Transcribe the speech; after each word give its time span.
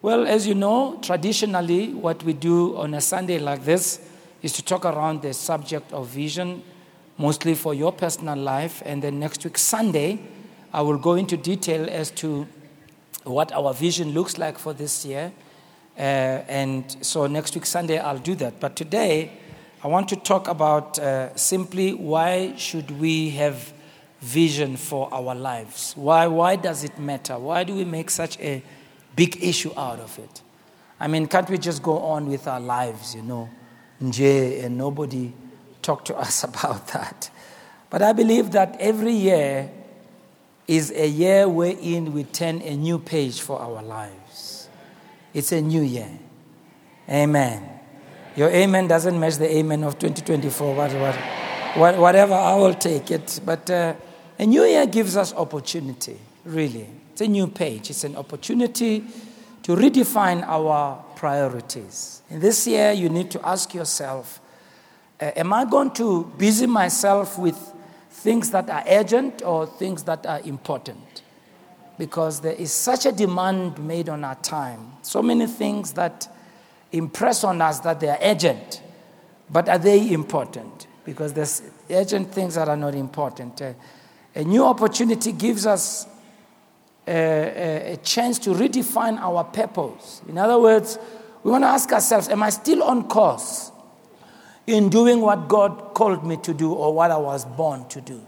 Well, 0.00 0.28
as 0.28 0.46
you 0.46 0.54
know, 0.54 0.96
traditionally, 1.02 1.92
what 1.92 2.22
we 2.22 2.32
do 2.32 2.76
on 2.76 2.94
a 2.94 3.00
Sunday 3.00 3.40
like 3.40 3.64
this 3.64 4.00
is 4.42 4.52
to 4.52 4.62
talk 4.62 4.84
around 4.84 5.22
the 5.22 5.34
subject 5.34 5.92
of 5.92 6.06
vision, 6.06 6.62
mostly 7.16 7.56
for 7.56 7.74
your 7.74 7.90
personal 7.90 8.38
life. 8.38 8.80
And 8.86 9.02
then 9.02 9.18
next 9.18 9.42
week, 9.42 9.58
Sunday, 9.58 10.20
I 10.72 10.82
will 10.82 10.98
go 10.98 11.14
into 11.14 11.36
detail 11.36 11.88
as 11.90 12.12
to 12.12 12.46
what 13.24 13.50
our 13.50 13.74
vision 13.74 14.12
looks 14.12 14.38
like 14.38 14.56
for 14.56 14.72
this 14.72 15.04
year. 15.04 15.32
Uh, 15.98 16.46
and 16.46 16.96
so 17.04 17.26
next 17.26 17.56
week, 17.56 17.66
Sunday, 17.66 17.98
I'll 17.98 18.18
do 18.18 18.36
that. 18.36 18.60
But 18.60 18.76
today, 18.76 19.32
I 19.82 19.88
want 19.88 20.08
to 20.10 20.16
talk 20.16 20.46
about 20.46 21.00
uh, 21.00 21.34
simply 21.34 21.92
why 21.92 22.54
should 22.54 23.00
we 23.00 23.30
have 23.30 23.72
vision 24.20 24.76
for 24.76 25.12
our 25.12 25.34
lives? 25.34 25.94
Why, 25.96 26.28
why 26.28 26.54
does 26.54 26.84
it 26.84 27.00
matter? 27.00 27.36
Why 27.36 27.64
do 27.64 27.74
we 27.74 27.84
make 27.84 28.10
such 28.10 28.38
a 28.38 28.62
big 29.16 29.42
issue 29.42 29.72
out 29.76 30.00
of 30.00 30.18
it? 30.18 30.42
I 31.00 31.06
mean, 31.06 31.26
can't 31.26 31.48
we 31.48 31.58
just 31.58 31.82
go 31.82 31.98
on 31.98 32.28
with 32.28 32.46
our 32.48 32.60
lives, 32.60 33.14
you 33.14 33.22
know, 33.22 33.48
and 34.00 34.78
nobody 34.78 35.32
talk 35.82 36.04
to 36.06 36.16
us 36.24 36.44
about 36.44 36.88
that? 36.88 37.30
But 37.90 38.02
I 38.02 38.12
believe 38.12 38.50
that 38.52 38.76
every 38.80 39.12
year 39.12 39.70
is 40.66 40.90
a 40.90 41.08
year 41.08 41.48
wherein 41.48 42.12
we 42.12 42.24
turn 42.24 42.60
a 42.60 42.76
new 42.76 42.98
page 42.98 43.40
for 43.40 43.58
our 43.58 43.82
lives. 43.82 44.68
It's 45.32 45.52
a 45.52 45.62
new 45.62 45.80
year. 45.80 46.10
Amen. 47.08 47.78
Your 48.36 48.50
amen 48.50 48.86
doesn't 48.86 49.18
match 49.18 49.36
the 49.36 49.50
amen 49.50 49.82
of 49.82 49.98
2024, 49.98 50.74
what, 50.74 50.92
what, 50.92 51.14
what, 51.74 51.98
whatever, 51.98 52.34
I 52.34 52.54
will 52.56 52.74
take 52.74 53.10
it. 53.10 53.40
But 53.44 53.70
uh, 53.70 53.94
a 54.38 54.46
new 54.46 54.62
year 54.64 54.86
gives 54.86 55.16
us 55.16 55.32
opportunity, 55.32 56.18
really. 56.44 56.86
It's 57.18 57.26
a 57.26 57.32
new 57.32 57.48
page, 57.48 57.90
it's 57.90 58.04
an 58.04 58.14
opportunity 58.14 59.04
to 59.64 59.74
redefine 59.74 60.46
our 60.46 61.04
priorities. 61.16 62.22
In 62.30 62.38
this 62.38 62.64
year, 62.64 62.92
you 62.92 63.08
need 63.08 63.28
to 63.32 63.44
ask 63.44 63.74
yourself 63.74 64.40
uh, 65.20 65.32
Am 65.34 65.52
I 65.52 65.64
going 65.64 65.90
to 65.94 66.32
busy 66.38 66.68
myself 66.68 67.36
with 67.36 67.58
things 68.08 68.52
that 68.52 68.70
are 68.70 68.84
urgent 68.86 69.42
or 69.44 69.66
things 69.66 70.04
that 70.04 70.26
are 70.26 70.38
important? 70.42 71.22
Because 71.98 72.40
there 72.40 72.52
is 72.52 72.72
such 72.72 73.04
a 73.04 73.10
demand 73.10 73.80
made 73.84 74.08
on 74.08 74.22
our 74.22 74.36
time. 74.36 74.92
So 75.02 75.20
many 75.20 75.48
things 75.48 75.94
that 75.94 76.32
impress 76.92 77.42
on 77.42 77.60
us 77.60 77.80
that 77.80 77.98
they 77.98 78.10
are 78.10 78.18
urgent, 78.22 78.80
but 79.50 79.68
are 79.68 79.78
they 79.78 80.12
important? 80.12 80.86
Because 81.04 81.32
there's 81.32 81.62
urgent 81.90 82.32
things 82.32 82.54
that 82.54 82.68
are 82.68 82.76
not 82.76 82.94
important. 82.94 83.60
Uh, 83.60 83.72
a 84.36 84.44
new 84.44 84.64
opportunity 84.64 85.32
gives 85.32 85.66
us 85.66 86.06
a, 87.08 87.92
a, 87.92 87.96
chance 87.98 88.38
to 88.40 88.50
redefine 88.50 89.18
our 89.18 89.44
purpose. 89.44 90.22
In 90.28 90.36
other 90.38 90.58
words, 90.58 90.98
we 91.42 91.50
want 91.50 91.64
to 91.64 91.68
ask 91.68 91.90
ourselves 91.92 92.28
Am 92.28 92.42
I 92.42 92.50
still 92.50 92.82
on 92.82 93.08
course 93.08 93.72
in 94.66 94.88
doing 94.88 95.20
what 95.20 95.48
God 95.48 95.94
called 95.94 96.26
me 96.26 96.36
to 96.38 96.52
do 96.52 96.72
or 96.72 96.92
what 96.92 97.10
I 97.10 97.16
was 97.16 97.44
born 97.44 97.88
to 97.88 98.00
do? 98.00 98.24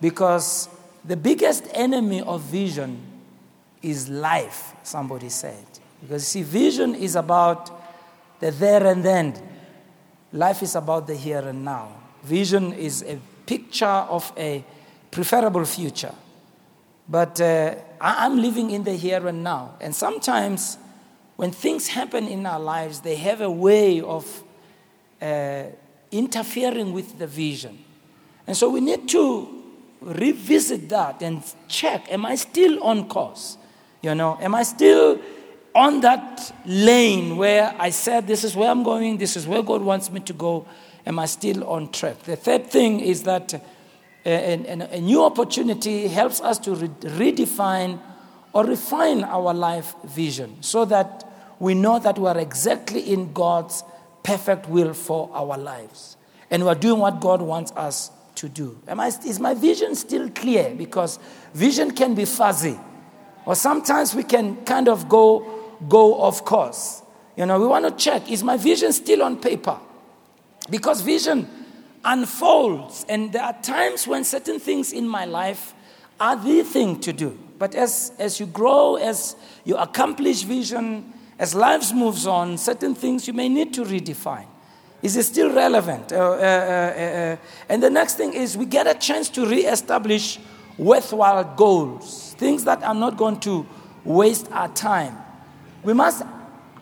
Because 0.00 0.68
the 1.04 1.16
biggest 1.16 1.66
enemy 1.72 2.20
of 2.20 2.42
vision 2.42 3.00
is 3.80 4.08
life, 4.08 4.74
somebody 4.82 5.28
said. 5.28 5.64
Because 6.00 6.26
see, 6.26 6.42
vision 6.42 6.94
is 6.94 7.16
about 7.16 7.70
the 8.40 8.50
there 8.50 8.86
and 8.86 9.04
then, 9.04 9.34
life 10.32 10.62
is 10.62 10.74
about 10.74 11.06
the 11.06 11.14
here 11.14 11.46
and 11.48 11.64
now. 11.64 11.92
Vision 12.24 12.72
is 12.72 13.02
a 13.02 13.18
picture 13.46 13.86
of 13.86 14.32
a 14.36 14.64
preferable 15.10 15.64
future. 15.64 16.14
But 17.08 17.40
uh, 17.40 17.74
I'm 18.02 18.42
living 18.42 18.70
in 18.70 18.82
the 18.82 18.94
here 18.94 19.26
and 19.28 19.44
now. 19.44 19.76
And 19.80 19.94
sometimes 19.94 20.76
when 21.36 21.52
things 21.52 21.88
happen 21.88 22.26
in 22.26 22.44
our 22.46 22.58
lives, 22.58 23.00
they 23.00 23.14
have 23.16 23.40
a 23.40 23.50
way 23.50 24.00
of 24.00 24.42
uh, 25.20 25.64
interfering 26.10 26.92
with 26.92 27.18
the 27.18 27.28
vision. 27.28 27.78
And 28.46 28.56
so 28.56 28.68
we 28.70 28.80
need 28.80 29.08
to 29.10 29.62
revisit 30.00 30.88
that 30.88 31.22
and 31.22 31.44
check 31.68 32.10
am 32.10 32.26
I 32.26 32.34
still 32.34 32.82
on 32.82 33.08
course? 33.08 33.56
You 34.02 34.16
know, 34.16 34.36
am 34.40 34.54
I 34.56 34.64
still 34.64 35.20
on 35.74 36.00
that 36.00 36.52
lane 36.66 37.36
where 37.36 37.72
I 37.78 37.90
said, 37.90 38.26
This 38.26 38.42
is 38.42 38.56
where 38.56 38.68
I'm 38.68 38.82
going, 38.82 39.16
this 39.16 39.36
is 39.36 39.46
where 39.46 39.62
God 39.62 39.82
wants 39.82 40.10
me 40.10 40.20
to 40.20 40.32
go? 40.32 40.66
Am 41.06 41.18
I 41.18 41.26
still 41.26 41.64
on 41.64 41.90
track? 41.92 42.18
The 42.24 42.36
third 42.36 42.66
thing 42.66 43.00
is 43.00 43.22
that 43.22 43.54
a, 44.24 44.96
a 44.96 45.00
new 45.00 45.24
opportunity 45.24 46.08
helps 46.08 46.40
us 46.40 46.58
to 46.60 46.74
re- 46.74 46.88
redefine 46.88 48.00
or 48.52 48.64
refine 48.64 49.24
our 49.24 49.54
life 49.54 49.94
vision 50.04 50.62
so 50.62 50.84
that 50.84 51.28
we 51.58 51.74
know 51.74 51.98
that 51.98 52.18
we 52.18 52.26
are 52.28 52.38
exactly 52.38 53.00
in 53.12 53.32
God's 53.32 53.82
perfect 54.22 54.68
will 54.68 54.94
for 54.94 55.30
our 55.32 55.56
lives. 55.58 56.16
And 56.50 56.64
we're 56.64 56.74
doing 56.74 57.00
what 57.00 57.20
God 57.20 57.40
wants 57.40 57.72
us 57.72 58.10
to 58.36 58.48
do. 58.48 58.78
Am 58.86 59.00
I, 59.00 59.08
is 59.08 59.40
my 59.40 59.54
vision 59.54 59.94
still 59.94 60.28
clear? 60.30 60.74
Because 60.74 61.18
vision 61.54 61.90
can 61.92 62.14
be 62.14 62.24
fuzzy. 62.24 62.78
Or 63.44 63.54
sometimes 63.54 64.14
we 64.14 64.22
can 64.22 64.64
kind 64.64 64.88
of 64.88 65.08
go, 65.08 65.76
go 65.88 66.20
off 66.20 66.44
course. 66.44 67.02
You 67.36 67.46
know, 67.46 67.58
we 67.58 67.66
want 67.66 67.84
to 67.86 68.04
check 68.04 68.30
is 68.30 68.42
my 68.44 68.56
vision 68.56 68.92
still 68.92 69.22
on 69.22 69.38
paper? 69.38 69.78
Because 70.70 71.00
vision 71.00 71.48
unfolds, 72.04 73.06
and 73.08 73.32
there 73.32 73.42
are 73.42 73.56
times 73.62 74.06
when 74.06 74.24
certain 74.24 74.58
things 74.58 74.92
in 74.92 75.08
my 75.08 75.24
life 75.24 75.74
are 76.18 76.36
the 76.36 76.62
thing 76.62 77.00
to 77.00 77.12
do. 77.12 77.38
But 77.58 77.74
as, 77.74 78.12
as 78.18 78.40
you 78.40 78.46
grow, 78.46 78.96
as 78.96 79.36
you 79.64 79.76
accomplish 79.76 80.42
vision, 80.42 81.12
as 81.38 81.54
lives 81.54 81.92
moves 81.92 82.26
on, 82.26 82.58
certain 82.58 82.94
things 82.94 83.26
you 83.26 83.32
may 83.32 83.48
need 83.48 83.72
to 83.74 83.84
redefine. 83.84 84.46
Is 85.02 85.16
it 85.16 85.24
still 85.24 85.52
relevant? 85.52 86.12
Uh, 86.12 86.16
uh, 86.16 86.20
uh, 86.20 87.00
uh 87.00 87.36
and 87.68 87.82
the 87.82 87.90
next 87.90 88.14
thing 88.14 88.34
is 88.34 88.56
we 88.56 88.66
get 88.66 88.86
a 88.86 88.94
chance 88.94 89.28
to 89.30 89.46
reestablish 89.46 90.38
worthwhile 90.78 91.44
goals, 91.56 92.34
things 92.38 92.64
that 92.64 92.82
are 92.82 92.94
not 92.94 93.16
going 93.16 93.40
to 93.40 93.66
waste 94.04 94.50
our 94.52 94.68
time. 94.68 95.16
We 95.82 95.92
must 95.92 96.22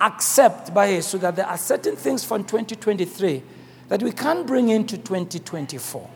accept 0.01 0.73
by 0.75 1.01
so 1.01 1.19
that 1.19 1.37
there 1.37 1.47
are 1.47 1.59
certain 1.59 1.97
things 1.97 2.25
from 2.25 2.45
2023 2.45 3.43
that 3.91 4.05
we 4.05 4.13
can't 4.13 4.47
bring 4.47 4.69
into 4.69 4.97
2024. 4.97 6.09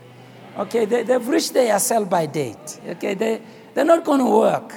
Okay, 0.58 0.84
they, 0.84 1.02
have 1.04 1.26
reached 1.26 1.52
their 1.52 1.76
sell 1.80 2.04
by 2.04 2.24
date. 2.24 2.80
Okay, 2.86 3.14
they, 3.14 3.42
they're 3.74 3.84
not 3.84 4.04
going 4.04 4.20
to 4.20 4.30
work. 4.30 4.72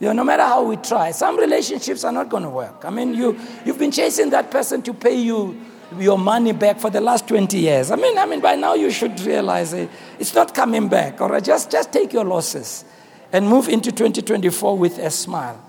You 0.00 0.08
know, 0.08 0.12
no 0.14 0.24
matter 0.24 0.42
how 0.42 0.64
we 0.64 0.76
try, 0.76 1.12
some 1.12 1.38
relationships 1.38 2.02
are 2.02 2.10
not 2.10 2.28
going 2.28 2.42
to 2.42 2.50
work. 2.50 2.84
I 2.84 2.90
mean, 2.90 3.14
you, 3.14 3.38
you've 3.64 3.78
been 3.78 3.92
chasing 3.92 4.30
that 4.30 4.50
person 4.50 4.82
to 4.82 4.92
pay 4.92 5.14
you 5.14 5.58
your 5.96 6.18
money 6.18 6.52
back 6.52 6.80
for 6.80 6.90
the 6.90 7.00
last 7.00 7.28
20 7.28 7.56
years. 7.56 7.92
I 7.92 7.96
mean, 7.96 8.18
I 8.18 8.26
mean, 8.26 8.40
by 8.40 8.56
now 8.56 8.74
you 8.74 8.90
should 8.90 9.20
realize 9.20 9.72
it, 9.72 9.88
it's 10.18 10.34
not 10.34 10.52
coming 10.52 10.88
back. 10.88 11.20
All 11.20 11.28
right, 11.28 11.44
just, 11.44 11.70
just 11.70 11.92
take 11.92 12.12
your 12.12 12.24
losses 12.24 12.84
and 13.30 13.48
move 13.48 13.68
into 13.68 13.92
2024 13.92 14.76
with 14.76 14.98
a 14.98 15.10
smile. 15.10 15.62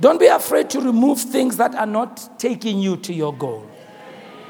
Don't 0.00 0.18
be 0.18 0.26
afraid 0.26 0.70
to 0.70 0.80
remove 0.80 1.20
things 1.20 1.56
that 1.58 1.76
are 1.76 1.86
not 1.86 2.40
taking 2.40 2.80
you 2.80 2.96
to 2.96 3.14
your 3.14 3.32
goal. 3.32 3.70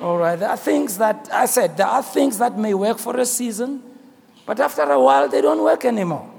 All 0.01 0.19
right, 0.19 0.37
there 0.37 0.51
are 0.51 0.57
things 0.57 0.99
that, 0.99 1.29
I 1.33 1.47
said, 1.47 1.77
there 1.77 1.87
are 1.87 2.03
things 2.03 2.39
that 2.39 2.59
may 2.59 2.75
work 2.75 2.99
for 2.99 3.17
a 3.17 3.25
season, 3.25 3.83
but 4.45 4.61
after 4.61 4.83
a 4.83 5.01
while 5.01 5.29
they 5.29 5.41
don't 5.41 5.63
work 5.63 5.85
anymore. 5.85 6.31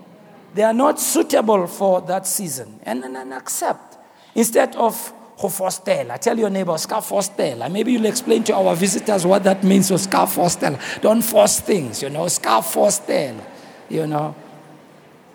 They 0.54 0.64
are 0.64 0.74
not 0.74 1.00
suitable 1.00 1.68
for 1.68 2.02
that 2.02 2.26
season. 2.26 2.80
And, 2.84 3.04
and 3.04 3.34
accept. 3.34 3.98
Instead 4.36 4.76
of 4.76 5.14
I 5.40 6.18
tell 6.18 6.38
your 6.38 6.50
neighbor, 6.50 6.76
ska 6.80 6.96
forstella. 6.96 7.70
Maybe 7.70 7.92
you'll 7.92 8.08
explain 8.08 8.44
to 8.46 8.56
our 8.56 8.76
visitors 8.76 9.24
what 9.24 9.44
that 9.44 9.64
means, 9.64 9.88
so 9.88 9.98
ska 9.98 10.26
forstella. 10.26 10.80
Don't 11.02 11.22
force 11.22 11.60
things, 11.60 12.02
you 12.02 12.10
know, 12.10 12.28
ska 12.28 12.62
forstella, 12.64 13.44
you 13.88 14.08
know. 14.08 14.36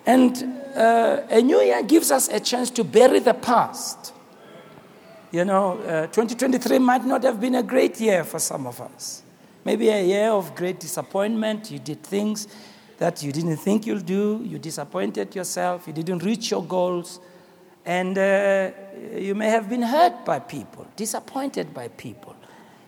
And 0.05 0.43
uh, 0.75 1.21
a 1.29 1.41
new 1.41 1.61
year 1.61 1.81
gives 1.83 2.11
us 2.11 2.27
a 2.27 2.41
chance 2.41 2.69
to 2.71 2.83
bury 2.83 3.19
the 3.19 3.33
past. 3.33 4.12
You 5.33 5.43
know, 5.45 5.79
uh, 5.79 6.05
2023 6.05 6.77
might 6.77 7.03
not 7.05 7.23
have 7.23 7.41
been 7.41 7.55
a 7.55 7.63
great 7.63 7.99
year 7.99 8.23
for 8.23 8.37
some 8.37 8.67
of 8.67 8.79
us. 8.79 9.23
Maybe 9.65 9.89
a 9.89 10.05
year 10.05 10.29
of 10.29 10.53
great 10.53 10.79
disappointment. 10.79 11.71
You 11.71 11.79
did 11.79 12.03
things 12.03 12.47
that 12.99 13.23
you 13.23 13.31
didn't 13.31 13.57
think 13.57 13.87
you'll 13.87 13.97
do. 13.97 14.41
You 14.45 14.59
disappointed 14.59 15.35
yourself. 15.35 15.87
You 15.87 15.93
didn't 15.93 16.21
reach 16.21 16.51
your 16.51 16.63
goals. 16.63 17.19
And 17.83 18.15
uh, 18.15 18.69
you 19.17 19.33
may 19.33 19.49
have 19.49 19.67
been 19.67 19.81
hurt 19.81 20.23
by 20.23 20.37
people, 20.37 20.85
disappointed 20.95 21.73
by 21.73 21.87
people. 21.87 22.35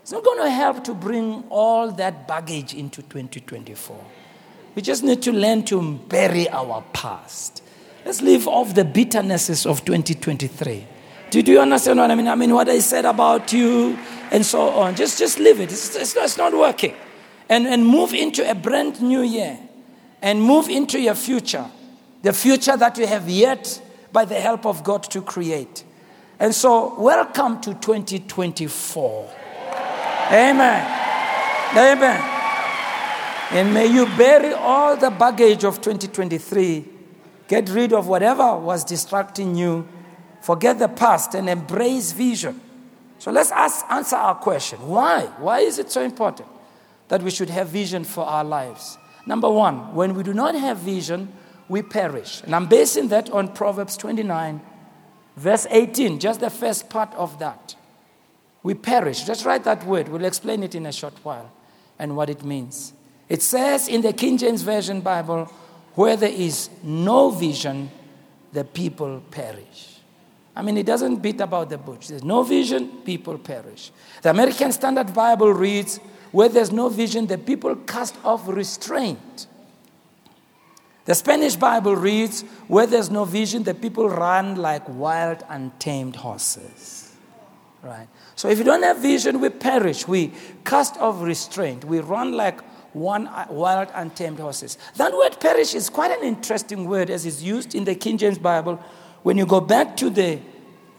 It's 0.03 0.11
not 0.11 0.23
going 0.23 0.43
to 0.43 0.51
help 0.51 0.83
to 0.83 0.93
bring 0.93 1.45
all 1.49 1.89
that 1.93 2.27
baggage 2.27 2.75
into 2.75 3.01
2024. 3.01 3.97
We 4.75 4.83
just 4.83 5.03
need 5.03 5.23
to 5.23 5.31
learn 5.31 5.63
to 5.65 5.97
bury 6.09 6.47
our 6.49 6.83
past. 6.93 7.63
Let's 8.05 8.21
leave 8.21 8.47
off 8.47 8.75
the 8.75 8.85
bitternesses 8.85 9.65
of 9.65 9.83
2023. 9.83 10.89
Do, 11.41 11.51
you 11.51 11.59
understand 11.59 11.99
what 11.99 12.09
I 12.09 12.15
mean? 12.15 12.29
I 12.29 12.35
mean, 12.35 12.53
what 12.53 12.69
I 12.69 12.79
said 12.79 13.03
about 13.03 13.51
you 13.51 13.97
and 14.31 14.45
so 14.45 14.69
on. 14.69 14.95
Just, 14.95 15.19
just 15.19 15.37
leave 15.37 15.59
it. 15.59 15.71
It's, 15.71 15.93
it's, 15.95 16.15
it's 16.15 16.37
not 16.37 16.53
working. 16.53 16.93
And, 17.49 17.67
and 17.67 17.85
move 17.85 18.13
into 18.13 18.49
a 18.49 18.55
brand 18.55 19.01
new 19.01 19.21
year 19.21 19.59
and 20.21 20.41
move 20.41 20.69
into 20.69 20.99
your 20.99 21.13
future, 21.15 21.65
the 22.21 22.31
future 22.31 22.77
that 22.77 22.97
you 22.97 23.05
have 23.05 23.27
yet, 23.29 23.81
by 24.13 24.23
the 24.23 24.39
help 24.39 24.65
of 24.65 24.83
God, 24.83 25.03
to 25.11 25.21
create. 25.21 25.83
And 26.39 26.55
so, 26.55 26.99
welcome 26.99 27.59
to 27.61 27.73
2024. 27.73 29.29
Amen. 30.31 31.01
Amen. 31.71 32.35
And 33.51 33.73
may 33.73 33.87
you 33.87 34.05
bury 34.17 34.53
all 34.53 34.95
the 34.95 35.09
baggage 35.11 35.63
of 35.65 35.81
2023. 35.81 36.85
Get 37.47 37.69
rid 37.69 37.93
of 37.93 38.07
whatever 38.07 38.55
was 38.57 38.83
distracting 38.83 39.55
you. 39.55 39.87
Forget 40.45 40.77
the 40.77 40.87
past 40.87 41.33
and 41.33 41.49
embrace 41.49 42.11
vision. 42.11 42.61
So 43.17 43.31
let's 43.31 43.49
ask, 43.51 43.83
answer 43.89 44.15
our 44.15 44.35
question. 44.35 44.77
Why? 44.87 45.21
Why 45.39 45.61
is 45.61 45.79
it 45.79 45.91
so 45.91 46.03
important 46.03 46.47
that 47.07 47.23
we 47.23 47.31
should 47.31 47.49
have 47.49 47.69
vision 47.69 48.03
for 48.03 48.23
our 48.25 48.43
lives? 48.43 48.99
Number 49.25 49.49
one, 49.49 49.95
when 49.95 50.13
we 50.13 50.21
do 50.21 50.35
not 50.35 50.53
have 50.53 50.77
vision, 50.77 51.33
we 51.67 51.81
perish. 51.81 52.43
And 52.43 52.53
I'm 52.53 52.67
basing 52.67 53.07
that 53.07 53.31
on 53.31 53.55
Proverbs 53.55 53.97
29, 53.97 54.61
verse 55.35 55.65
18, 55.67 56.19
just 56.19 56.41
the 56.41 56.51
first 56.51 56.91
part 56.91 57.11
of 57.15 57.39
that. 57.39 57.75
We 58.61 58.75
perish. 58.75 59.23
Just 59.23 59.45
write 59.45 59.63
that 59.63 59.83
word. 59.83 60.09
We'll 60.09 60.25
explain 60.25 60.61
it 60.61 60.75
in 60.75 60.85
a 60.85 60.91
short 60.91 61.15
while 61.23 61.51
and 61.97 62.15
what 62.15 62.29
it 62.29 62.45
means. 62.45 62.93
It 63.29 63.41
says 63.41 63.87
in 63.87 64.03
the 64.03 64.13
King 64.13 64.37
James 64.37 64.61
Version 64.61 65.01
Bible, 65.01 65.45
where 65.95 66.15
there 66.15 66.29
is 66.29 66.69
no 66.83 67.31
vision, 67.31 67.89
the 68.53 68.63
people 68.63 69.23
perish. 69.31 69.94
I 70.55 70.61
mean, 70.61 70.77
it 70.77 70.85
doesn't 70.85 71.17
beat 71.17 71.41
about 71.41 71.69
the 71.69 71.77
bush. 71.77 72.07
There's 72.07 72.23
no 72.23 72.43
vision, 72.43 72.87
people 73.03 73.37
perish. 73.37 73.91
The 74.21 74.29
American 74.29 74.71
Standard 74.71 75.13
Bible 75.13 75.53
reads, 75.53 75.99
where 76.31 76.49
there's 76.49 76.71
no 76.71 76.89
vision, 76.89 77.27
the 77.27 77.37
people 77.37 77.75
cast 77.75 78.15
off 78.23 78.47
restraint. 78.47 79.47
The 81.05 81.13
Spanish 81.13 81.55
Bible 81.55 81.95
reads, 81.95 82.41
Where 82.67 82.87
there's 82.87 83.11
no 83.11 83.25
vision, 83.25 83.63
the 83.63 83.73
people 83.73 84.09
run 84.09 84.55
like 84.55 84.87
wild, 84.89 85.43
untamed 85.49 86.15
horses. 86.15 87.15
Right? 87.83 88.07
So 88.35 88.49
if 88.49 88.57
you 88.57 88.63
don't 88.63 88.81
have 88.81 88.97
vision, 88.97 89.39
we 89.39 89.49
perish. 89.49 90.07
We 90.07 90.33
cast 90.63 90.97
off 90.97 91.21
restraint. 91.21 91.85
We 91.85 91.99
run 91.99 92.33
like 92.33 92.59
one 92.93 93.27
uh, 93.27 93.45
wild, 93.49 93.89
untamed 93.93 94.39
horses. 94.39 94.77
That 94.95 95.13
word 95.13 95.39
perish 95.39 95.75
is 95.75 95.89
quite 95.89 96.11
an 96.11 96.25
interesting 96.25 96.87
word 96.87 97.09
as 97.09 97.25
it's 97.25 97.41
used 97.41 97.75
in 97.75 97.83
the 97.83 97.93
King 97.93 98.17
James 98.17 98.39
Bible. 98.39 98.83
When 99.25 99.39
you 99.39 99.47
go 99.47 99.59
back 99.59 99.97
to 99.97 100.11
the, 100.11 100.39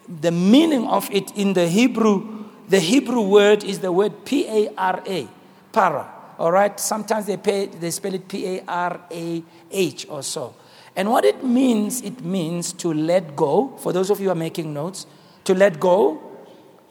the 0.08 0.32
meaning 0.32 0.84
of 0.88 1.08
it 1.12 1.30
in 1.36 1.52
the 1.52 1.68
Hebrew, 1.68 2.46
the 2.68 2.80
Hebrew 2.80 3.22
word 3.22 3.62
is 3.62 3.78
the 3.78 3.92
word 3.92 4.24
P 4.24 4.48
A 4.48 4.74
R 4.76 5.00
A, 5.06 5.28
para. 5.70 6.12
All 6.36 6.50
right? 6.50 6.78
Sometimes 6.80 7.26
they, 7.26 7.36
pay, 7.36 7.66
they 7.66 7.92
spell 7.92 8.14
it 8.14 8.26
P 8.26 8.44
A 8.56 8.64
R 8.66 9.00
A 9.12 9.44
H 9.70 10.08
or 10.08 10.24
so. 10.24 10.56
And 10.96 11.08
what 11.08 11.24
it 11.24 11.44
means, 11.44 12.02
it 12.02 12.24
means 12.24 12.72
to 12.72 12.92
let 12.92 13.36
go. 13.36 13.76
For 13.78 13.92
those 13.92 14.10
of 14.10 14.18
you 14.18 14.26
who 14.26 14.32
are 14.32 14.34
making 14.34 14.74
notes, 14.74 15.06
to 15.44 15.54
let 15.54 15.78
go, 15.78 16.20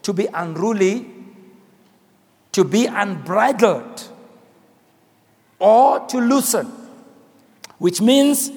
to 0.04 0.14
be 0.14 0.28
unruly, 0.32 1.04
to 2.52 2.64
be 2.64 2.86
unbridled, 2.86 4.08
or 5.58 6.00
to 6.06 6.16
loosen. 6.16 6.72
Which 7.76 8.00
means 8.00 8.50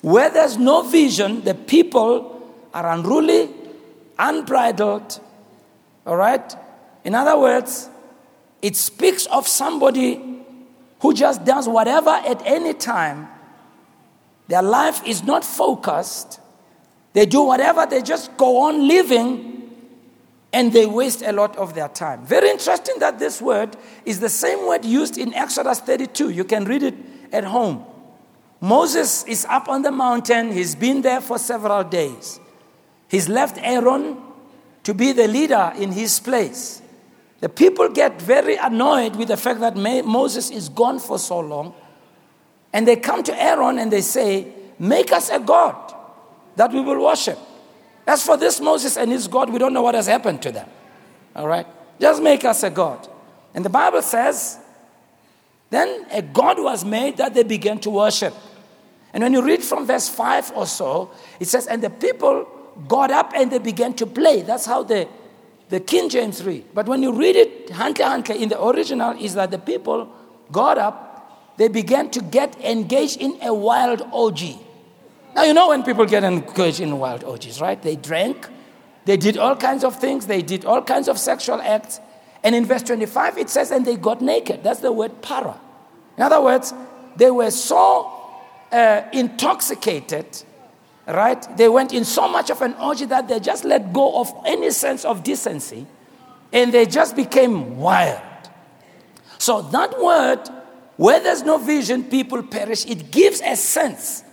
where 0.00 0.30
there's 0.30 0.56
no 0.56 0.82
vision, 0.82 1.42
the 1.42 1.54
people 1.54 2.34
are 2.72 2.88
unruly, 2.92 3.50
unbridled. 4.18 5.20
All 6.06 6.16
right? 6.16 6.54
In 7.04 7.14
other 7.14 7.38
words, 7.38 7.88
it 8.62 8.76
speaks 8.76 9.26
of 9.26 9.46
somebody 9.46 10.22
who 11.00 11.14
just 11.14 11.44
does 11.44 11.68
whatever 11.68 12.10
at 12.10 12.42
any 12.44 12.74
time. 12.74 13.28
Their 14.48 14.62
life 14.62 15.06
is 15.06 15.22
not 15.22 15.44
focused. 15.44 16.40
They 17.12 17.26
do 17.26 17.42
whatever, 17.42 17.86
they 17.86 18.02
just 18.02 18.36
go 18.36 18.68
on 18.68 18.86
living 18.86 19.58
and 20.52 20.72
they 20.72 20.86
waste 20.86 21.22
a 21.22 21.32
lot 21.32 21.56
of 21.56 21.74
their 21.74 21.88
time. 21.88 22.24
Very 22.24 22.48
interesting 22.50 22.98
that 23.00 23.18
this 23.18 23.42
word 23.42 23.76
is 24.04 24.20
the 24.20 24.28
same 24.28 24.66
word 24.66 24.84
used 24.84 25.18
in 25.18 25.34
Exodus 25.34 25.80
32. 25.80 26.30
You 26.30 26.44
can 26.44 26.64
read 26.64 26.82
it 26.82 26.94
at 27.32 27.44
home. 27.44 27.84
Moses 28.60 29.24
is 29.24 29.44
up 29.44 29.68
on 29.68 29.82
the 29.82 29.92
mountain, 29.92 30.52
he's 30.52 30.74
been 30.74 31.02
there 31.02 31.20
for 31.20 31.38
several 31.38 31.84
days. 31.84 32.40
He's 33.08 33.28
left 33.28 33.58
Aaron 33.60 34.16
to 34.82 34.94
be 34.94 35.12
the 35.12 35.28
leader 35.28 35.72
in 35.76 35.92
his 35.92 36.18
place. 36.20 36.82
The 37.40 37.48
people 37.48 37.88
get 37.88 38.20
very 38.20 38.56
annoyed 38.56 39.16
with 39.16 39.28
the 39.28 39.36
fact 39.36 39.60
that 39.60 39.76
Moses 39.76 40.50
is 40.50 40.68
gone 40.68 40.98
for 40.98 41.18
so 41.18 41.38
long. 41.38 41.74
And 42.72 42.86
they 42.86 42.96
come 42.96 43.22
to 43.22 43.42
Aaron 43.42 43.78
and 43.78 43.92
they 43.92 44.00
say, 44.00 44.52
Make 44.78 45.12
us 45.12 45.30
a 45.30 45.40
God 45.40 45.94
that 46.56 46.72
we 46.72 46.80
will 46.80 47.02
worship. 47.02 47.38
As 48.06 48.24
for 48.24 48.36
this 48.36 48.60
Moses 48.60 48.96
and 48.96 49.10
his 49.10 49.28
God, 49.28 49.50
we 49.50 49.58
don't 49.58 49.72
know 49.72 49.82
what 49.82 49.94
has 49.94 50.06
happened 50.06 50.42
to 50.42 50.52
them. 50.52 50.68
All 51.34 51.46
right? 51.46 51.66
Just 52.00 52.22
make 52.22 52.44
us 52.44 52.62
a 52.62 52.70
God. 52.70 53.06
And 53.54 53.64
the 53.64 53.70
Bible 53.70 54.02
says, 54.02 54.58
then 55.70 56.06
a 56.10 56.22
God 56.22 56.62
was 56.62 56.84
made 56.84 57.18
that 57.18 57.34
they 57.34 57.42
began 57.42 57.78
to 57.80 57.90
worship. 57.90 58.34
And 59.12 59.22
when 59.22 59.32
you 59.32 59.42
read 59.42 59.62
from 59.62 59.86
verse 59.86 60.08
5 60.08 60.52
or 60.54 60.66
so, 60.66 61.10
it 61.40 61.46
says, 61.48 61.66
And 61.66 61.82
the 61.82 61.90
people 61.90 62.46
got 62.86 63.10
up 63.10 63.32
and 63.34 63.50
they 63.50 63.58
began 63.58 63.94
to 63.94 64.06
play. 64.06 64.42
That's 64.42 64.66
how 64.66 64.82
the 64.82 65.08
the 65.68 65.80
King 65.80 66.08
James 66.08 66.42
read. 66.44 66.64
But 66.72 66.86
when 66.86 67.02
you 67.02 67.12
read 67.12 67.36
it, 67.36 67.70
Huntley 67.70 68.04
Huntley 68.04 68.42
in 68.42 68.48
the 68.48 68.62
original, 68.62 69.12
is 69.18 69.34
that 69.34 69.50
the 69.50 69.58
people 69.58 70.08
got 70.50 70.78
up, 70.78 71.56
they 71.58 71.68
began 71.68 72.10
to 72.10 72.22
get 72.22 72.58
engaged 72.60 73.20
in 73.20 73.38
a 73.42 73.52
wild 73.52 74.02
orgy. 74.12 74.58
Now, 75.34 75.42
you 75.42 75.52
know 75.52 75.68
when 75.68 75.82
people 75.82 76.06
get 76.06 76.24
engaged 76.24 76.80
in 76.80 76.98
wild 76.98 77.22
orgies, 77.24 77.60
right? 77.60 77.80
They 77.80 77.96
drank, 77.96 78.48
they 79.04 79.16
did 79.16 79.36
all 79.36 79.56
kinds 79.56 79.84
of 79.84 79.96
things, 79.96 80.26
they 80.26 80.42
did 80.42 80.64
all 80.64 80.82
kinds 80.82 81.08
of 81.08 81.18
sexual 81.18 81.60
acts. 81.60 82.00
And 82.44 82.54
in 82.54 82.64
verse 82.64 82.82
25, 82.82 83.38
it 83.38 83.50
says, 83.50 83.70
and 83.70 83.84
they 83.84 83.96
got 83.96 84.20
naked. 84.20 84.62
That's 84.62 84.80
the 84.80 84.92
word 84.92 85.22
para. 85.22 85.58
In 86.16 86.22
other 86.22 86.40
words, 86.40 86.72
they 87.16 87.30
were 87.30 87.50
so 87.50 88.12
uh, 88.72 89.02
intoxicated 89.12 90.44
right? 91.08 91.56
They 91.56 91.68
went 91.68 91.92
in 91.92 92.04
so 92.04 92.28
much 92.28 92.50
of 92.50 92.60
an 92.60 92.74
orgy 92.74 93.06
that 93.06 93.28
they 93.28 93.40
just 93.40 93.64
let 93.64 93.92
go 93.92 94.20
of 94.20 94.32
any 94.44 94.70
sense 94.70 95.04
of 95.04 95.24
decency 95.24 95.86
and 96.52 96.72
they 96.72 96.86
just 96.86 97.16
became 97.16 97.78
wild. 97.78 98.20
So, 99.38 99.62
that 99.62 100.00
word, 100.00 100.40
where 100.96 101.20
there's 101.20 101.42
no 101.42 101.58
vision, 101.58 102.04
people 102.04 102.42
perish, 102.42 102.84
it 102.86 103.10
gives 103.10 103.40
a 103.40 103.56
sense 103.56 104.24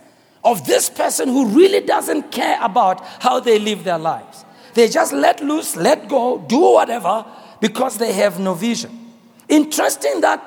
of 0.44 0.66
this 0.66 0.90
person 0.90 1.28
who 1.28 1.46
really 1.46 1.80
doesn't 1.80 2.30
care 2.30 2.58
about 2.60 3.00
how 3.22 3.40
they 3.40 3.58
live 3.58 3.84
their 3.84 3.98
lives. 3.98 4.44
They 4.74 4.88
just 4.88 5.12
let 5.12 5.40
loose, 5.40 5.76
let 5.76 6.08
go, 6.08 6.38
do 6.38 6.60
whatever 6.60 7.24
because 7.60 7.98
they 7.98 8.12
have 8.12 8.38
no 8.38 8.54
vision. 8.54 9.12
Interesting 9.48 10.20
that 10.20 10.40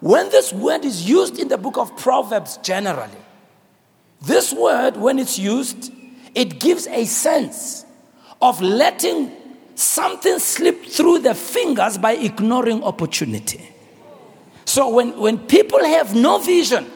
when 0.00 0.30
this 0.30 0.52
word 0.52 0.84
is 0.84 1.08
used 1.08 1.38
in 1.38 1.48
the 1.48 1.58
book 1.58 1.76
of 1.76 1.96
Proverbs 1.96 2.58
generally, 2.58 3.10
this 4.22 4.52
word, 4.52 4.96
when 4.96 5.18
it's 5.18 5.38
used, 5.38 5.92
it 6.34 6.60
gives 6.60 6.86
a 6.86 7.04
sense 7.04 7.84
of 8.40 8.60
letting 8.60 9.32
something 9.74 10.38
slip 10.38 10.84
through 10.84 11.20
the 11.20 11.34
fingers 11.34 11.98
by 11.98 12.12
ignoring 12.12 12.82
opportunity. 12.82 13.68
So 14.64 14.88
when, 14.88 15.18
when 15.18 15.38
people 15.38 15.82
have 15.84 16.14
no 16.14 16.38
vision, 16.38 16.86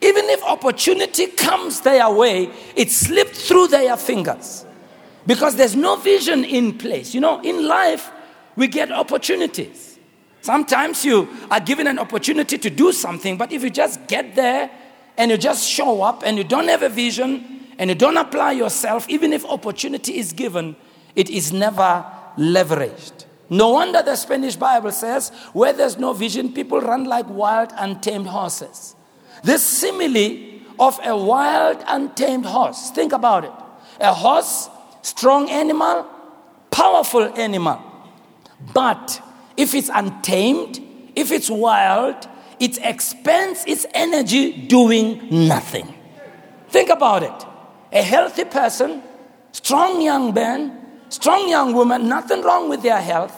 even 0.00 0.28
if 0.28 0.42
opportunity 0.42 1.28
comes 1.28 1.80
their 1.80 2.10
way, 2.10 2.50
it 2.74 2.90
slipped 2.90 3.36
through 3.36 3.68
their 3.68 3.96
fingers 3.96 4.66
because 5.26 5.56
there's 5.56 5.76
no 5.76 5.96
vision 5.96 6.44
in 6.44 6.76
place. 6.76 7.14
You 7.14 7.20
know, 7.20 7.40
in 7.40 7.66
life, 7.66 8.10
we 8.56 8.66
get 8.68 8.90
opportunities. 8.92 9.98
Sometimes 10.40 11.04
you 11.04 11.28
are 11.50 11.60
given 11.60 11.86
an 11.86 11.98
opportunity 11.98 12.58
to 12.58 12.68
do 12.68 12.92
something, 12.92 13.36
but 13.36 13.52
if 13.52 13.62
you 13.62 13.70
just 13.70 14.06
get 14.08 14.34
there 14.34 14.70
and 15.16 15.30
you 15.30 15.36
just 15.36 15.68
show 15.68 16.02
up 16.02 16.22
and 16.26 16.36
you 16.36 16.44
don't 16.44 16.68
have 16.68 16.82
a 16.82 16.88
vision 16.88 17.68
and 17.78 17.88
you 17.88 17.94
don't 17.94 18.16
apply 18.16 18.52
yourself, 18.52 19.08
even 19.08 19.32
if 19.32 19.44
opportunity 19.44 20.18
is 20.18 20.32
given, 20.32 20.74
it 21.14 21.30
is 21.30 21.52
never 21.52 22.04
leveraged. 22.36 23.26
No 23.50 23.70
wonder 23.70 24.02
the 24.02 24.16
Spanish 24.16 24.56
Bible 24.56 24.92
says, 24.92 25.28
where 25.52 25.72
there's 25.72 25.98
no 25.98 26.12
vision, 26.12 26.52
people 26.52 26.80
run 26.80 27.04
like 27.04 27.28
wild, 27.28 27.70
untamed 27.76 28.26
horses. 28.26 28.96
This 29.44 29.62
simile 29.62 30.60
of 30.78 30.98
a 31.04 31.16
wild, 31.16 31.84
untamed 31.86 32.46
horse, 32.46 32.90
think 32.90 33.12
about 33.12 33.44
it. 33.44 33.52
A 34.00 34.12
horse, 34.12 34.70
strong 35.02 35.50
animal, 35.50 36.06
powerful 36.70 37.24
animal. 37.38 37.91
But 38.74 39.22
if 39.56 39.74
it's 39.74 39.90
untamed, 39.92 40.80
if 41.14 41.30
it's 41.30 41.50
wild, 41.50 42.28
it 42.60 42.78
expends 42.78 43.64
its 43.66 43.86
energy 43.92 44.52
doing 44.52 45.48
nothing. 45.48 45.92
Think 46.68 46.90
about 46.90 47.22
it. 47.22 47.46
A 47.92 48.02
healthy 48.02 48.44
person, 48.44 49.02
strong 49.52 50.00
young 50.00 50.32
man, 50.32 50.78
strong 51.08 51.48
young 51.48 51.74
woman, 51.74 52.08
nothing 52.08 52.42
wrong 52.42 52.68
with 52.68 52.82
their 52.82 53.00
health, 53.00 53.36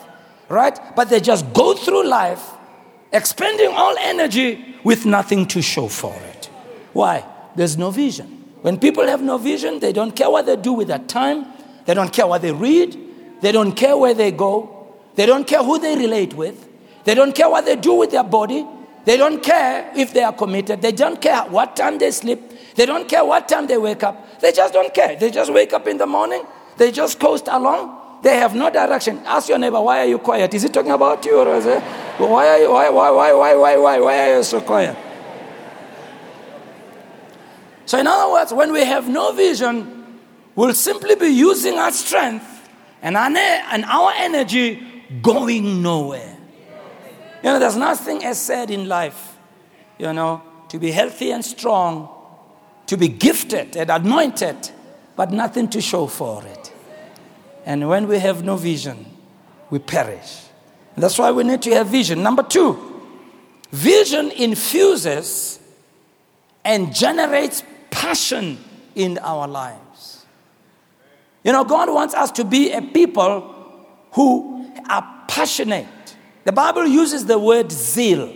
right? 0.49 0.79
But 0.95 1.09
they 1.09 1.21
just 1.21 1.53
go 1.53 1.75
through 1.75 2.07
life 2.07 2.51
expending 3.13 3.71
all 3.71 3.97
energy 3.99 4.77
with 4.85 5.07
nothing 5.07 5.47
to 5.47 5.63
show 5.63 5.89
for 5.89 6.15
it. 6.15 6.47
Why? 6.93 7.25
There's 7.57 7.77
no 7.79 7.91
vision. 7.91 8.27
When 8.63 8.79
people 8.79 9.07
have 9.07 9.23
no 9.23 9.39
vision, 9.39 9.81
they 9.81 9.93
don't 9.93 10.15
care 10.15 10.31
what 10.31 10.47
they 10.47 10.57
do 10.57 10.73
with 10.73 10.89
their 10.89 10.99
time, 10.99 11.47
They 11.85 11.95
don't 11.95 12.13
care 12.13 12.27
what 12.27 12.43
they 12.43 12.53
read. 12.53 12.99
They 13.41 13.53
don't 13.53 13.73
care 13.73 13.97
where 13.97 14.15
they 14.15 14.31
go. 14.33 14.71
They 15.15 15.27
don't 15.27 15.47
care 15.47 15.63
who 15.63 15.79
they 15.79 15.97
relate 15.97 16.35
with. 16.35 16.69
They 17.05 17.15
don't 17.15 17.35
care 17.35 17.49
what 17.49 17.65
they 17.65 17.77
do 17.77 17.95
with 17.95 18.11
their 18.11 18.25
body. 18.25 18.67
They 19.05 19.17
don't 19.17 19.43
care 19.43 19.93
if 19.95 20.13
they 20.15 20.23
are 20.23 20.33
committed. 20.33 20.81
They 20.81 20.93
don't 20.93 21.21
care 21.21 21.43
what 21.43 21.77
time 21.77 21.99
they 21.99 22.11
sleep. 22.11 22.41
They 22.75 22.87
don't 22.87 23.09
care 23.09 23.25
what 23.25 23.49
time 23.49 23.67
they 23.67 23.77
wake 23.77 24.03
up. 24.03 24.41
They 24.41 24.53
just 24.53 24.73
don't 24.73 24.93
care. 24.93 25.17
They 25.17 25.31
just 25.31 25.53
wake 25.53 25.73
up 25.73 25.87
in 25.87 25.99
the 25.99 26.07
morning. 26.07 26.43
They 26.77 26.91
just 26.91 27.21
coast 27.21 27.49
along. 27.49 28.01
They 28.23 28.37
have 28.37 28.55
no 28.55 28.71
direction. 28.71 29.21
Ask 29.27 29.51
your 29.51 29.59
neighbor, 29.59 29.81
why 29.81 30.01
are 30.01 30.07
you 30.07 30.19
quiet? 30.19 30.55
Is 30.55 30.63
he 30.63 30.69
talking 30.71 30.93
about 30.93 31.25
you 31.27 31.39
or 31.39 31.55
is 31.57 31.67
it? 31.67 31.83
Why 32.19 32.49
are 32.49 32.59
you, 32.59 32.71
why, 32.71 32.89
why, 32.89 33.11
why, 33.11 33.33
why, 33.35 33.55
why, 33.55 33.77
why, 33.77 34.01
why 34.01 34.31
are 34.31 34.37
you 34.37 34.43
so 34.43 34.61
quiet? 34.63 34.97
So, 37.85 37.99
in 37.99 38.07
other 38.07 38.33
words, 38.33 38.53
when 38.53 38.73
we 38.73 38.83
have 38.85 39.11
no 39.11 39.33
vision, 39.33 40.21
we'll 40.55 40.73
simply 40.73 41.17
be 41.17 41.27
using 41.27 41.79
our 41.79 41.93
strength 41.93 42.71
and 43.03 43.15
our, 43.15 43.29
and 43.29 43.85
our 43.85 44.13
energy 44.17 44.94
going 45.23 45.83
nowhere. 45.83 46.37
You 47.43 47.51
know, 47.51 47.59
there's 47.59 47.77
nothing 47.77 48.25
as 48.25 48.41
said 48.41 48.71
in 48.71 48.89
life, 48.89 49.37
you 49.99 50.13
know, 50.13 50.43
to 50.69 50.79
be 50.79 50.91
healthy 50.91 51.31
and 51.31 51.45
strong, 51.45 52.09
to 52.87 52.97
be 52.97 53.09
gifted 53.09 53.77
and 53.77 53.91
anointed, 53.91 54.71
but 55.17 55.31
nothing 55.31 55.69
to 55.69 55.81
show 55.81 56.07
for 56.07 56.45
it. 56.45 56.73
And 57.67 57.89
when 57.89 58.09
we 58.09 58.19
have 58.19 58.45
no 58.45 58.57
vision, 58.57 59.07
we 59.71 59.79
perish. 59.79 60.43
That's 60.97 61.19
why 61.19 61.33
we 61.33 61.45
need 61.45 61.63
to 61.63 61.71
have 61.75 61.89
vision. 61.89 62.23
Number 62.23 62.43
two, 62.43 63.03
vision 63.71 64.31
infuses 64.31 65.59
and 66.65 66.95
generates 66.95 67.63
passion 67.91 68.59
in 68.95 69.19
our 69.19 69.47
lives. 69.49 70.25
You 71.43 71.53
know, 71.53 71.65
God 71.65 71.93
wants 71.93 72.15
us 72.15 72.31
to 72.33 72.45
be 72.45 72.73
a 72.73 72.81
people 72.81 73.51
who 74.13 74.54
are 74.91 75.25
passionate. 75.29 76.17
The 76.45 76.53
Bible 76.53 76.87
uses 76.87 77.25
the 77.27 77.39
word 77.39 77.73
zeal, 77.73 78.33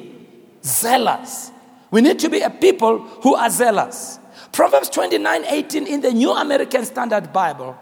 zealous. 0.62 1.50
We 1.90 2.00
need 2.00 2.18
to 2.20 2.28
be 2.28 2.40
a 2.40 2.50
people 2.50 2.98
who 2.98 3.34
are 3.34 3.50
zealous. 3.50 4.18
Proverbs 4.52 4.88
29 4.90 5.44
18 5.44 5.86
in 5.86 6.00
the 6.00 6.12
New 6.12 6.32
American 6.32 6.84
Standard 6.84 7.32
Bible, 7.32 7.78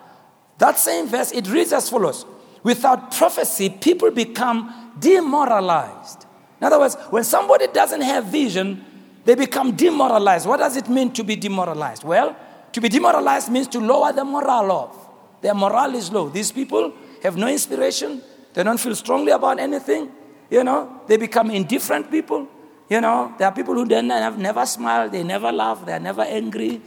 that 0.58 0.78
same 0.78 1.06
verse, 1.06 1.32
it 1.32 1.48
reads 1.48 1.72
as 1.72 1.88
follows 1.88 2.24
Without 2.62 3.12
prophecy, 3.12 3.70
people 3.70 4.10
become 4.10 4.92
demoralized. 4.98 6.26
In 6.60 6.66
other 6.66 6.78
words, 6.78 6.96
when 7.10 7.22
somebody 7.22 7.68
doesn't 7.68 8.00
have 8.00 8.26
vision, 8.26 8.84
they 9.24 9.34
become 9.34 9.76
demoralized. 9.76 10.46
What 10.46 10.58
does 10.58 10.76
it 10.76 10.88
mean 10.88 11.12
to 11.12 11.22
be 11.22 11.36
demoralized? 11.36 12.02
Well, 12.02 12.34
to 12.72 12.80
be 12.80 12.88
demoralized 12.88 13.50
means 13.50 13.68
to 13.68 13.80
lower 13.80 14.12
the 14.12 14.24
morale 14.24 14.72
of. 14.72 15.08
Their 15.42 15.54
morale 15.54 15.94
is 15.94 16.10
low. 16.10 16.28
These 16.28 16.52
people 16.52 16.92
have 17.22 17.36
no 17.36 17.48
inspiration. 17.48 18.22
They 18.56 18.62
don't 18.62 18.80
feel 18.80 18.94
strongly 18.94 19.32
about 19.32 19.60
anything. 19.60 20.10
You 20.50 20.64
know, 20.64 21.02
they 21.06 21.18
become 21.18 21.50
indifferent 21.50 22.10
people. 22.10 22.48
You 22.88 23.02
know, 23.02 23.34
there 23.36 23.48
are 23.48 23.52
people 23.52 23.74
who 23.74 23.86
have 23.92 24.38
never 24.38 24.64
smiled, 24.64 25.12
they 25.12 25.22
never 25.22 25.52
laugh, 25.52 25.84
they 25.84 25.92
are 25.92 26.00
never 26.00 26.22
angry, 26.22 26.80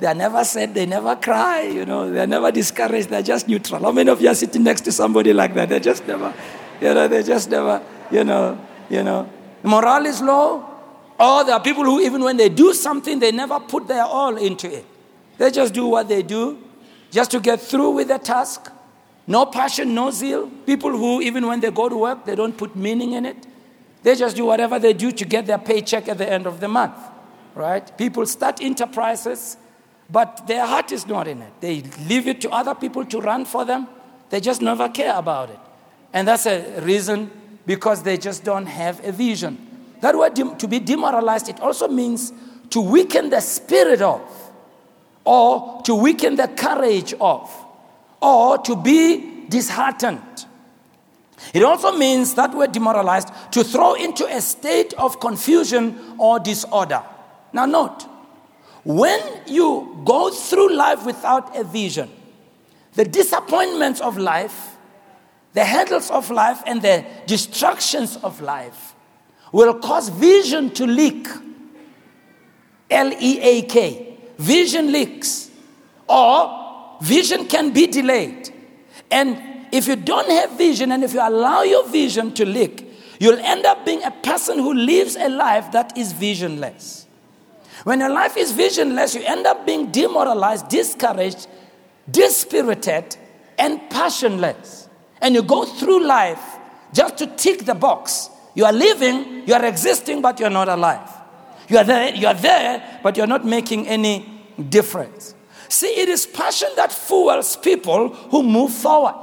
they 0.00 0.08
are 0.08 0.14
never 0.14 0.42
sad, 0.42 0.74
they 0.74 0.86
never 0.86 1.14
cry, 1.14 1.60
you 1.60 1.84
know, 1.84 2.10
they're 2.10 2.26
never 2.26 2.50
discouraged, 2.50 3.10
they're 3.10 3.22
just 3.22 3.46
neutral. 3.46 3.82
How 3.82 3.92
many 3.92 4.10
of 4.10 4.20
you 4.20 4.30
are 4.30 4.34
sitting 4.34 4.64
next 4.64 4.80
to 4.80 4.92
somebody 4.92 5.32
like 5.32 5.54
that? 5.54 5.68
They're 5.68 5.78
just 5.78 6.08
never, 6.08 6.34
you 6.80 6.92
know, 6.94 7.06
they 7.06 7.22
just 7.22 7.50
never, 7.50 7.82
you 8.10 8.24
know, 8.24 8.58
you 8.88 9.04
know. 9.04 9.30
Morale 9.62 10.06
is 10.06 10.22
low, 10.22 10.64
or 11.20 11.44
there 11.44 11.54
are 11.54 11.62
people 11.62 11.84
who, 11.84 12.00
even 12.00 12.24
when 12.24 12.36
they 12.38 12.48
do 12.48 12.72
something, 12.72 13.20
they 13.20 13.30
never 13.30 13.60
put 13.60 13.86
their 13.86 14.04
all 14.04 14.36
into 14.36 14.74
it. 14.74 14.86
They 15.38 15.50
just 15.50 15.72
do 15.74 15.86
what 15.86 16.08
they 16.08 16.22
do 16.22 16.58
just 17.10 17.30
to 17.30 17.40
get 17.40 17.60
through 17.60 17.90
with 17.90 18.08
the 18.08 18.18
task. 18.18 18.72
No 19.26 19.46
passion, 19.46 19.94
no 19.94 20.10
zeal. 20.10 20.48
People 20.66 20.90
who, 20.90 21.20
even 21.20 21.46
when 21.46 21.60
they 21.60 21.70
go 21.70 21.88
to 21.88 21.96
work, 21.96 22.24
they 22.24 22.34
don't 22.34 22.56
put 22.56 22.74
meaning 22.74 23.12
in 23.12 23.26
it. 23.26 23.46
They 24.02 24.16
just 24.16 24.36
do 24.36 24.44
whatever 24.44 24.78
they 24.78 24.92
do 24.92 25.12
to 25.12 25.24
get 25.24 25.46
their 25.46 25.58
paycheck 25.58 26.08
at 26.08 26.18
the 26.18 26.30
end 26.30 26.46
of 26.46 26.58
the 26.60 26.68
month, 26.68 26.96
right? 27.54 27.96
People 27.96 28.26
start 28.26 28.60
enterprises, 28.60 29.56
but 30.10 30.46
their 30.46 30.66
heart 30.66 30.90
is 30.90 31.06
not 31.06 31.28
in 31.28 31.40
it. 31.40 31.52
They 31.60 31.82
leave 32.08 32.26
it 32.26 32.40
to 32.40 32.50
other 32.50 32.74
people 32.74 33.04
to 33.06 33.20
run 33.20 33.44
for 33.44 33.64
them. 33.64 33.86
They 34.30 34.40
just 34.40 34.60
never 34.60 34.88
care 34.88 35.16
about 35.16 35.50
it. 35.50 35.58
And 36.12 36.26
that's 36.26 36.46
a 36.46 36.80
reason 36.80 37.30
because 37.64 38.02
they 38.02 38.16
just 38.16 38.44
don't 38.44 38.66
have 38.66 39.04
a 39.06 39.12
vision. 39.12 39.68
That 40.00 40.16
word 40.16 40.34
to 40.34 40.66
be 40.66 40.80
demoralized, 40.80 41.48
it 41.48 41.60
also 41.60 41.86
means 41.86 42.32
to 42.70 42.80
weaken 42.80 43.30
the 43.30 43.40
spirit 43.40 44.02
of, 44.02 44.20
or 45.24 45.80
to 45.82 45.94
weaken 45.94 46.34
the 46.34 46.48
courage 46.48 47.14
of, 47.20 47.61
or 48.22 48.58
to 48.58 48.76
be 48.76 49.46
disheartened. 49.48 50.46
It 51.52 51.64
also 51.64 51.96
means 51.96 52.34
that 52.34 52.54
we're 52.54 52.68
demoralized 52.68 53.28
to 53.50 53.64
throw 53.64 53.94
into 53.94 54.24
a 54.26 54.40
state 54.40 54.94
of 54.94 55.18
confusion 55.18 55.98
or 56.18 56.38
disorder. 56.38 57.02
Now, 57.52 57.66
note, 57.66 58.06
when 58.84 59.20
you 59.46 60.00
go 60.04 60.30
through 60.30 60.74
life 60.74 61.04
without 61.04 61.56
a 61.56 61.64
vision, 61.64 62.08
the 62.94 63.04
disappointments 63.04 64.00
of 64.00 64.16
life, 64.16 64.76
the 65.52 65.64
hurdles 65.64 66.10
of 66.10 66.30
life, 66.30 66.62
and 66.66 66.80
the 66.80 67.04
distractions 67.26 68.16
of 68.18 68.40
life 68.40 68.94
will 69.50 69.74
cause 69.80 70.08
vision 70.08 70.70
to 70.70 70.86
leak. 70.86 71.26
L 72.90 73.12
E 73.20 73.40
A 73.40 73.62
K. 73.62 74.18
Vision 74.38 74.92
leaks. 74.92 75.50
Or 76.08 76.61
vision 77.02 77.46
can 77.46 77.72
be 77.72 77.86
delayed. 77.86 78.50
And 79.10 79.38
if 79.72 79.86
you 79.86 79.96
don't 79.96 80.30
have 80.30 80.56
vision 80.56 80.92
and 80.92 81.04
if 81.04 81.12
you 81.14 81.20
allow 81.20 81.62
your 81.62 81.88
vision 81.88 82.32
to 82.34 82.44
leak, 82.44 82.88
you'll 83.18 83.38
end 83.38 83.66
up 83.66 83.84
being 83.84 84.02
a 84.04 84.10
person 84.10 84.58
who 84.58 84.72
lives 84.74 85.16
a 85.16 85.28
life 85.28 85.72
that 85.72 85.96
is 85.96 86.12
visionless. 86.12 87.06
When 87.84 88.00
your 88.00 88.10
life 88.10 88.36
is 88.36 88.52
visionless, 88.52 89.14
you 89.14 89.22
end 89.24 89.46
up 89.46 89.66
being 89.66 89.90
demoralized, 89.90 90.68
discouraged, 90.68 91.48
dispirited, 92.10 93.16
and 93.58 93.80
passionless. 93.90 94.88
And 95.20 95.34
you 95.34 95.42
go 95.42 95.64
through 95.64 96.04
life 96.04 96.42
just 96.92 97.18
to 97.18 97.26
tick 97.26 97.64
the 97.64 97.74
box 97.74 98.30
you 98.54 98.64
are 98.64 98.72
living, 98.72 99.46
you 99.46 99.54
are 99.54 99.64
existing, 99.64 100.20
but 100.20 100.38
you're 100.38 100.50
not 100.50 100.68
alive. 100.68 101.08
You 101.68 101.78
are 101.78 101.84
there, 101.84 102.14
you 102.14 102.26
are 102.26 102.34
there, 102.34 103.00
but 103.02 103.16
you're 103.16 103.26
not 103.26 103.46
making 103.46 103.88
any 103.88 104.28
difference. 104.68 105.34
See, 105.72 105.86
it 105.86 106.10
is 106.10 106.26
passion 106.26 106.68
that 106.76 106.92
fuels 106.92 107.56
people 107.56 108.10
who 108.10 108.42
move 108.42 108.74
forward. 108.74 109.14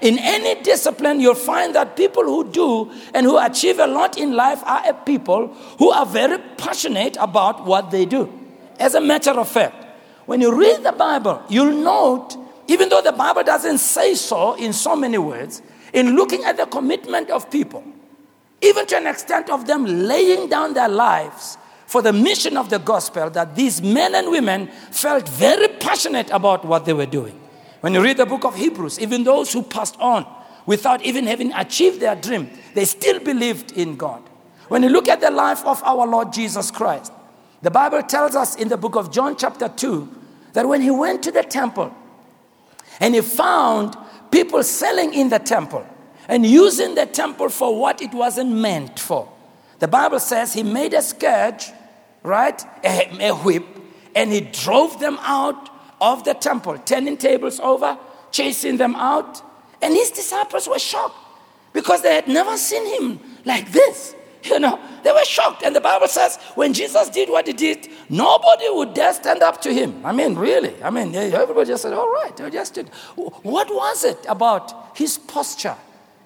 In 0.00 0.18
any 0.18 0.58
discipline, 0.62 1.20
you'll 1.20 1.34
find 1.34 1.74
that 1.74 1.96
people 1.96 2.24
who 2.24 2.50
do 2.50 2.90
and 3.12 3.26
who 3.26 3.36
achieve 3.36 3.78
a 3.78 3.86
lot 3.86 4.16
in 4.16 4.34
life 4.34 4.62
are 4.64 4.94
people 4.94 5.48
who 5.78 5.90
are 5.90 6.06
very 6.06 6.38
passionate 6.56 7.18
about 7.20 7.66
what 7.66 7.90
they 7.90 8.06
do. 8.06 8.32
As 8.78 8.94
a 8.94 9.02
matter 9.02 9.32
of 9.32 9.50
fact, 9.50 9.84
when 10.24 10.40
you 10.40 10.58
read 10.58 10.82
the 10.82 10.92
Bible, 10.92 11.42
you'll 11.50 11.76
note, 11.76 12.38
even 12.68 12.88
though 12.88 13.02
the 13.02 13.12
Bible 13.12 13.42
doesn't 13.42 13.76
say 13.76 14.14
so 14.14 14.54
in 14.54 14.72
so 14.72 14.96
many 14.96 15.18
words, 15.18 15.60
in 15.92 16.16
looking 16.16 16.42
at 16.44 16.56
the 16.56 16.64
commitment 16.64 17.28
of 17.28 17.50
people, 17.50 17.84
even 18.62 18.86
to 18.86 18.96
an 18.96 19.06
extent 19.06 19.50
of 19.50 19.66
them 19.66 19.84
laying 19.84 20.48
down 20.48 20.72
their 20.72 20.88
lives 20.88 21.58
for 21.88 22.02
the 22.02 22.12
mission 22.12 22.56
of 22.56 22.70
the 22.70 22.78
gospel, 22.78 23.30
that 23.30 23.56
these 23.56 23.82
men 23.82 24.14
and 24.14 24.30
women 24.30 24.68
felt 24.90 25.28
very 25.28 25.66
passionate 25.66 26.30
about 26.30 26.64
what 26.64 26.84
they 26.84 26.92
were 26.92 27.06
doing. 27.06 27.40
When 27.80 27.94
you 27.94 28.02
read 28.02 28.18
the 28.18 28.26
book 28.26 28.44
of 28.44 28.54
Hebrews, 28.54 29.00
even 29.00 29.24
those 29.24 29.52
who 29.52 29.62
passed 29.62 29.98
on 29.98 30.26
without 30.66 31.02
even 31.02 31.26
having 31.26 31.52
achieved 31.54 31.98
their 31.98 32.14
dream, 32.14 32.50
they 32.74 32.84
still 32.84 33.18
believed 33.18 33.72
in 33.72 33.96
God. 33.96 34.22
When 34.68 34.82
you 34.82 34.90
look 34.90 35.08
at 35.08 35.20
the 35.20 35.30
life 35.30 35.64
of 35.64 35.82
our 35.82 36.06
Lord 36.06 36.32
Jesus 36.32 36.70
Christ, 36.70 37.10
the 37.62 37.70
Bible 37.70 38.02
tells 38.02 38.36
us 38.36 38.54
in 38.54 38.68
the 38.68 38.76
book 38.76 38.94
of 38.94 39.10
John, 39.10 39.34
chapter 39.36 39.68
2, 39.68 40.08
that 40.52 40.68
when 40.68 40.82
he 40.82 40.90
went 40.90 41.22
to 41.24 41.32
the 41.32 41.42
temple 41.42 41.92
and 43.00 43.14
he 43.14 43.22
found 43.22 43.96
people 44.30 44.62
selling 44.62 45.14
in 45.14 45.30
the 45.30 45.38
temple, 45.38 45.86
and 46.28 46.44
using 46.44 46.94
the 46.94 47.06
temple 47.06 47.48
for 47.48 47.74
what 47.74 48.02
it 48.02 48.12
wasn't 48.12 48.50
meant 48.52 49.00
for. 49.00 49.26
The 49.78 49.88
Bible 49.88 50.20
says 50.20 50.52
he 50.52 50.62
made 50.62 50.92
a 50.92 51.00
scourge, 51.00 51.70
right? 52.28 52.62
A, 52.84 53.28
a 53.28 53.34
whip, 53.34 53.64
and 54.14 54.30
he 54.32 54.42
drove 54.42 55.00
them 55.00 55.18
out 55.22 55.70
of 56.00 56.24
the 56.24 56.34
temple, 56.34 56.78
turning 56.78 57.16
tables 57.16 57.58
over, 57.58 57.98
chasing 58.30 58.76
them 58.76 58.94
out. 58.94 59.42
And 59.82 59.94
his 59.94 60.10
disciples 60.10 60.68
were 60.68 60.78
shocked 60.78 61.16
because 61.72 62.02
they 62.02 62.14
had 62.14 62.28
never 62.28 62.56
seen 62.56 62.86
him 63.00 63.20
like 63.44 63.72
this. 63.72 64.14
You 64.44 64.60
know, 64.60 64.78
they 65.02 65.10
were 65.10 65.24
shocked. 65.24 65.62
And 65.64 65.74
the 65.74 65.80
Bible 65.80 66.06
says 66.06 66.36
when 66.54 66.72
Jesus 66.72 67.08
did 67.08 67.28
what 67.28 67.46
he 67.46 67.52
did, 67.52 67.88
nobody 68.08 68.68
would 68.70 68.94
dare 68.94 69.12
stand 69.12 69.42
up 69.42 69.60
to 69.62 69.72
him. 69.72 70.04
I 70.04 70.12
mean, 70.12 70.36
really. 70.36 70.80
I 70.82 70.90
mean, 70.90 71.14
everybody 71.14 71.68
just 71.68 71.82
said, 71.82 71.92
all 71.92 72.10
right, 72.10 72.36
they 72.36 72.48
just 72.50 72.74
did. 72.74 72.88
What 73.16 73.68
was 73.74 74.04
it 74.04 74.18
about 74.28 74.96
his 74.96 75.18
posture? 75.18 75.76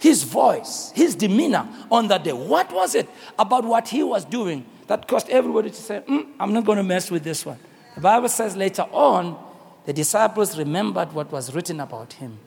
his 0.03 0.25
voice, 0.25 0.91
his 0.97 1.15
demeanor 1.15 1.69
on 1.89 2.09
that 2.09 2.25
day. 2.25 2.33
What 2.33 2.73
was 2.73 2.97
it 2.97 3.09
about 3.39 3.65
what 3.65 3.87
he 3.87 4.03
was 4.03 4.25
doing 4.25 4.67
that 4.93 5.09
caused 5.09 5.31
everybody 5.31 5.71
to 5.71 5.77
say, 5.77 6.03
mm, 6.07 6.27
I'm 6.39 6.53
not 6.53 6.67
going 6.67 6.77
to 6.77 6.85
mess 6.85 7.11
with 7.11 7.25
this 7.25 7.47
one? 7.47 7.59
The 7.95 8.03
Bible 8.03 8.29
says 8.29 8.55
later 8.59 8.83
on, 8.93 9.43
the 9.87 9.93
disciples 9.95 10.59
remembered 10.59 11.15
what 11.15 11.33
was 11.33 11.55
written 11.55 11.81
about 11.81 12.13
him 12.13 12.39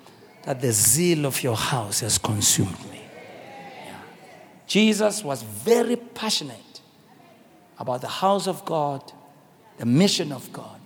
that 0.44 0.62
the 0.62 0.72
zeal 0.72 1.26
of 1.26 1.42
your 1.42 1.56
house 1.56 2.02
has 2.02 2.20
consumed 2.20 2.80
me. 2.92 3.02
Yeah. 3.84 3.98
Jesus 4.68 5.24
was 5.24 5.42
very 5.42 5.96
passionate 5.96 6.82
about 7.80 8.02
the 8.02 8.08
house 8.08 8.46
of 8.46 8.64
God, 8.64 9.12
the 9.80 9.88
mission 9.88 10.32
of 10.32 10.54
God. 10.54 10.80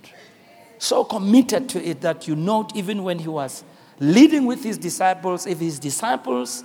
So 0.78 1.04
committed 1.04 1.68
to 1.68 1.84
it 1.86 2.00
that 2.00 2.26
you 2.26 2.36
note, 2.36 2.74
even 2.74 3.02
when 3.02 3.18
he 3.18 3.28
was 3.28 3.64
leading 3.98 4.46
with 4.46 4.64
his 4.64 4.78
disciples, 4.78 5.46
if 5.46 5.58
his 5.58 5.78
disciples 5.78 6.64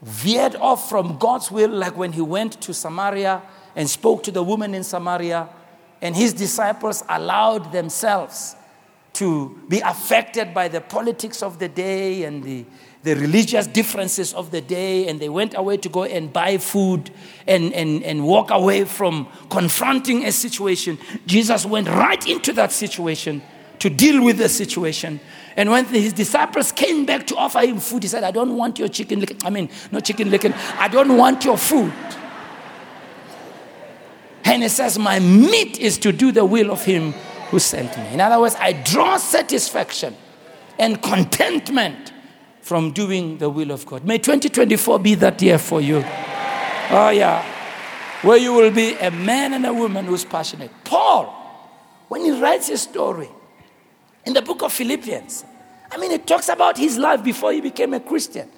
veered 0.00 0.56
off 0.56 0.88
from 0.88 1.18
God's 1.18 1.50
will, 1.50 1.68
like 1.68 1.98
when 1.98 2.12
he 2.14 2.22
went 2.22 2.62
to 2.62 2.72
Samaria 2.72 3.42
and 3.76 3.88
spoke 3.88 4.22
to 4.24 4.30
the 4.30 4.42
woman 4.42 4.74
in 4.74 4.84
Samaria, 4.84 5.48
and 6.02 6.16
his 6.16 6.32
disciples 6.32 7.04
allowed 7.08 7.72
themselves 7.72 8.56
to 9.12 9.58
be 9.68 9.80
affected 9.80 10.54
by 10.54 10.68
the 10.68 10.80
politics 10.80 11.42
of 11.42 11.58
the 11.58 11.68
day 11.68 12.24
and 12.24 12.42
the, 12.42 12.64
the 13.02 13.14
religious 13.14 13.66
differences 13.66 14.32
of 14.32 14.50
the 14.50 14.60
day, 14.60 15.08
and 15.08 15.20
they 15.20 15.28
went 15.28 15.54
away 15.56 15.76
to 15.76 15.88
go 15.88 16.04
and 16.04 16.32
buy 16.32 16.56
food 16.58 17.10
and, 17.46 17.72
and, 17.74 18.02
and 18.04 18.24
walk 18.24 18.50
away 18.50 18.84
from 18.84 19.26
confronting 19.50 20.24
a 20.24 20.32
situation. 20.32 20.98
Jesus 21.26 21.66
went 21.66 21.88
right 21.88 22.26
into 22.26 22.52
that 22.52 22.72
situation 22.72 23.42
to 23.80 23.90
deal 23.90 24.22
with 24.22 24.38
the 24.38 24.48
situation. 24.48 25.18
And 25.56 25.70
when 25.70 25.84
his 25.86 26.12
disciples 26.12 26.70
came 26.70 27.04
back 27.04 27.26
to 27.28 27.36
offer 27.36 27.60
him 27.60 27.80
food, 27.80 28.04
he 28.04 28.08
said, 28.08 28.22
I 28.24 28.30
don't 28.30 28.56
want 28.56 28.78
your 28.78 28.88
chicken 28.88 29.20
licken. 29.20 29.38
I 29.44 29.50
mean, 29.50 29.68
not 29.90 30.04
chicken 30.04 30.30
licken. 30.30 30.54
I 30.78 30.86
don't 30.88 31.16
want 31.16 31.44
your 31.44 31.58
food. 31.58 31.92
And 34.60 34.64
he 34.66 34.68
says, 34.68 34.98
My 34.98 35.18
meat 35.20 35.78
is 35.78 35.96
to 36.00 36.12
do 36.12 36.32
the 36.32 36.44
will 36.44 36.70
of 36.70 36.84
him 36.84 37.12
who 37.48 37.58
sent 37.58 37.96
me. 37.96 38.08
In 38.08 38.20
other 38.20 38.38
words, 38.38 38.54
I 38.58 38.74
draw 38.74 39.16
satisfaction 39.16 40.14
and 40.78 41.00
contentment 41.00 42.12
from 42.60 42.92
doing 42.92 43.38
the 43.38 43.48
will 43.48 43.70
of 43.70 43.86
God. 43.86 44.04
May 44.04 44.18
2024 44.18 44.98
be 44.98 45.14
that 45.14 45.40
year 45.40 45.56
for 45.56 45.80
you. 45.80 46.04
Oh, 46.90 47.08
yeah. 47.08 47.42
Where 48.20 48.36
you 48.36 48.52
will 48.52 48.70
be 48.70 48.96
a 48.96 49.10
man 49.10 49.54
and 49.54 49.64
a 49.64 49.72
woman 49.72 50.04
who's 50.04 50.26
passionate. 50.26 50.70
Paul, 50.84 51.24
when 52.08 52.22
he 52.22 52.38
writes 52.38 52.68
his 52.68 52.82
story 52.82 53.30
in 54.26 54.34
the 54.34 54.42
book 54.42 54.62
of 54.62 54.74
Philippians, 54.74 55.46
I 55.90 55.96
mean, 55.96 56.12
it 56.12 56.26
talks 56.26 56.50
about 56.50 56.76
his 56.76 56.98
life 56.98 57.24
before 57.24 57.54
he 57.54 57.62
became 57.62 57.94
a 57.94 58.00
Christian. 58.00 58.50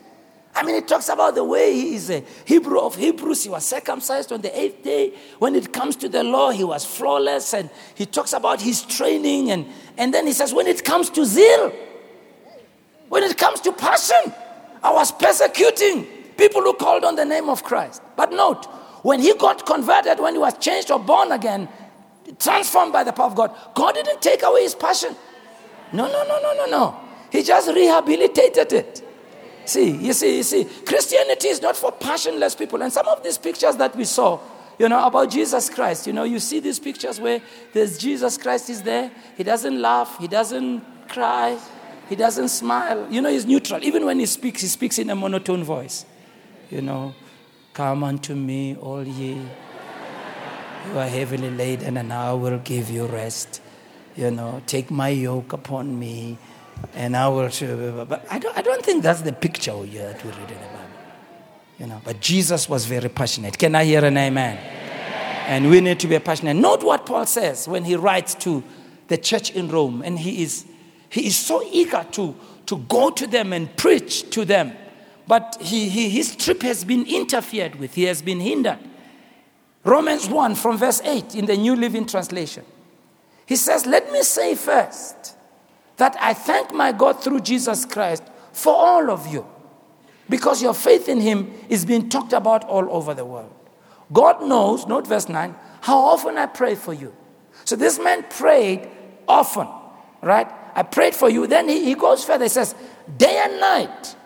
I 0.55 0.63
mean, 0.65 0.75
it 0.75 0.87
talks 0.87 1.09
about 1.09 1.35
the 1.35 1.45
way 1.45 1.73
he 1.73 1.95
is 1.95 2.11
a 2.11 2.23
Hebrew 2.45 2.79
of 2.79 2.95
Hebrews. 2.95 3.45
He 3.45 3.49
was 3.49 3.65
circumcised 3.65 4.33
on 4.33 4.43
the 4.43 4.59
eighth 4.59 4.83
day. 4.85 5.15
When 5.39 5.55
it 5.55 5.73
comes 5.73 5.97
to 5.97 6.09
the 6.09 6.23
law, 6.23 6.51
he 6.51 6.63
was 6.63 6.85
flawless. 6.85 7.55
And 7.55 7.71
he 7.95 8.05
talks 8.05 8.35
about 8.35 8.61
his 8.61 8.83
training. 8.83 9.51
And, 9.51 9.67
and 9.97 10.13
then 10.13 10.27
he 10.27 10.35
says, 10.35 10.53
when 10.53 10.67
it 10.67 10.85
comes 10.85 11.09
to 11.11 11.25
zeal, 11.25 11.73
when 13.09 13.23
it 13.23 13.39
comes 13.39 13.61
to 13.63 13.73
passion, 13.73 14.35
I 14.83 14.93
was 14.93 15.11
persecuting 15.13 16.05
people 16.37 16.61
who 16.61 16.75
called 16.75 17.05
on 17.05 17.17
the 17.17 17.25
name 17.25 17.49
of 17.49 17.65
Christ. 17.65 18.03
But 18.17 18.33
note, 18.33 18.67
when 19.03 19.21
he 19.21 19.35
got 19.35 19.65
converted, 19.65 20.19
when 20.19 20.35
he 20.35 20.39
was 20.39 20.59
changed 20.59 20.91
or 20.91 20.99
born 20.99 21.33
again, 21.33 21.69
transformed 22.39 22.93
by 22.93 23.05
the 23.05 23.13
power 23.13 23.27
of 23.27 23.35
God, 23.35 23.57
God 23.75 23.95
didn't 23.95 24.21
take 24.21 24.43
away 24.43 24.63
his 24.63 24.75
passion. 24.75 25.17
No, 25.93 26.07
no, 26.07 26.25
no, 26.25 26.41
no, 26.41 26.55
no, 26.55 26.67
no. 26.67 27.01
He 27.31 27.43
just 27.43 27.69
rehabilitated 27.69 28.73
it. 28.73 29.03
See, 29.65 29.91
you 29.91 30.13
see, 30.13 30.39
you 30.39 30.43
see, 30.43 30.65
Christianity 30.65 31.49
is 31.49 31.63
not 31.63 31.77
for 31.77 31.93
passionless 31.93 32.55
people. 32.55 32.83
And 32.83 32.93
some 32.93 33.07
of 33.07 33.23
these 33.23 33.39
pictures 33.39 33.77
that 33.77 33.95
we 33.95 34.05
saw, 34.05 34.41
you 34.79 34.89
know, 34.89 35.05
about 35.07 35.31
Jesus 35.31 35.71
Christ, 35.71 36.07
you 36.07 36.13
know, 36.13 36.25
you 36.25 36.39
see 36.39 36.61
these 36.61 36.79
pictures 36.79 37.21
where 37.21 37.41
there's 37.73 37.99
Jesus 37.99 38.37
Christ 38.37 38.71
is 38.71 38.83
there. 38.83 39.11
He 39.37 39.45
doesn't 39.45 39.81
laugh, 39.81 40.19
he 40.19 40.27
doesn't 40.27 41.09
cry, 41.09 41.59
he 42.09 42.17
doesn't 42.17 42.49
smile. 42.49 43.07
You 43.11 43.23
know, 43.23 43.31
he's 43.31 43.47
neutral. 43.47 43.83
Even 43.85 44.05
when 44.05 44.19
he 44.19 44.27
speaks, 44.27 44.63
he 44.63 44.69
speaks 44.69 44.99
in 44.99 45.11
a 45.11 45.15
monotone 45.15 45.63
voice. 45.63 46.05
You 46.71 46.83
know, 46.83 47.15
come 47.73 48.03
unto 48.03 48.35
me, 48.35 48.77
all 48.77 49.05
ye 49.05 49.41
who 50.85 50.99
are 50.99 51.09
heavily 51.09 51.51
laden, 51.51 51.97
and 51.97 52.13
I 52.13 52.33
will 52.33 52.59
give 52.59 52.91
you 52.91 53.07
rest. 53.07 53.61
You 54.17 54.31
know, 54.31 54.63
take 54.67 54.91
my 54.91 55.09
yoke 55.09 55.53
upon 55.53 55.99
me 55.99 56.39
and 56.95 57.17
I 57.17 57.29
will. 57.29 57.49
But 58.05 58.27
I 58.31 58.39
don't, 58.39 58.57
I 58.57 58.63
don't 58.63 58.85
think 58.85 59.03
that's 59.03 59.23
the 59.23 59.33
picture 59.33 59.73
you 59.85 59.99
that 59.99 60.25
we 60.25 60.31
read 60.31 60.41
in 60.41 60.47
the 60.47 60.55
Bible. 60.55 60.79
You 61.79 61.87
know, 61.87 62.01
but 62.05 62.21
Jesus 62.21 62.69
was 62.69 62.87
very 62.87 63.09
passionate. 63.09 63.59
Can 63.59 63.75
I 63.75 63.85
hear 63.85 64.05
an 64.05 64.17
amen? 64.17 64.59
amen? 64.59 65.45
And 65.47 65.71
we 65.71 65.81
need 65.81 65.99
to 66.01 66.07
be 66.07 66.19
passionate. 66.19 66.55
Note 66.55 66.83
what 66.83 67.07
Paul 67.07 67.27
says 67.27 67.67
when 67.67 67.85
he 67.85 67.97
writes 67.97 68.35
to 68.37 68.63
the 69.09 69.19
church 69.19 69.51
in 69.51 69.69
Rome, 69.69 70.03
and 70.03 70.19
he 70.19 70.43
is 70.43 70.67
he 71.13 71.27
is 71.27 71.37
so 71.37 71.63
eager 71.71 72.07
to, 72.13 72.35
to 72.65 72.79
go 72.89 73.11
to 73.11 73.27
them 73.27 73.53
and 73.53 73.77
preach 73.77 74.31
to 74.31 74.47
them. 74.47 74.73
But 75.29 75.59
he, 75.61 75.91
he, 75.91 76.09
his 76.09 76.35
trip 76.35 76.63
has 76.63 76.85
been 76.85 77.07
interfered 77.07 77.75
with, 77.75 77.95
he 77.95 78.05
has 78.05 78.23
been 78.23 78.41
hindered. 78.41 78.79
Romans 79.85 80.27
1 80.27 80.55
from 80.55 80.79
verse 80.79 81.03
8 81.03 81.35
in 81.35 81.45
the 81.45 81.57
New 81.57 81.77
Living 81.77 82.07
Translation. 82.07 82.65
He 83.45 83.57
says, 83.57 83.85
Let 83.85 84.11
me 84.11 84.23
say 84.23 84.55
first 84.55 85.37
that 85.97 86.17
I 86.21 86.35
thank 86.35 86.73
my 86.73 86.93
God 86.93 87.23
through 87.23 87.41
Jesus 87.41 87.85
Christ 87.85 88.23
for 88.53 88.75
all 88.75 89.11
of 89.11 89.27
you 89.27 89.47
because 90.29 90.63
your 90.63 90.75
faith 90.75 91.09
in 91.09 91.21
Him 91.21 91.53
is 91.69 91.85
being 91.85 92.09
talked 92.09 92.33
about 92.33 92.65
all 92.65 92.91
over 92.91 93.15
the 93.15 93.25
world. 93.25 93.53
God 94.13 94.43
knows, 94.43 94.87
note 94.87 95.07
verse 95.07 95.29
9, 95.29 95.55
how 95.81 95.99
often 95.99 96.39
I 96.39 96.47
pray 96.47 96.75
for 96.75 96.93
you. 96.93 97.15
So 97.65 97.77
this 97.77 97.99
man 97.99 98.25
prayed 98.25 98.89
often, 99.29 99.69
right? 100.21 100.49
I 100.75 100.83
prayed 100.83 101.15
for 101.15 101.29
you. 101.29 101.47
Then 101.47 101.69
he, 101.69 101.85
he 101.85 101.95
goes 101.95 102.25
further. 102.25 102.45
He 102.45 102.49
says, 102.49 102.75
Day 103.17 103.41
and 103.45 103.61
night, 103.61 104.17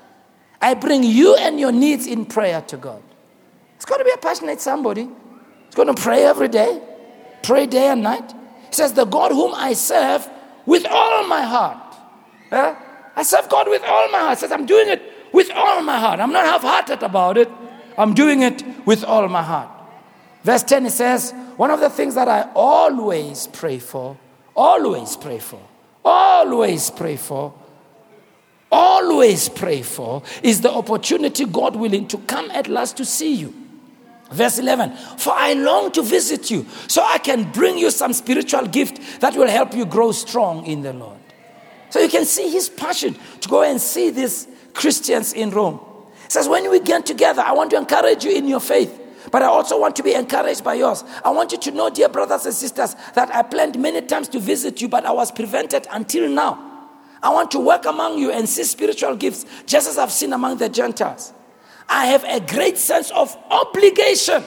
I 0.61 0.75
bring 0.75 1.03
you 1.03 1.35
and 1.37 1.59
your 1.59 1.73
needs 1.73 2.07
in 2.07 2.27
prayer 2.27 2.61
to 2.63 2.77
God. 2.77 3.03
It's 3.77 3.85
got 3.85 3.99
to 3.99 4.05
be 4.05 4.11
a 4.11 4.17
passionate 4.17 4.61
somebody. 4.61 5.09
It's 5.67 5.75
going 5.75 5.95
to 5.95 6.01
pray 6.01 6.25
every 6.25 6.49
day, 6.49 6.81
pray 7.43 7.67
day 7.67 7.89
and 7.89 8.03
night. 8.03 8.33
He 8.69 8.73
says, 8.73 8.93
The 8.93 9.05
God 9.05 9.33
whom 9.33 9.55
I 9.55 9.75
serve 9.75 10.29
with 10.67 10.85
all 10.87 11.27
my 11.27 11.43
heart. 11.43 11.95
Eh? 12.51 12.75
I 13.17 13.23
serve 13.23 13.49
God 13.49 13.69
with 13.69 13.83
all 13.83 14.11
my 14.11 14.19
heart. 14.19 14.39
Says 14.39 14.53
I'm 14.53 14.67
doing 14.67 14.89
it 14.89 15.03
with 15.33 15.51
all 15.53 15.81
my 15.83 15.99
heart. 15.99 16.21
I'm 16.21 16.33
not 16.33 16.45
half-hearted 16.45 17.03
about 17.03 17.39
it. 17.39 17.51
I'm 17.97 18.13
doing 18.13 18.43
it 18.43 18.63
with 18.87 19.05
all 19.05 19.27
my 19.29 19.43
heart. 19.43 19.71
Verse 20.43 20.63
10 20.63 20.87
it 20.87 20.91
says, 20.91 21.33
one 21.57 21.71
of 21.71 21.81
the 21.81 21.91
things 21.91 22.15
that 22.15 22.29
I 22.29 22.51
always 22.55 23.47
pray 23.49 23.79
for, 23.79 24.17
always 24.55 25.17
pray 25.17 25.39
for, 25.39 25.61
always 26.05 26.91
pray 26.91 27.17
for, 27.17 27.55
always 28.71 29.49
pray 29.49 29.83
for 29.83 30.23
is 30.43 30.61
the 30.61 30.71
opportunity, 30.71 31.47
God 31.47 31.75
willing, 31.75 32.07
to 32.09 32.19
come 32.19 32.51
at 32.51 32.69
last 32.69 32.97
to 32.99 33.05
see 33.05 33.35
you. 33.35 33.66
Verse 34.31 34.59
11, 34.59 34.97
for 35.19 35.33
I 35.35 35.53
long 35.53 35.93
to 35.93 36.03
visit 36.03 36.51
you 36.51 36.67
so 36.89 37.03
I 37.05 37.19
can 37.19 37.51
bring 37.53 37.79
you 37.79 37.91
some 37.93 38.13
spiritual 38.13 38.67
gift 38.67 39.21
that 39.21 39.37
will 39.37 39.49
help 39.49 39.73
you 39.73 39.87
grow 39.87 40.11
strong 40.11 40.67
in 40.67 40.83
the 40.83 40.93
Lord. 40.93 41.19
So 41.91 42.01
you 42.01 42.09
can 42.09 42.25
see 42.25 42.51
his 42.51 42.69
passion 42.69 43.17
to 43.41 43.49
go 43.49 43.63
and 43.63 43.81
see 43.81 44.11
these 44.11 44.49
Christians 44.75 45.33
in 45.33 45.51
Rome. 45.51 45.81
Says, 46.29 46.49
when 46.49 46.69
we 46.71 46.81
get 46.81 47.07
together, 47.07 47.41
I 47.41 47.53
want 47.53 47.71
to 47.71 47.77
encourage 47.77 48.25
you 48.25 48.33
in 48.33 48.49
your 48.49 48.59
faith, 48.59 49.01
but 49.31 49.43
I 49.43 49.47
also 49.47 49.81
want 49.81 49.95
to 49.97 50.03
be 50.03 50.13
encouraged 50.13 50.65
by 50.65 50.75
yours. 50.75 51.05
I 51.25 51.31
want 51.31 51.53
you 51.53 51.59
to 51.59 51.71
know, 51.71 51.89
dear 51.89 52.09
brothers 52.09 52.47
and 52.47 52.55
sisters, 52.55 52.97
that 53.15 53.33
I 53.33 53.43
planned 53.43 53.79
many 53.79 54.03
times 54.03 54.29
to 54.31 54.41
visit 54.41 54.83
you, 54.83 54.89
but 54.89 55.07
I 55.07 55.13
was 55.13 55.31
prevented 55.31 55.87
until 55.93 56.29
now. 56.29 56.91
I 57.23 57.31
want 57.31 57.53
to 57.53 57.61
work 57.61 57.87
among 57.87 58.19
you 58.19 58.33
and 58.33 58.49
see 58.49 58.65
spiritual 58.65 59.15
gifts, 59.15 59.47
just 59.67 59.89
as 59.89 59.99
I've 59.99 60.11
seen 60.11 60.33
among 60.33 60.59
the 60.59 60.69
Gentiles. 60.69 61.33
I 61.89 62.07
have 62.07 62.25
a 62.25 62.41
great 62.41 62.79
sense 62.79 63.11
of 63.11 63.37
obligation. 63.51 64.43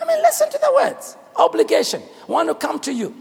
I 0.00 0.04
mean, 0.04 0.22
listen 0.22 0.50
to 0.50 0.58
the 0.58 0.72
words 0.74 1.16
obligation. 1.38 2.02
I 2.28 2.32
want 2.32 2.48
to 2.48 2.54
come 2.54 2.80
to 2.80 2.92
you. 2.92 3.14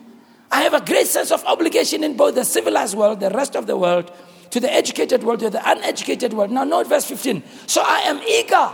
I 0.52 0.62
have 0.62 0.74
a 0.74 0.82
great 0.82 1.08
sense 1.08 1.32
of 1.32 1.44
obligation 1.46 2.04
in 2.04 2.16
both 2.16 2.36
the 2.36 2.46
civilized 2.46 2.96
world, 2.96 3.20
the 3.20 3.30
rest 3.30 3.56
of 3.56 3.68
the 3.68 3.78
world, 3.78 4.12
to 4.52 4.60
the 4.60 4.72
educated 4.72 5.24
world, 5.24 5.40
to 5.42 5.50
the 5.50 5.70
uneducated 5.70 6.34
world. 6.34 6.52
Now, 6.52 6.64
note 6.64 6.88
verse 6.88 7.06
15. 7.06 7.44
So 7.68 7.82
I 7.86 8.00
am 8.02 8.22
eager, 8.22 8.72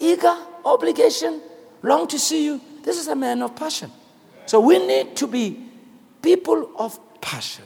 eager, 0.00 0.36
obligation, 0.64 1.40
long 1.82 2.08
to 2.08 2.18
see 2.18 2.44
you. 2.44 2.60
This 2.82 2.98
is 2.98 3.06
a 3.08 3.14
man 3.14 3.42
of 3.42 3.54
passion. 3.54 3.92
So 4.46 4.60
we 4.60 4.84
need 4.84 5.14
to 5.16 5.26
be 5.26 5.64
people 6.20 6.70
of 6.76 6.98
passion. 7.20 7.64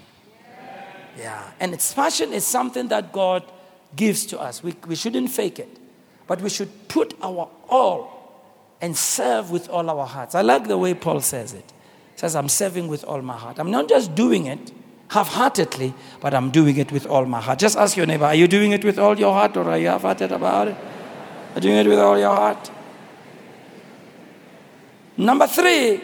Yeah. 1.18 1.50
And 1.58 1.72
its 1.72 1.94
passion 1.94 2.32
is 2.34 2.46
something 2.46 2.88
that 2.88 3.12
God 3.12 3.50
gives 3.94 4.26
to 4.26 4.38
us. 4.38 4.62
We, 4.62 4.76
we 4.86 4.94
shouldn't 4.94 5.30
fake 5.30 5.58
it. 5.58 5.78
But 6.26 6.40
we 6.40 6.50
should 6.50 6.88
put 6.88 7.14
our 7.22 7.48
all 7.68 8.16
and 8.80 8.96
serve 8.96 9.50
with 9.50 9.68
all 9.68 9.88
our 9.88 10.06
hearts. 10.06 10.34
I 10.34 10.42
like 10.42 10.68
the 10.68 10.78
way 10.78 10.94
Paul 10.94 11.20
says 11.20 11.54
it. 11.54 11.72
He 12.12 12.18
says, 12.18 12.34
I'm 12.34 12.48
serving 12.48 12.88
with 12.88 13.04
all 13.04 13.22
my 13.22 13.36
heart. 13.36 13.58
I'm 13.58 13.70
not 13.70 13.88
just 13.88 14.14
doing 14.14 14.46
it 14.46 14.72
half 15.08 15.28
heartedly, 15.28 15.94
but 16.20 16.34
I'm 16.34 16.50
doing 16.50 16.76
it 16.76 16.90
with 16.90 17.06
all 17.06 17.24
my 17.26 17.40
heart. 17.40 17.58
Just 17.58 17.76
ask 17.76 17.96
your 17.96 18.06
neighbor, 18.06 18.24
are 18.24 18.34
you 18.34 18.48
doing 18.48 18.72
it 18.72 18.84
with 18.84 18.98
all 18.98 19.18
your 19.18 19.32
heart 19.32 19.56
or 19.56 19.68
are 19.70 19.78
you 19.78 19.88
half 19.88 20.02
hearted 20.02 20.32
about 20.32 20.68
it? 20.68 20.76
Are 20.76 21.54
you 21.56 21.60
doing 21.60 21.76
it 21.76 21.86
with 21.86 21.98
all 21.98 22.18
your 22.18 22.34
heart? 22.34 22.70
Number 25.16 25.46
three, 25.46 26.02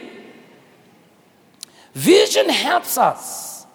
vision 1.93 2.49
helps 2.49 2.97
us 2.97 3.65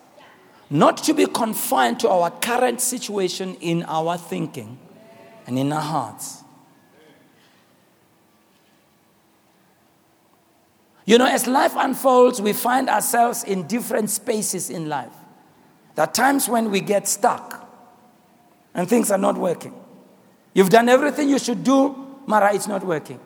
not 0.70 0.98
to 0.98 1.14
be 1.14 1.26
confined 1.26 2.00
to 2.00 2.08
our 2.08 2.30
current 2.30 2.80
situation 2.80 3.56
in 3.60 3.84
our 3.84 4.16
thinking 4.16 4.78
and 5.48 5.58
in 5.58 5.72
our 5.72 5.80
hearts. 5.80 6.44
You 11.06 11.16
know, 11.16 11.24
as 11.24 11.46
life 11.46 11.72
unfolds, 11.74 12.40
we 12.42 12.52
find 12.52 12.90
ourselves 12.90 13.44
in 13.44 13.66
different 13.66 14.10
spaces 14.10 14.68
in 14.68 14.90
life. 14.90 15.14
There 15.94 16.04
are 16.04 16.12
times 16.12 16.50
when 16.50 16.70
we 16.70 16.80
get 16.80 17.08
stuck 17.08 17.66
and 18.74 18.86
things 18.86 19.10
are 19.10 19.16
not 19.16 19.38
working. 19.38 19.74
You've 20.52 20.68
done 20.68 20.90
everything 20.90 21.30
you 21.30 21.38
should 21.38 21.64
do, 21.64 21.96
Mara, 22.26 22.54
it's 22.54 22.68
not 22.68 22.84
working. 22.84 23.18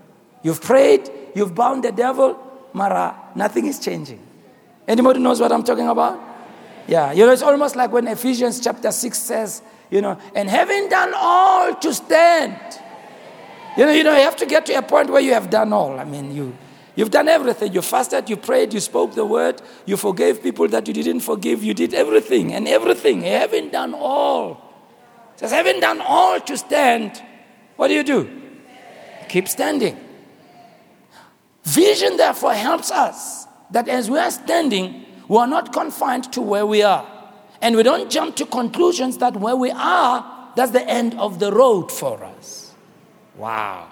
You've 0.44 0.62
prayed, 0.62 1.10
you've 1.34 1.56
bound 1.56 1.82
the 1.82 1.90
devil, 1.90 2.38
Mara, 2.72 3.16
nothing 3.34 3.66
is 3.66 3.80
changing. 3.80 4.24
Anybody 4.86 5.18
knows 5.18 5.40
what 5.40 5.50
I'm 5.50 5.64
talking 5.64 5.88
about? 5.88 6.20
Yeah, 6.86 7.10
you 7.10 7.26
know, 7.26 7.32
it's 7.32 7.42
almost 7.42 7.74
like 7.74 7.90
when 7.90 8.06
Ephesians 8.06 8.60
chapter 8.60 8.92
6 8.92 9.18
says, 9.18 9.62
you 9.92 10.00
know, 10.00 10.18
and 10.34 10.48
having 10.48 10.88
done 10.88 11.12
all 11.14 11.74
to 11.76 11.94
stand. 11.94 12.58
You 13.76 13.86
know, 13.86 13.92
you 13.92 14.02
know, 14.02 14.16
you 14.16 14.22
have 14.22 14.36
to 14.36 14.46
get 14.46 14.66
to 14.66 14.72
a 14.74 14.82
point 14.82 15.10
where 15.10 15.20
you 15.20 15.34
have 15.34 15.50
done 15.50 15.72
all. 15.72 16.00
I 16.00 16.04
mean, 16.04 16.34
you 16.34 16.56
You've 16.94 17.10
done 17.10 17.28
everything. 17.28 17.72
You 17.72 17.80
fasted, 17.80 18.28
you 18.28 18.36
prayed, 18.36 18.74
you 18.74 18.80
spoke 18.80 19.14
the 19.14 19.24
word, 19.24 19.62
you 19.86 19.96
forgave 19.96 20.42
people 20.42 20.68
that 20.68 20.86
you 20.86 20.92
didn't 20.92 21.20
forgive, 21.20 21.64
you 21.64 21.72
did 21.72 21.94
everything 21.94 22.52
and 22.52 22.68
everything. 22.68 23.24
You 23.24 23.30
haven't 23.30 23.72
done 23.72 23.94
all. 23.94 24.60
Says, 25.36 25.52
having 25.52 25.80
done 25.80 26.02
all 26.02 26.38
to 26.38 26.58
stand, 26.58 27.22
what 27.76 27.88
do 27.88 27.94
you 27.94 28.02
do? 28.02 28.28
Keep 29.30 29.48
standing. 29.48 29.98
Vision, 31.64 32.18
therefore, 32.18 32.52
helps 32.52 32.90
us 32.90 33.46
that 33.70 33.88
as 33.88 34.10
we 34.10 34.18
are 34.18 34.30
standing, 34.30 35.06
we 35.28 35.38
are 35.38 35.46
not 35.46 35.72
confined 35.72 36.30
to 36.34 36.42
where 36.42 36.66
we 36.66 36.82
are. 36.82 37.11
And 37.62 37.76
we 37.76 37.84
don't 37.84 38.10
jump 38.10 38.34
to 38.36 38.44
conclusions 38.44 39.18
that 39.18 39.36
where 39.36 39.56
we 39.56 39.70
are, 39.70 40.50
that's 40.56 40.72
the 40.72 40.86
end 40.86 41.14
of 41.14 41.38
the 41.38 41.52
road 41.52 41.90
for 41.90 42.22
us. 42.22 42.74
Wow. 43.36 43.88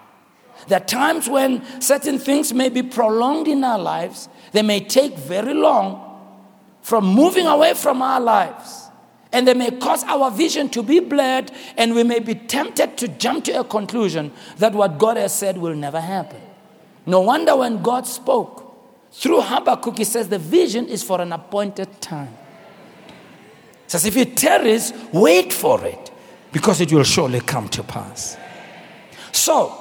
There 0.68 0.80
are 0.80 0.84
times 0.84 1.28
when 1.28 1.64
certain 1.80 2.18
things 2.18 2.52
may 2.52 2.68
be 2.68 2.82
prolonged 2.82 3.48
in 3.48 3.64
our 3.64 3.78
lives, 3.78 4.28
they 4.52 4.62
may 4.62 4.80
take 4.80 5.16
very 5.16 5.54
long 5.54 6.06
from 6.82 7.06
moving 7.06 7.46
away 7.46 7.74
from 7.74 8.02
our 8.02 8.20
lives. 8.20 8.88
And 9.32 9.46
they 9.46 9.54
may 9.54 9.70
cause 9.70 10.02
our 10.04 10.32
vision 10.32 10.68
to 10.70 10.82
be 10.82 10.98
blurred, 10.98 11.52
and 11.76 11.94
we 11.94 12.02
may 12.02 12.18
be 12.18 12.34
tempted 12.34 12.98
to 12.98 13.06
jump 13.06 13.44
to 13.44 13.60
a 13.60 13.64
conclusion 13.64 14.32
that 14.58 14.72
what 14.72 14.98
God 14.98 15.16
has 15.16 15.32
said 15.32 15.56
will 15.56 15.76
never 15.76 16.00
happen. 16.00 16.40
No 17.06 17.20
wonder 17.20 17.54
when 17.54 17.80
God 17.80 18.08
spoke 18.08 18.66
through 19.12 19.42
Habakkuk, 19.42 19.98
he 19.98 20.04
says 20.04 20.28
the 20.28 20.38
vision 20.40 20.88
is 20.88 21.04
for 21.04 21.20
an 21.20 21.32
appointed 21.32 22.00
time. 22.00 22.36
Says, 23.90 24.06
if 24.06 24.16
it 24.16 24.36
tarries, 24.36 24.92
wait 25.12 25.52
for 25.52 25.84
it, 25.84 26.12
because 26.52 26.80
it 26.80 26.92
will 26.92 27.02
surely 27.02 27.40
come 27.40 27.68
to 27.70 27.82
pass. 27.82 28.36
So, 29.32 29.80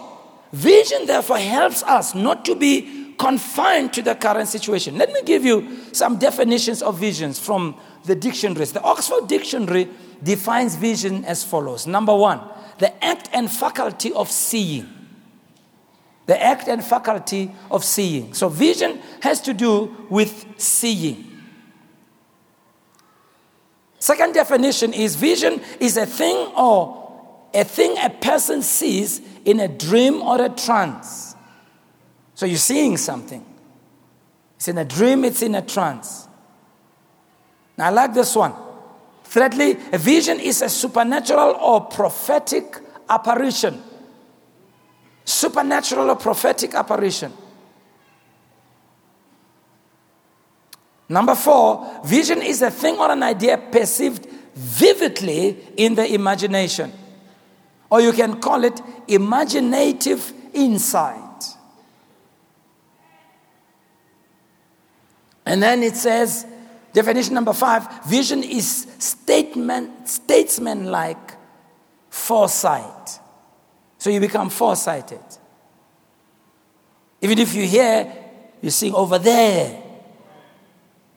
Vision, 0.52 1.06
therefore, 1.06 1.38
helps 1.38 1.84
us 1.84 2.16
not 2.16 2.44
to 2.46 2.56
be 2.56 3.14
confined 3.20 3.94
to 3.94 4.02
the 4.02 4.16
current 4.16 4.48
situation. 4.48 4.98
Let 4.98 5.12
me 5.12 5.22
give 5.22 5.46
you 5.46 5.78
some 5.92 6.18
definitions 6.18 6.82
of 6.82 6.98
visions 6.98 7.38
from 7.40 7.76
the 8.06 8.16
dictionaries. 8.16 8.72
The 8.72 8.82
Oxford 8.82 9.28
Dictionary 9.28 9.88
defines 10.24 10.76
vision 10.76 11.24
as 11.26 11.44
follows 11.44 11.86
Number 11.86 12.16
one, 12.16 12.42
the 12.80 13.04
act 13.06 13.30
and 13.32 13.48
faculty 13.52 14.12
of 14.14 14.32
seeing. 14.32 14.90
The 16.26 16.42
act 16.42 16.68
and 16.68 16.84
faculty 16.84 17.52
of 17.70 17.84
seeing. 17.84 18.34
So, 18.34 18.50
vision 18.50 19.00
has 19.22 19.40
to 19.42 19.54
do 19.54 19.96
with 20.10 20.48
seeing. 20.58 21.29
Second 24.00 24.34
definition 24.34 24.94
is 24.94 25.16
vision 25.16 25.62
is 25.80 25.98
a 25.98 26.06
thing 26.06 26.36
or 26.56 27.00
a 27.54 27.64
thing 27.64 27.98
a 27.98 28.10
person 28.10 28.62
sees 28.62 29.22
in 29.44 29.60
a 29.60 29.68
dream 29.68 30.22
or 30.22 30.42
a 30.42 30.50
trance. 30.50 31.36
So 32.34 32.46
you're 32.46 32.58
seeing 32.58 32.96
something. 32.96 33.46
It's 34.56 34.70
in 34.70 34.78
a 34.78 34.86
dream, 34.86 35.26
it's 35.26 35.42
in 35.42 35.56
a 35.56 35.62
trance. 35.62 36.28
Now 37.78 37.88
I 37.88 37.90
like 37.90 38.14
this 38.14 38.36
one. 38.36 38.54
Thirdly, 39.24 39.78
a 39.92 39.98
vision 39.98 40.40
is 40.40 40.62
a 40.62 40.70
supernatural 40.70 41.56
or 41.56 41.82
prophetic 41.82 42.78
apparition. 43.10 43.82
Supernatural 45.26 46.10
or 46.10 46.16
prophetic 46.16 46.74
apparition. 46.74 47.32
Number 51.10 51.34
four, 51.34 52.02
vision 52.06 52.44
is 52.44 52.62
a 52.62 52.70
thing 52.70 52.98
or 52.98 53.12
an 53.12 53.24
idea 53.24 53.58
perceived 53.58 54.28
vividly 54.54 55.58
in 55.76 55.96
the 55.96 56.14
imagination. 56.14 56.94
Or 57.90 58.00
you 58.00 58.12
can 58.12 58.40
call 58.40 58.64
it 58.64 58.80
imaginative 59.08 60.32
insight. 60.54 61.46
And 65.48 65.64
then 65.64 65.82
it 65.82 65.96
says, 65.96 66.46
definition 66.94 67.34
number 67.34 67.54
five 67.54 68.06
vision 68.06 68.44
is 68.44 68.86
statement, 69.00 70.08
statesman-like 70.08 71.38
foresight. 72.12 73.20
So 73.98 74.12
you 74.12 74.20
become 74.20 74.52
foresighted. 74.52 75.24
Even 77.22 77.40
if 77.40 77.56
you 77.56 77.66
hear, 77.66 78.14
you 78.62 78.70
sing 78.70 78.94
over 78.94 79.18
there. 79.18 79.89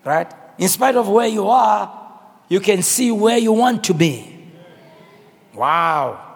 Right? 0.05 0.33
In 0.59 0.69
spite 0.69 0.97
of 0.97 1.09
where 1.09 1.29
you 1.29 1.49
are, 1.49 2.01
you 2.49 2.61
can 2.61 2.83
see 2.83 3.11
where 3.11 3.39
you 3.39 3.53
want 3.53 3.85
to 3.85 3.95
be. 3.95 4.29
Wow. 5.55 6.33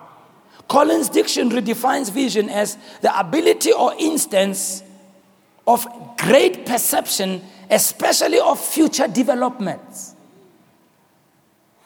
Collins 0.69 1.09
Dictionary 1.09 1.61
defines 1.61 2.09
vision 2.09 2.49
as 2.49 2.77
the 3.01 3.19
ability 3.19 3.73
or 3.73 3.95
instance 3.99 4.83
of 5.67 5.87
great 6.17 6.67
perception, 6.67 7.43
especially 7.71 8.39
of 8.39 8.61
future 8.61 9.09
developments. 9.09 10.15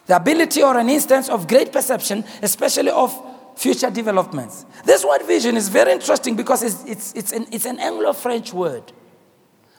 The 0.07 0.17
ability 0.17 0.63
or 0.63 0.77
an 0.79 0.89
instance 0.89 1.29
of 1.29 1.47
great 1.47 1.73
perception, 1.73 2.25
especially 2.43 2.91
of 2.91 3.15
future 3.57 3.91
developments. 3.91 4.65
This 4.85 5.05
word 5.05 5.23
vision 5.27 5.57
is 5.57 5.69
very 5.69 5.93
interesting 5.93 6.35
because 6.35 6.63
it's, 6.63 6.85
it's, 6.85 7.13
it's 7.15 7.33
an, 7.33 7.47
it's 7.53 7.67
an 7.67 7.79
Anglo 7.79 8.13
French 8.13 8.53
word, 8.53 8.93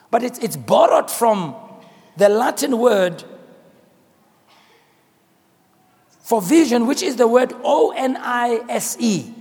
but 0.09 0.23
it's, 0.23 0.39
it's 0.39 0.55
borrowed 0.55 1.09
from 1.09 1.55
the 2.17 2.29
Latin 2.29 2.77
word 2.77 3.23
for 6.19 6.41
vision, 6.41 6.87
which 6.87 7.01
is 7.01 7.15
the 7.15 7.27
word 7.27 7.53
O 7.63 7.91
N 7.95 8.17
I 8.17 8.61
S 8.69 8.97
E. 8.99 9.33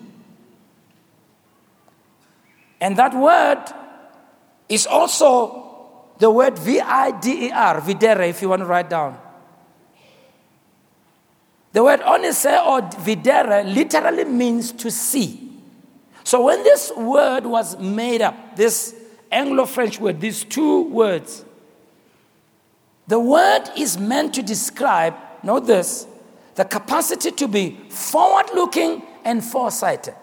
And 2.81 2.97
that 2.97 3.15
word 3.15 3.63
is 4.69 4.87
also 4.87 5.69
the 6.19 6.31
word 6.31 6.59
V 6.59 6.81
I 6.81 7.11
D 7.21 7.47
E 7.47 7.51
R, 7.51 7.81
videre, 7.81 8.29
if 8.29 8.43
you 8.43 8.49
want 8.49 8.61
to 8.61 8.67
write 8.67 8.91
down. 8.91 9.19
The 11.73 11.85
word 11.85 12.01
onise 12.01 12.47
or 12.67 12.81
videre 13.01 13.63
literally 13.73 14.25
means 14.25 14.73
to 14.73 14.91
see. 14.91 15.49
So 16.25 16.43
when 16.45 16.63
this 16.65 16.93
word 16.97 17.47
was 17.47 17.79
made 17.79 18.23
up, 18.23 18.57
this 18.57 18.95
Anglo 19.31 19.67
French 19.67 20.01
word, 20.01 20.21
these 20.21 20.45
two 20.45 20.85
words, 20.85 21.45
the 23.11 23.19
word 23.19 23.65
is 23.77 23.99
meant 23.99 24.35
to 24.35 24.43
describe, 24.43 25.17
note 25.43 25.67
this, 25.67 26.07
the 26.55 26.65
capacity 26.65 27.33
to 27.33 27.49
be 27.49 27.77
forward 27.89 28.47
looking 28.55 29.03
and 29.25 29.45
foresighted. 29.45 30.15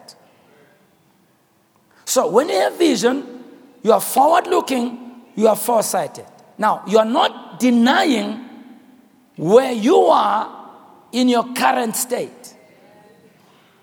So 2.06 2.30
when 2.30 2.48
you 2.48 2.54
have 2.54 2.78
vision, 2.78 3.44
you 3.82 3.92
are 3.92 4.00
forward 4.00 4.46
looking, 4.46 5.20
you 5.36 5.48
are 5.48 5.54
foresighted. 5.54 6.24
Now, 6.56 6.82
you 6.88 6.96
are 6.96 7.04
not 7.04 7.60
denying 7.60 8.48
where 9.36 9.72
you 9.72 10.06
are 10.06 10.70
in 11.12 11.28
your 11.28 11.52
current 11.52 11.94
state. 11.94 12.54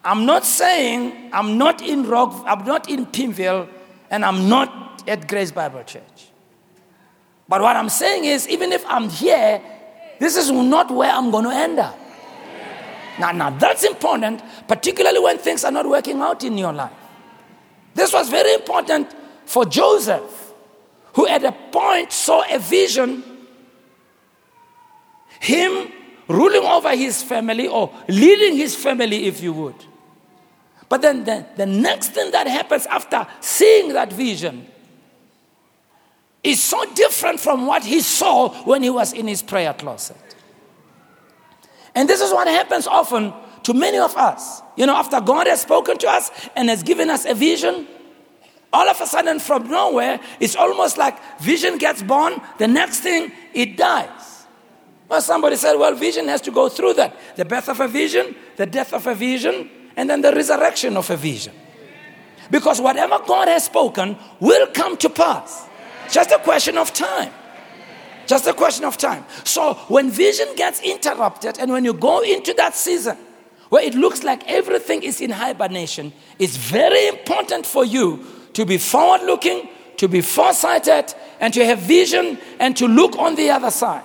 I'm 0.04 0.26
not 0.26 0.46
saying 0.46 1.30
I'm 1.32 1.60
not 1.60 1.84
in 1.84 2.08
Rock, 2.08 2.44
I'm 2.48 2.66
not 2.66 2.90
in 2.90 3.06
Pimville, 3.06 3.70
and 4.10 4.26
I'm 4.26 4.50
not 4.50 5.04
at 5.08 5.28
Grace 5.28 5.52
Bible 5.52 5.84
Church. 5.84 6.32
But 7.48 7.62
what 7.62 7.76
I'm 7.76 7.90
saying 7.90 8.26
is, 8.26 8.48
even 8.48 8.72
if 8.72 8.84
I'm 8.88 9.10
here, 9.10 9.62
this 10.20 10.36
is 10.36 10.52
not 10.52 10.90
where 10.90 11.12
I'm 11.12 11.30
going 11.32 11.46
to 11.46 11.52
end 11.52 11.80
up. 11.80 11.98
Now, 13.20 13.32
now 13.32 13.50
that's 13.52 13.84
important, 13.84 14.42
particularly 14.68 15.20
when 15.20 15.38
things 15.38 15.64
are 15.64 15.72
not 15.72 15.88
working 15.88 16.20
out 16.22 16.44
in 16.44 16.58
your 16.58 16.74
life. 16.74 16.92
This 17.94 18.12
was 18.12 18.30
very 18.30 18.54
important 18.54 19.16
for 19.46 19.64
Joseph, 19.66 20.54
who 21.14 21.28
at 21.28 21.44
a 21.44 21.52
point 21.52 22.12
saw 22.12 22.44
a 22.50 22.60
vision, 22.60 23.24
him 25.40 25.92
ruling 26.28 26.64
over 26.64 26.96
his 26.96 27.22
family 27.22 27.68
or 27.68 27.94
leading 28.08 28.58
his 28.58 28.76
family, 28.76 29.28
if 29.28 29.42
you 29.42 29.54
would. 29.54 29.76
But 30.90 31.02
then 31.02 31.24
the, 31.24 31.46
the 31.56 31.66
next 31.66 32.10
thing 32.10 32.32
that 32.32 32.48
happens 32.48 32.86
after 32.88 33.26
seeing 33.40 33.94
that 33.94 34.12
vision 34.12 34.68
is 36.46 36.64
so 36.64 36.86
different 36.94 37.40
from 37.40 37.66
what 37.66 37.84
he 37.84 38.00
saw 38.02 38.50
when 38.64 38.84
he 38.84 38.90
was 38.90 39.14
in 39.14 39.28
his 39.28 39.42
prayer 39.42 39.74
closet. 39.74 40.18
And 41.96 42.08
this 42.08 42.22
is 42.22 42.32
what 42.32 42.48
happens 42.48 42.86
often 42.88 43.34
to 43.64 43.74
many 43.74 43.98
of 43.98 44.16
us. 44.16 44.62
You 44.78 44.86
know, 44.86 44.96
after 44.96 45.20
God 45.20 45.48
has 45.48 45.62
spoken 45.62 45.98
to 45.98 46.08
us 46.08 46.30
and 46.56 46.70
has 46.70 46.84
given 46.84 47.10
us 47.10 47.26
a 47.26 47.34
vision, 47.34 47.88
all 48.72 48.88
of 48.88 49.02
a 49.02 49.08
sudden 49.08 49.40
from 49.40 49.70
nowhere, 49.70 50.20
it's 50.40 50.56
almost 50.56 50.98
like 50.98 51.18
vision 51.40 51.78
gets 51.78 52.04
born, 52.04 52.40
the 52.60 52.68
next 52.68 53.00
thing, 53.00 53.32
it 53.54 53.76
dies. 53.76 54.46
Well, 55.08 55.22
somebody 55.22 55.56
said, 55.56 55.76
well, 55.76 55.96
vision 55.96 56.28
has 56.28 56.42
to 56.42 56.52
go 56.52 56.70
through 56.70 56.94
that 56.96 57.18
the 57.36 57.46
birth 57.46 57.70
of 57.70 57.80
a 57.80 57.88
vision, 57.88 58.36
the 58.58 58.66
death 58.66 58.94
of 58.94 59.08
a 59.08 59.16
vision, 59.16 59.70
and 59.96 60.10
then 60.10 60.22
the 60.22 60.32
resurrection 60.32 60.98
of 60.98 61.10
a 61.10 61.18
vision. 61.18 61.54
Because 62.52 62.80
whatever 62.80 63.20
God 63.26 63.48
has 63.48 63.66
spoken 63.66 64.18
will 64.40 64.68
come 64.68 64.98
to 64.98 65.10
pass. 65.10 65.65
Just 66.12 66.32
a 66.32 66.40
question 66.40 66.78
of 66.78 66.94
time. 66.94 67.32
Just 68.28 68.48
a 68.48 68.54
question 68.54 68.86
of 68.86 68.98
time. 68.98 69.26
So 69.44 69.76
when 69.88 70.10
vision 70.10 70.48
gets 70.56 70.82
interrupted 70.82 71.60
and 71.60 71.72
when 71.72 71.86
you 71.86 71.94
go 71.94 72.22
into 72.22 72.54
that 72.56 72.76
season 72.76 73.18
where 73.70 73.84
it 73.84 73.94
looks 73.94 74.24
like 74.24 74.48
everything 74.48 75.04
is 75.04 75.22
in 75.22 75.32
hibernation, 75.32 76.14
it's 76.40 76.56
very 76.56 77.08
important 77.08 77.66
for 77.66 77.86
you 77.86 78.26
to 78.54 78.66
be 78.66 78.78
forward 78.78 79.26
looking, 79.26 79.70
to 79.98 80.08
be 80.08 80.22
foresighted, 80.22 81.14
and 81.40 81.54
to 81.54 81.66
have 81.66 81.80
vision 81.80 82.38
and 82.60 82.76
to 82.78 82.88
look 82.88 83.18
on 83.18 83.36
the 83.36 83.50
other 83.50 83.72
side. 83.72 84.04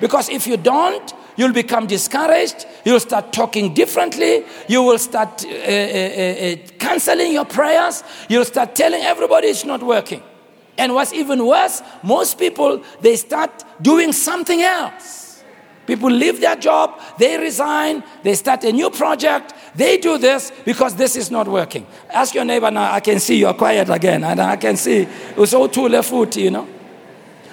Because 0.00 0.28
if 0.28 0.46
you 0.46 0.56
don't, 0.56 1.12
you'll 1.36 1.52
become 1.52 1.86
discouraged. 1.86 2.66
You'll 2.84 3.00
start 3.00 3.32
talking 3.32 3.74
differently. 3.74 4.44
You 4.68 4.82
will 4.82 4.98
start 4.98 5.44
uh, 5.44 5.48
uh, 5.48 5.52
uh, 5.52 5.56
uh 5.56 6.56
canceling 6.78 7.32
your 7.32 7.44
prayers. 7.44 8.02
You'll 8.28 8.44
start 8.44 8.74
telling 8.74 9.02
everybody 9.02 9.48
it's 9.48 9.64
not 9.64 9.82
working. 9.82 10.22
And 10.76 10.94
what's 10.94 11.12
even 11.12 11.46
worse, 11.46 11.82
most 12.02 12.38
people, 12.38 12.82
they 13.00 13.16
start 13.16 13.64
doing 13.80 14.12
something 14.12 14.60
else. 14.60 15.42
People 15.86 16.10
leave 16.10 16.40
their 16.40 16.56
job, 16.56 16.98
they 17.18 17.36
resign, 17.38 18.02
they 18.22 18.34
start 18.34 18.64
a 18.64 18.72
new 18.72 18.88
project, 18.88 19.52
they 19.74 19.98
do 19.98 20.16
this 20.16 20.50
because 20.64 20.94
this 20.94 21.14
is 21.14 21.30
not 21.30 21.46
working. 21.46 21.86
Ask 22.08 22.34
your 22.34 22.44
neighbor 22.46 22.70
now, 22.70 22.90
I 22.90 23.00
can 23.00 23.20
see 23.20 23.36
you're 23.36 23.52
quiet 23.54 23.90
again, 23.90 24.24
and 24.24 24.40
I 24.40 24.56
can 24.56 24.76
see 24.76 25.06
it's 25.36 25.52
all 25.52 25.68
too 25.68 25.88
left 25.88 26.08
foot, 26.08 26.36
you 26.36 26.50
know. 26.50 26.66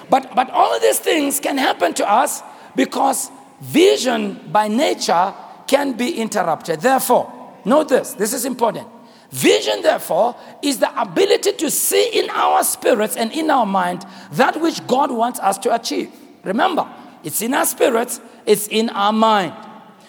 But, 0.10 0.34
but 0.34 0.50
all 0.50 0.80
these 0.80 1.00
things 1.00 1.40
can 1.40 1.58
happen 1.58 1.94
to 1.96 2.10
us 2.10 2.42
because 2.76 3.30
vision 3.60 4.40
by 4.52 4.68
nature 4.68 5.34
can 5.68 5.94
be 5.94 6.18
interrupted. 6.20 6.82
Therefore, 6.82 7.32
note 7.66 7.90
this, 7.90 8.14
this 8.14 8.34
is 8.34 8.46
important. 8.46 8.88
Vision, 9.32 9.82
therefore, 9.82 10.36
is 10.62 10.80
the 10.80 11.02
ability 11.02 11.54
to 11.54 11.72
see 11.72 12.20
in 12.20 12.30
our 12.30 12.64
spirits 12.64 13.16
and 13.16 13.32
in 13.32 13.50
our 13.50 13.66
mind 13.66 14.06
that 14.34 14.60
which 14.60 14.86
God 14.88 15.10
wants 15.10 15.40
us 15.40 15.58
to 15.60 15.74
achieve. 15.74 16.12
Remember, 16.44 16.88
it's 17.24 17.42
in 17.42 17.54
our 17.54 17.66
spirits, 17.66 18.20
it's 18.46 18.68
in 18.68 18.90
our 18.90 19.14
mind. 19.14 19.54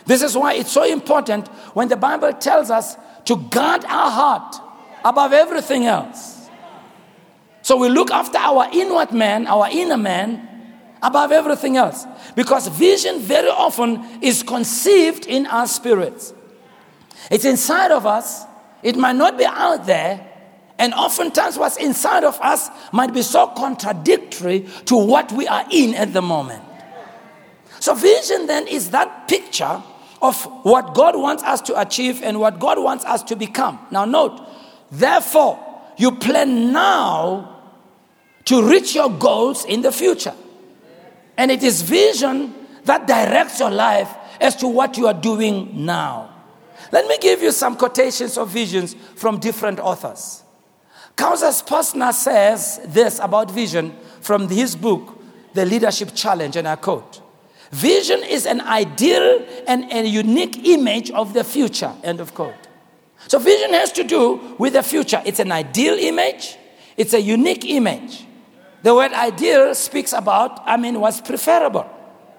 This 0.07 0.23
is 0.23 0.37
why 0.37 0.55
it's 0.55 0.73
so 0.73 0.85
important 0.85 1.47
when 1.75 1.89
the 1.89 1.97
Bible 1.97 2.33
tells 2.33 2.71
us 2.71 2.97
to 3.27 3.37
guard 3.37 3.85
our 3.85 4.11
heart 4.11 4.57
above 5.05 5.33
everything 5.33 5.87
else. 5.87 6.49
So 7.63 7.77
we 7.77 7.89
look 7.89 8.11
after 8.11 8.39
our 8.39 8.69
inward 8.73 9.13
man, 9.13 9.47
our 9.47 9.69
inner 9.71 9.97
man, 9.97 10.49
above 11.01 11.31
everything 11.31 11.77
else. 11.77 12.07
Because 12.35 12.67
vision 12.67 13.21
very 13.21 13.51
often 13.51 14.05
is 14.21 14.43
conceived 14.43 15.27
in 15.27 15.47
our 15.47 15.69
spirits. 15.69 16.35
It's 17.31 17.45
inside 17.45 17.93
of 17.93 18.05
us, 18.05 18.45
it 18.83 18.97
might 18.97 19.17
not 19.17 19.39
be 19.39 19.45
out 19.45 19.87
there, 19.87 20.29
and 20.79 20.93
oftentimes 20.95 21.59
what's 21.59 21.77
inside 21.77 22.25
of 22.25 22.41
us 22.41 22.69
might 22.93 23.15
be 23.15 23.23
so 23.23 23.47
contradictory 23.49 24.67
to 24.87 24.97
what 24.97 25.31
we 25.33 25.47
are 25.47 25.65
in 25.71 25.95
at 25.95 26.13
the 26.13 26.23
moment. 26.23 26.65
So, 27.79 27.95
vision 27.95 28.47
then 28.47 28.67
is 28.67 28.91
that 28.91 29.29
picture 29.29 29.83
of 30.21 30.45
what 30.65 30.95
God 30.95 31.17
wants 31.17 31.43
us 31.43 31.61
to 31.63 31.81
achieve 31.81 32.23
and 32.23 32.39
what 32.39 32.61
God 32.61 32.79
wants 32.81 33.05
us 33.05 33.23
to 33.25 33.37
become. 33.37 33.79
Now, 33.91 34.05
note, 34.05 34.41
therefore, 34.91 35.59
you 35.97 36.13
plan 36.13 36.73
now 36.73 37.61
to 38.45 38.69
reach 38.69 38.95
your 38.95 39.11
goals 39.11 39.65
in 39.65 39.83
the 39.83 39.93
future. 39.93 40.35
And 41.37 41.51
it 41.51 41.63
is 41.63 41.83
vision 41.83 42.55
that 42.85 43.07
directs 43.07 43.59
your 43.61 43.71
life 43.71 44.13
as 44.41 44.57
to 44.57 44.69
what 44.69 44.97
you 44.97 45.07
are 45.07 45.15
doing 45.15 45.85
now. 45.85 46.32
Let 46.93 47.07
me 47.09 47.17
give 47.19 47.43
you 47.43 47.51
some 47.51 47.77
quotations 47.77 48.37
of 48.39 48.51
visions 48.51 48.95
from 49.17 49.39
different 49.41 49.81
authors. 49.81 50.43
Kouzes 51.17 51.67
Posner 51.67 52.13
says 52.13 52.81
this 52.87 53.19
about 53.19 53.51
vision 53.51 53.97
from 54.21 54.49
his 54.49 54.77
book, 54.77 55.19
The 55.55 55.65
Leadership 55.65 56.11
Challenge, 56.15 56.57
and 56.57 56.69
I 56.69 56.77
quote 56.77 57.23
Vision 57.71 58.23
is 58.23 58.45
an 58.45 58.61
ideal 58.61 59.45
and 59.67 59.91
a 59.91 60.07
unique 60.07 60.67
image 60.67 61.11
of 61.11 61.33
the 61.33 61.43
future, 61.43 61.93
end 62.05 62.21
of 62.21 62.35
quote. 62.35 62.55
So, 63.29 63.39
vision 63.39 63.73
has 63.73 63.93
to 63.93 64.05
do 64.05 64.57
with 64.59 64.75
the 64.75 64.83
future. 64.83 65.23
It's 65.25 65.39
an 65.39 65.53
ideal 65.53 65.95
image, 65.95 66.59
it's 66.97 67.15
a 67.15 67.21
unique 67.21 67.65
image. 67.65 68.27
The 68.83 68.95
word 68.95 69.13
ideal 69.13 69.75
speaks 69.75 70.13
about, 70.13 70.61
I 70.67 70.77
mean, 70.77 71.01
what's 71.01 71.21
preferable, 71.21 71.89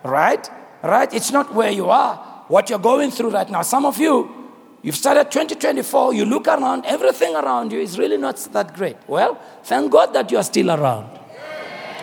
right? 0.03 0.47
Right? 0.83 1.11
It's 1.13 1.31
not 1.31 1.53
where 1.53 1.71
you 1.71 1.89
are, 1.89 2.17
what 2.49 2.69
you're 2.69 2.79
going 2.79 3.11
through 3.11 3.29
right 3.29 3.49
now. 3.49 3.61
Some 3.61 3.85
of 3.85 3.97
you, 3.97 4.42
You've 4.83 4.97
started 4.97 5.31
2024, 5.31 6.13
you 6.13 6.25
look 6.25 6.45
around, 6.45 6.85
everything 6.85 7.33
around 7.35 7.71
you 7.71 7.79
is 7.79 7.97
really 7.97 8.17
not 8.17 8.35
that 8.51 8.73
great. 8.75 8.97
Well, 9.07 9.41
thank 9.63 9.89
God 9.89 10.13
that 10.13 10.29
you 10.29 10.37
are 10.37 10.43
still 10.43 10.71
around. 10.71 11.09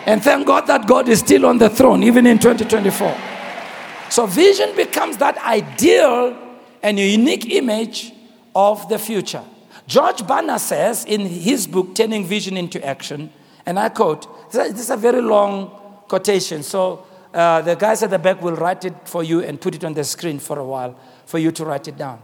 And 0.07 0.23
thank 0.23 0.47
God 0.47 0.65
that 0.65 0.87
God 0.87 1.07
is 1.07 1.19
still 1.19 1.45
on 1.45 1.59
the 1.59 1.69
throne, 1.69 2.01
even 2.01 2.25
in 2.25 2.39
2024. 2.39 3.15
So, 4.09 4.25
vision 4.25 4.75
becomes 4.75 5.17
that 5.17 5.37
ideal 5.37 6.35
and 6.81 6.97
unique 6.97 7.51
image 7.51 8.13
of 8.55 8.89
the 8.89 8.97
future. 8.97 9.43
George 9.85 10.23
Barna 10.23 10.59
says 10.59 11.05
in 11.05 11.21
his 11.21 11.67
book, 11.67 11.93
Turning 11.93 12.25
Vision 12.25 12.57
into 12.57 12.83
Action, 12.83 13.31
and 13.63 13.77
I 13.77 13.89
quote, 13.89 14.51
this 14.51 14.79
is 14.79 14.89
a 14.89 14.97
very 14.97 15.21
long 15.21 15.69
quotation, 16.07 16.63
so 16.63 17.05
uh, 17.31 17.61
the 17.61 17.75
guys 17.75 18.01
at 18.01 18.09
the 18.09 18.17
back 18.17 18.41
will 18.41 18.55
write 18.55 18.85
it 18.85 19.07
for 19.07 19.23
you 19.23 19.41
and 19.41 19.61
put 19.61 19.75
it 19.75 19.83
on 19.83 19.93
the 19.93 20.03
screen 20.03 20.39
for 20.39 20.57
a 20.57 20.65
while 20.65 20.99
for 21.27 21.37
you 21.37 21.51
to 21.51 21.63
write 21.63 21.87
it 21.87 21.95
down. 21.95 22.19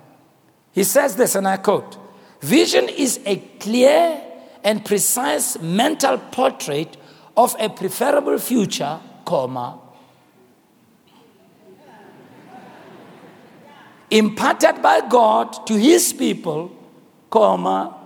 He 0.78 0.84
says 0.84 1.16
this, 1.16 1.34
and 1.34 1.48
I 1.48 1.58
quote 1.58 1.98
Vision 2.40 2.88
is 2.88 3.20
a 3.26 3.38
clear 3.60 4.22
and 4.64 4.86
precise 4.86 5.60
mental 5.60 6.20
portrait 6.20 6.96
of 7.36 7.56
a 7.60 7.68
preferable 7.68 8.38
future, 8.38 9.00
comma, 9.26 9.80
imparted 14.12 14.84
by 14.84 15.02
God 15.10 15.66
to 15.66 15.74
his 15.74 16.14
people, 16.14 16.72
comma, 17.32 17.98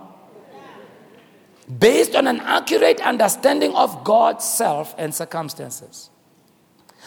based 1.78 2.14
on 2.16 2.26
an 2.26 2.40
accurate 2.40 3.02
understanding 3.02 3.74
of 3.74 4.02
God's 4.02 4.46
self 4.46 4.94
and 4.96 5.14
circumstances. 5.14 6.08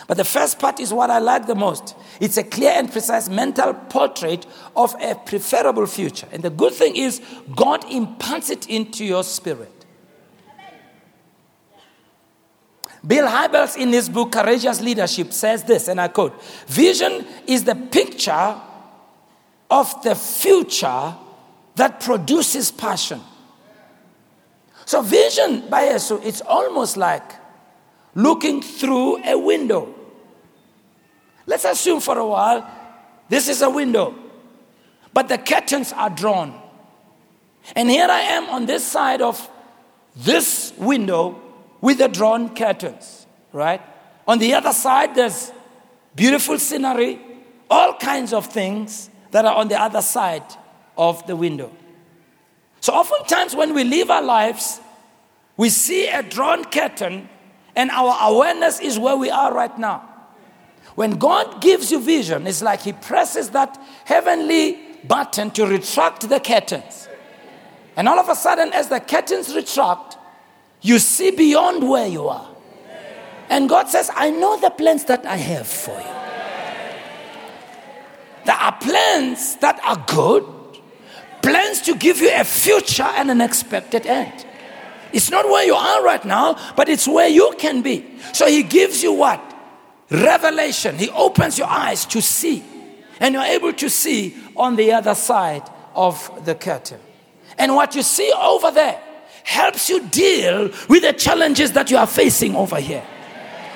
But 0.08 0.17
the 0.17 0.25
first 0.25 0.60
part 0.60 0.80
is 0.80 0.93
what 0.93 1.10
I 1.10 1.17
like 1.17 1.47
the 1.47 1.56
most. 1.56 1.95
It's 2.19 2.38
a 2.38 2.43
clear 2.43 2.71
and 2.71 2.91
precise 2.91 3.30
mental 3.30 3.73
portrait 3.73 4.45
of 4.75 4.95
a 5.01 5.15
preferable 5.15 5.86
future. 5.86 6.28
And 6.32 6.43
the 6.43 6.49
good 6.49 6.73
thing 6.73 6.95
is, 6.95 7.21
God 7.56 7.89
imparts 7.91 8.49
it 8.49 8.67
into 8.69 9.04
your 9.06 9.23
spirit. 9.23 9.71
Bill 13.06 13.28
Hybels, 13.28 13.78
in 13.78 13.89
his 13.89 14.10
book 14.10 14.32
Courageous 14.32 14.82
Leadership, 14.82 15.32
says 15.32 15.63
this, 15.63 15.88
and 15.88 16.01
I 16.01 16.08
quote 16.08 16.41
Vision 16.67 17.25
is 17.45 17.63
the 17.63 17.75
picture 17.75 18.56
of 19.69 20.01
the 20.04 20.15
future 20.15 21.15
that 21.75 21.99
produces 21.99 22.71
passion. 22.71 23.21
So, 24.86 25.01
vision 25.01 25.67
by 25.69 25.88
Yesu, 25.88 26.23
it's 26.23 26.41
almost 26.41 26.95
like 26.95 27.23
looking 28.13 28.62
through 28.62 29.23
a 29.23 29.38
window. 29.38 29.94
Let's 31.45 31.65
assume 31.65 31.99
for 31.99 32.17
a 32.17 32.25
while 32.25 32.69
this 33.29 33.47
is 33.47 33.62
a 33.62 33.69
window, 33.69 34.13
but 35.13 35.27
the 35.27 35.38
curtains 35.38 35.93
are 35.93 36.10
drawn. 36.10 36.62
And 37.75 37.89
here 37.89 38.08
I 38.10 38.21
am 38.21 38.49
on 38.49 38.65
this 38.65 38.86
side 38.86 39.21
of 39.21 39.49
this 40.15 40.73
window 40.77 41.41
with 41.81 41.97
the 41.97 42.08
drawn 42.08 42.55
curtains, 42.55 43.25
right? 43.51 43.81
On 44.27 44.39
the 44.39 44.53
other 44.53 44.73
side, 44.73 45.15
there's 45.15 45.51
beautiful 46.15 46.60
scenery, 46.60 47.19
all 47.69 47.95
kinds 47.97 48.34
of 48.34 48.47
things 48.47 49.10
that 49.31 49.45
are 49.45 49.55
on 49.55 49.67
the 49.67 49.79
other 49.79 50.01
side 50.01 50.43
of 50.97 51.25
the 51.27 51.36
window. 51.36 51.71
So, 52.79 52.93
oftentimes, 52.93 53.55
when 53.55 53.73
we 53.73 53.84
live 53.84 54.12
our 54.12 54.21
lives, 54.21 54.79
we 55.58 55.69
see 55.69 56.08
a 56.08 56.21
drawn 56.21 56.65
curtain 56.65 57.29
and 57.75 57.89
our 57.91 58.17
awareness 58.29 58.79
is 58.79 58.97
where 58.99 59.17
we 59.17 59.29
are 59.29 59.53
right 59.53 59.77
now. 59.77 60.08
When 60.93 61.12
God 61.17 61.62
gives 61.62 61.91
you 61.91 62.00
vision, 62.00 62.45
it's 62.48 62.62
like 62.62 62.82
He 62.82 62.93
presses 62.93 63.50
that 63.50 63.82
heavenly 64.06 64.80
button 65.08 65.52
to 65.52 65.65
retract 65.65 66.30
the 66.30 66.39
curtains. 66.39 67.08
And 67.98 68.08
all 68.08 68.19
of 68.19 68.30
a 68.30 68.36
sudden, 68.36 68.71
as 68.74 68.89
the 68.89 69.00
curtains 69.00 69.56
retract, 69.56 70.17
you 70.82 71.00
see 71.00 71.32
beyond 71.32 71.89
where 71.89 72.08
you 72.08 72.28
are. 72.28 72.48
And 73.50 73.69
God 73.69 73.89
says, 73.89 74.12
I 74.15 74.32
know 74.32 74.60
the 74.60 74.69
plans 74.69 75.06
that 75.06 75.26
I 75.26 75.38
have 75.38 75.67
for 75.67 75.98
you. 75.98 76.15
There 78.45 78.56
are 78.56 78.78
plans 78.78 79.56
that 79.58 79.80
are 79.84 80.04
good, 80.08 80.45
plans 81.41 81.82
to 81.82 81.95
give 81.95 82.19
you 82.19 82.32
a 82.34 82.43
future 82.43 83.04
and 83.04 83.32
an 83.32 83.41
expected 83.41 84.06
end. 84.06 84.45
It's 85.13 85.32
not 85.32 85.45
where 85.45 85.65
you 85.65 85.74
are 85.74 86.04
right 86.04 86.24
now, 86.26 86.58
but 86.76 86.89
it's 86.89 87.08
where 87.08 87.28
you 87.28 87.56
can 87.58 87.82
be. 87.82 88.06
So 88.34 88.48
he 88.48 88.63
gives 88.63 89.02
you 89.02 89.13
what? 89.13 89.44
Revelation. 90.10 90.98
He 90.98 91.10
opens 91.10 91.58
your 91.58 91.68
eyes 91.68 92.06
to 92.08 92.22
see. 92.22 92.63
And 93.20 93.34
you're 93.34 93.44
able 93.44 93.74
to 93.74 93.89
see 93.89 94.36
on 94.56 94.76
the 94.76 94.91
other 94.91 95.15
side 95.15 95.63
of 95.96 96.46
the 96.46 96.56
curtain. 96.56 97.00
And 97.58 97.76
what 97.76 97.96
you 97.96 98.04
see 98.04 98.32
over 98.38 98.72
there 98.72 99.00
helps 99.44 99.89
you 99.89 100.04
deal 100.08 100.70
with 100.89 101.04
the 101.04 101.13
challenges 101.13 101.72
that 101.74 101.89
you 101.89 101.98
are 101.98 102.08
facing 102.08 102.56
over 102.56 102.80
here. 102.80 103.06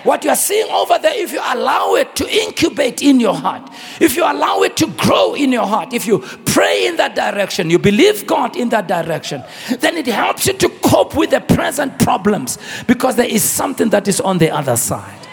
What 0.04 0.24
you 0.24 0.30
are 0.30 0.36
seeing 0.36 0.70
over 0.72 0.98
there, 0.98 1.14
if 1.14 1.34
you 1.34 1.40
allow 1.44 1.96
it 1.96 2.16
to 2.18 2.28
incubate 2.28 3.02
in 3.02 3.20
your 3.20 3.34
heart, 3.36 3.70
if 4.00 4.16
you 4.16 4.24
allow 4.24 4.62
it 4.62 4.78
to 4.78 4.88
grow 4.88 5.36
in 5.36 5.52
your 5.52 5.68
heart, 5.68 5.94
if 5.94 6.08
you 6.08 6.20
pray 6.46 6.88
in 6.88 6.96
that 6.98 7.16
direction, 7.16 7.70
you 7.70 7.80
believe 7.80 8.26
God 8.26 8.56
in 8.56 8.70
that 8.70 8.88
direction, 8.88 9.44
then 9.80 9.98
it 9.98 10.08
helps 10.08 10.48
you 10.48 10.54
to 10.54 10.70
cope 10.84 11.16
with 11.16 11.32
the 11.32 11.42
present 11.42 12.00
problems 12.00 12.58
because 12.88 13.18
there 13.18 13.28
is 13.28 13.44
something 13.44 13.90
that 13.90 14.08
is 14.08 14.22
on 14.22 14.38
the 14.38 14.50
other 14.50 14.78
side. 14.78 15.29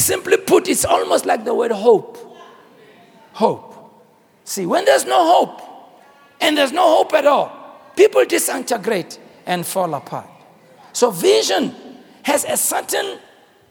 Simply 0.00 0.38
put, 0.38 0.66
it's 0.66 0.86
almost 0.86 1.26
like 1.26 1.44
the 1.44 1.54
word 1.54 1.72
hope. 1.72 2.16
Hope. 3.34 4.02
See, 4.44 4.64
when 4.64 4.86
there's 4.86 5.04
no 5.04 5.30
hope 5.32 5.60
and 6.40 6.56
there's 6.56 6.72
no 6.72 6.96
hope 6.96 7.12
at 7.12 7.26
all, 7.26 7.52
people 7.96 8.24
disintegrate 8.24 9.20
and 9.44 9.64
fall 9.64 9.92
apart. 9.94 10.28
So, 10.94 11.10
vision 11.10 11.74
has 12.22 12.44
a 12.44 12.56
certain 12.56 13.18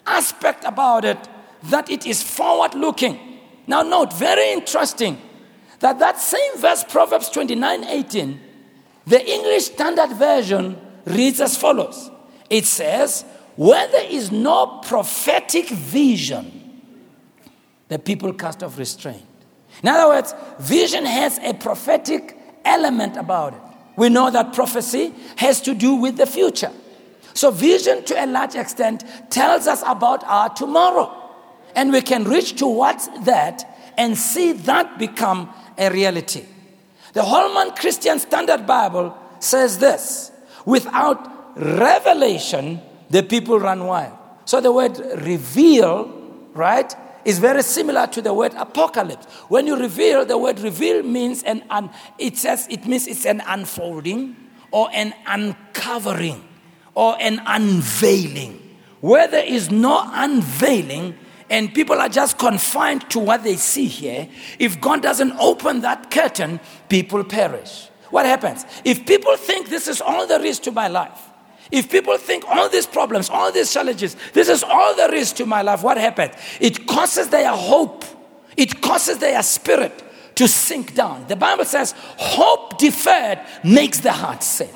aspect 0.06 0.66
about 0.66 1.04
it 1.04 1.18
that 1.64 1.90
it 1.90 2.06
is 2.06 2.22
forward 2.22 2.76
looking. 2.76 3.40
Now, 3.66 3.82
note, 3.82 4.14
very 4.14 4.52
interesting 4.52 5.20
that 5.80 5.98
that 5.98 6.20
same 6.20 6.58
verse, 6.58 6.84
Proverbs 6.84 7.30
29 7.30 7.84
18, 7.84 8.40
the 9.08 9.28
English 9.28 9.66
Standard 9.66 10.12
Version 10.12 10.80
reads 11.06 11.42
as 11.42 11.58
follows 11.58 12.12
It 12.50 12.66
says, 12.66 13.26
Where 13.60 13.90
there 13.90 14.10
is 14.10 14.32
no 14.32 14.80
prophetic 14.86 15.68
vision, 15.68 16.82
the 17.90 18.00
people 18.00 18.32
cast 18.32 18.64
off 18.64 18.78
restraint. 18.78 19.26
In 19.84 19.90
other 19.90 20.08
words, 20.08 20.34
vision 20.60 21.06
has 21.06 21.40
a 21.40 21.54
prophetic 21.54 22.38
element 22.64 23.18
about 23.18 23.56
it. 23.56 23.60
We 23.98 24.08
know 24.08 24.32
that 24.32 24.54
prophecy 24.54 25.14
has 25.36 25.60
to 25.64 25.74
do 25.74 25.96
with 25.96 26.16
the 26.16 26.26
future. 26.26 26.72
So, 27.34 27.52
vision 27.52 28.06
to 28.06 28.24
a 28.24 28.28
large 28.28 28.56
extent 28.56 29.04
tells 29.30 29.68
us 29.68 29.84
about 29.86 30.24
our 30.24 30.48
tomorrow. 30.52 31.12
And 31.76 31.92
we 31.92 32.02
can 32.02 32.24
reach 32.24 32.56
towards 32.58 33.10
that 33.26 33.78
and 33.98 34.18
see 34.18 34.54
that 34.54 34.98
become 34.98 35.54
a 35.78 35.92
reality. 35.92 36.46
The 37.12 37.24
Holman 37.24 37.76
Christian 37.76 38.20
Standard 38.20 38.66
Bible 38.66 39.18
says 39.42 39.80
this 39.80 40.32
without 40.66 41.58
revelation, 41.58 42.80
the 43.10 43.24
people 43.24 43.60
run 43.60 43.86
wild. 43.86 44.18
So, 44.46 44.62
the 44.62 44.72
word 44.72 44.98
reveal, 45.22 46.06
right, 46.54 46.94
is 47.26 47.40
very 47.40 47.64
similar 47.64 48.08
to 48.08 48.22
the 48.22 48.34
word 48.34 48.54
apocalypse. 48.56 49.26
When 49.50 49.68
you 49.68 49.78
reveal, 49.78 50.26
the 50.26 50.38
word 50.38 50.60
reveal 50.60 51.04
means 51.04 51.44
an, 51.44 51.64
un, 51.70 51.90
it 52.18 52.38
says 52.38 52.68
it 52.70 52.86
means 52.86 53.08
it's 53.08 53.26
an 53.26 53.42
unfolding 53.46 54.36
or 54.72 54.90
an 54.94 55.14
uncovering 55.28 56.44
or 56.96 57.16
an 57.20 57.42
unveiling. 57.46 58.78
Where 59.02 59.28
there 59.28 59.46
is 59.46 59.72
no 59.72 60.02
unveiling 60.06 61.18
and 61.50 61.74
people 61.74 62.00
are 62.00 62.10
just 62.10 62.38
confined 62.38 63.10
to 63.10 63.20
what 63.20 63.44
they 63.44 63.56
see 63.56 63.86
here, 63.86 64.30
if 64.60 64.80
God 64.80 65.02
doesn't 65.02 65.34
open 65.34 65.82
that 65.82 66.12
curtain, 66.12 66.60
people 66.90 67.24
perish. 67.24 67.90
What 68.12 68.26
happens? 68.26 68.66
If 68.84 69.06
people 69.06 69.36
think 69.38 69.70
this 69.70 69.88
is 69.88 70.02
all 70.02 70.28
there 70.28 70.44
is 70.44 70.60
to 70.60 70.72
my 70.72 70.88
life, 70.88 71.29
if 71.72 71.90
people 71.90 72.18
think 72.18 72.44
all 72.48 72.68
these 72.70 72.88
problems, 72.88 73.30
all 73.30 73.52
these 73.52 73.72
challenges, 73.72 74.16
this 74.34 74.50
is 74.50 74.64
all 74.64 74.96
there 74.96 75.14
is 75.14 75.32
to 75.34 75.46
my 75.46 75.62
life, 75.62 75.84
what 75.84 75.98
happened? 75.98 76.32
It 76.60 76.88
causes 76.88 77.30
their 77.30 77.52
hope, 77.52 78.04
it 78.58 78.82
causes 78.82 79.20
their 79.20 79.42
spirit 79.44 80.04
to 80.36 80.48
sink 80.48 80.96
down. 80.96 81.28
The 81.28 81.36
Bible 81.36 81.66
says, 81.66 81.94
hope 81.98 82.78
deferred 82.78 83.40
makes 83.64 84.00
the 84.00 84.12
heart 84.12 84.42
sick. 84.42 84.74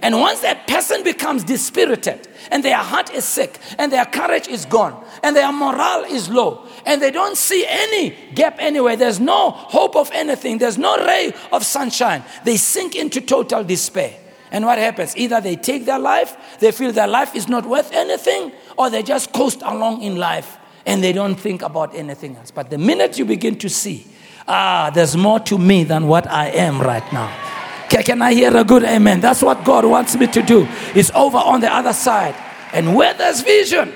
And 0.00 0.18
once 0.18 0.40
that 0.40 0.66
person 0.66 1.04
becomes 1.04 1.44
dispirited 1.44 2.26
and 2.50 2.64
their 2.64 2.78
heart 2.78 3.14
is 3.14 3.24
sick 3.24 3.58
and 3.78 3.92
their 3.92 4.04
courage 4.04 4.48
is 4.48 4.64
gone 4.64 5.04
and 5.22 5.36
their 5.36 5.52
morale 5.52 6.04
is 6.04 6.28
low 6.28 6.66
and 6.84 7.00
they 7.00 7.12
don't 7.12 7.36
see 7.36 7.64
any 7.68 8.10
gap 8.34 8.56
anywhere, 8.58 8.96
there's 8.96 9.20
no 9.20 9.50
hope 9.52 9.94
of 9.94 10.10
anything, 10.12 10.58
there's 10.58 10.76
no 10.78 10.96
ray 11.06 11.32
of 11.52 11.64
sunshine, 11.64 12.24
they 12.44 12.56
sink 12.56 12.96
into 12.96 13.20
total 13.20 13.62
despair. 13.62 14.18
And 14.52 14.64
what 14.64 14.78
happens? 14.78 15.16
Either 15.16 15.40
they 15.40 15.56
take 15.56 15.84
their 15.84 15.98
life, 15.98 16.36
they 16.60 16.70
feel 16.70 16.92
their 16.92 17.08
life 17.08 17.34
is 17.34 17.48
not 17.48 17.66
worth 17.66 17.90
anything, 17.92 18.52
or 18.78 18.88
they 18.88 19.02
just 19.02 19.32
coast 19.32 19.62
along 19.62 20.02
in 20.02 20.16
life 20.16 20.58
and 20.86 21.02
they 21.02 21.12
don't 21.12 21.36
think 21.36 21.62
about 21.62 21.94
anything 21.94 22.36
else. 22.36 22.50
But 22.52 22.70
the 22.70 22.78
minute 22.78 23.18
you 23.18 23.24
begin 23.24 23.58
to 23.58 23.68
see, 23.68 24.06
ah, 24.46 24.90
there's 24.94 25.16
more 25.16 25.40
to 25.40 25.58
me 25.58 25.82
than 25.84 26.06
what 26.06 26.28
I 26.30 26.48
am 26.48 26.80
right 26.80 27.12
now 27.12 27.52
can 28.00 28.22
I 28.22 28.32
hear 28.32 28.56
a 28.56 28.64
good 28.64 28.84
amen? 28.84 29.20
That's 29.20 29.42
what 29.42 29.64
God 29.64 29.84
wants 29.84 30.16
me 30.16 30.26
to 30.28 30.40
do. 30.40 30.66
It's 30.94 31.10
over 31.10 31.36
on 31.36 31.60
the 31.60 31.70
other 31.70 31.92
side. 31.92 32.34
And 32.72 32.94
where 32.94 33.12
there's 33.12 33.42
vision, 33.42 33.92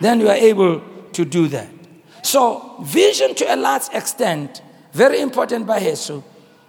then 0.00 0.18
you 0.18 0.28
are 0.28 0.34
able 0.34 0.82
to 1.12 1.24
do 1.24 1.46
that. 1.48 1.68
So, 2.22 2.76
vision 2.82 3.34
to 3.36 3.54
a 3.54 3.56
large 3.56 3.88
extent, 3.92 4.62
very 4.92 5.20
important 5.20 5.66
by 5.66 5.78
Jesus, 5.78 6.22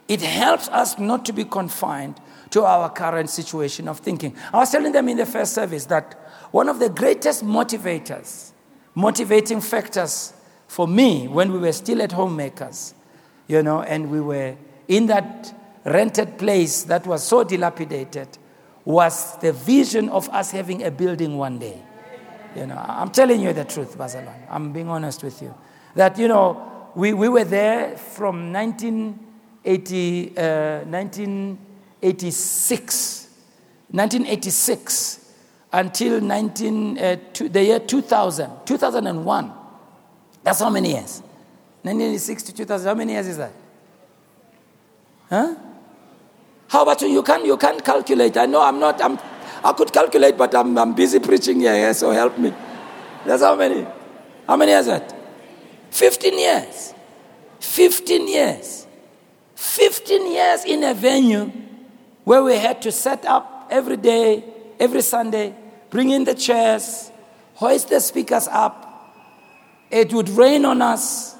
it 0.07 0.21
helps 0.21 0.69
us 0.69 0.99
not 0.99 1.25
to 1.25 1.33
be 1.33 1.43
confined 1.43 2.19
to 2.53 2.63
our 2.63 2.87
current 2.91 3.31
situation 3.31 3.87
of 3.87 3.97
thinking. 3.97 4.35
I 4.53 4.57
was 4.57 4.71
telling 4.71 4.91
them 4.91 5.09
in 5.09 5.17
the 5.17 5.25
first 5.25 5.53
service 5.53 5.85
that 5.87 6.13
one 6.51 6.69
of 6.69 6.77
the 6.77 6.89
greatest 6.89 7.43
motivators, 7.43 8.51
motivating 8.93 9.59
factors 9.59 10.33
for 10.67 10.87
me 10.87 11.27
when 11.27 11.51
we 11.51 11.57
were 11.57 11.71
still 11.71 11.99
at 12.03 12.11
homemakers, 12.11 12.93
you 13.47 13.63
know, 13.63 13.81
and 13.81 14.11
we 14.11 14.21
were 14.21 14.55
in 14.87 15.07
that 15.07 15.51
rented 15.83 16.37
place 16.37 16.83
that 16.83 17.07
was 17.07 17.23
so 17.23 17.43
dilapidated 17.43 18.27
was 18.85 19.35
the 19.39 19.51
vision 19.51 20.07
of 20.09 20.29
us 20.29 20.51
having 20.51 20.83
a 20.83 20.91
building 20.91 21.37
one 21.37 21.57
day. 21.57 21.81
You 22.55 22.67
know, 22.67 22.77
I'm 22.87 23.09
telling 23.09 23.41
you 23.41 23.51
the 23.53 23.65
truth, 23.65 23.97
Bazalwane. 23.97 24.45
I'm 24.47 24.71
being 24.71 24.89
honest 24.89 25.23
with 25.23 25.41
you. 25.41 25.55
That, 25.95 26.19
you 26.19 26.27
know, 26.27 26.91
we, 26.93 27.13
we 27.13 27.29
were 27.29 27.45
there 27.45 27.97
from 27.97 28.53
1980, 28.53 30.37
uh, 30.37 30.83
1986, 32.03 33.29
1986 33.91 35.19
until 35.71 36.19
19, 36.19 36.97
uh, 36.97 37.15
two, 37.31 37.47
the 37.47 37.63
year 37.63 37.79
2000, 37.79 38.65
2001. 38.65 39.53
That's 40.43 40.59
how 40.59 40.69
many 40.69 40.89
years? 40.89 41.21
1986 41.83 42.43
to 42.43 42.55
2000, 42.55 42.87
how 42.87 42.93
many 42.93 43.13
years 43.13 43.27
is 43.27 43.37
that? 43.37 43.53
Huh? 45.29 45.55
How 46.67 46.83
about 46.83 47.01
you? 47.01 47.07
You 47.07 47.23
can't, 47.23 47.45
you 47.45 47.55
can't 47.55 47.83
calculate. 47.83 48.35
I 48.35 48.47
know 48.47 48.61
I'm 48.61 48.79
not, 48.79 49.01
I'm, 49.01 49.17
I 49.63 49.71
could 49.71 49.93
calculate, 49.93 50.37
but 50.37 50.53
I'm, 50.53 50.77
I'm 50.77 50.93
busy 50.93 51.19
preaching 51.19 51.61
here, 51.61 51.73
yeah, 51.73 51.93
so 51.93 52.11
help 52.11 52.37
me. 52.37 52.53
That's 53.25 53.41
how 53.41 53.55
many? 53.55 53.87
How 54.45 54.57
many 54.57 54.73
is 54.73 54.87
that? 54.87 55.15
15 55.91 56.37
years. 56.37 56.93
15 57.61 58.27
years. 58.27 58.87
15 59.55 60.31
years 60.33 60.65
in 60.65 60.83
a 60.83 60.93
venue 60.93 61.49
where 62.23 62.43
we 62.43 62.57
had 62.57 62.81
to 62.83 62.91
set 62.91 63.25
up 63.25 63.67
every 63.69 63.97
day, 63.97 64.43
every 64.79 65.01
Sunday, 65.01 65.55
bring 65.89 66.09
in 66.11 66.23
the 66.23 66.33
chairs, 66.33 67.11
hoist 67.55 67.89
the 67.89 67.99
speakers 67.99 68.47
up. 68.47 68.89
It 69.91 70.13
would 70.13 70.29
rain 70.29 70.65
on 70.65 70.81
us. 70.81 71.35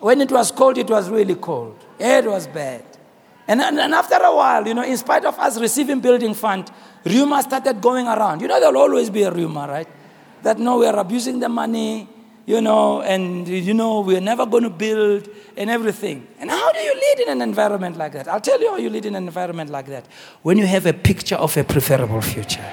When 0.00 0.20
it 0.20 0.30
was 0.30 0.50
cold, 0.50 0.76
it 0.78 0.88
was 0.90 1.08
really 1.08 1.36
cold. 1.36 1.78
It 1.98 2.24
was 2.24 2.46
bad. 2.46 2.84
And, 3.46 3.60
and, 3.60 3.78
and, 3.78 3.92
after 3.94 4.16
a 4.16 4.34
while, 4.34 4.66
you 4.66 4.74
know, 4.74 4.82
in 4.82 4.96
spite 4.96 5.24
of 5.24 5.38
us 5.38 5.60
receiving 5.60 6.00
building 6.00 6.32
fund, 6.32 6.70
rumors 7.04 7.44
started 7.44 7.80
going 7.80 8.06
around. 8.06 8.40
You 8.40 8.48
know, 8.48 8.58
there'll 8.58 8.78
always 8.78 9.10
be 9.10 9.22
a 9.22 9.30
rumor, 9.30 9.68
right? 9.68 9.88
That 10.42 10.58
no, 10.58 10.78
we're 10.78 10.96
abusing 10.96 11.40
the 11.40 11.50
money, 11.50 12.08
you 12.46 12.60
know, 12.60 13.02
and 13.02 13.48
you 13.48 13.74
know, 13.74 14.00
we're 14.00 14.20
never 14.20 14.46
going 14.46 14.64
to 14.64 14.70
build 14.70 15.28
and 15.56 15.70
everything. 15.70 16.26
And 16.38 16.50
how 16.50 16.72
do 16.72 16.78
you 16.78 16.94
lead 16.94 17.20
in 17.26 17.32
an 17.32 17.42
environment 17.42 17.96
like 17.96 18.12
that? 18.12 18.28
I'll 18.28 18.40
tell 18.40 18.60
you 18.60 18.70
how 18.70 18.76
you 18.76 18.90
lead 18.90 19.06
in 19.06 19.14
an 19.14 19.26
environment 19.26 19.70
like 19.70 19.86
that. 19.86 20.06
When 20.42 20.58
you 20.58 20.66
have 20.66 20.86
a 20.86 20.92
picture 20.92 21.36
of 21.36 21.56
a 21.56 21.64
preferable 21.64 22.20
future. 22.20 22.64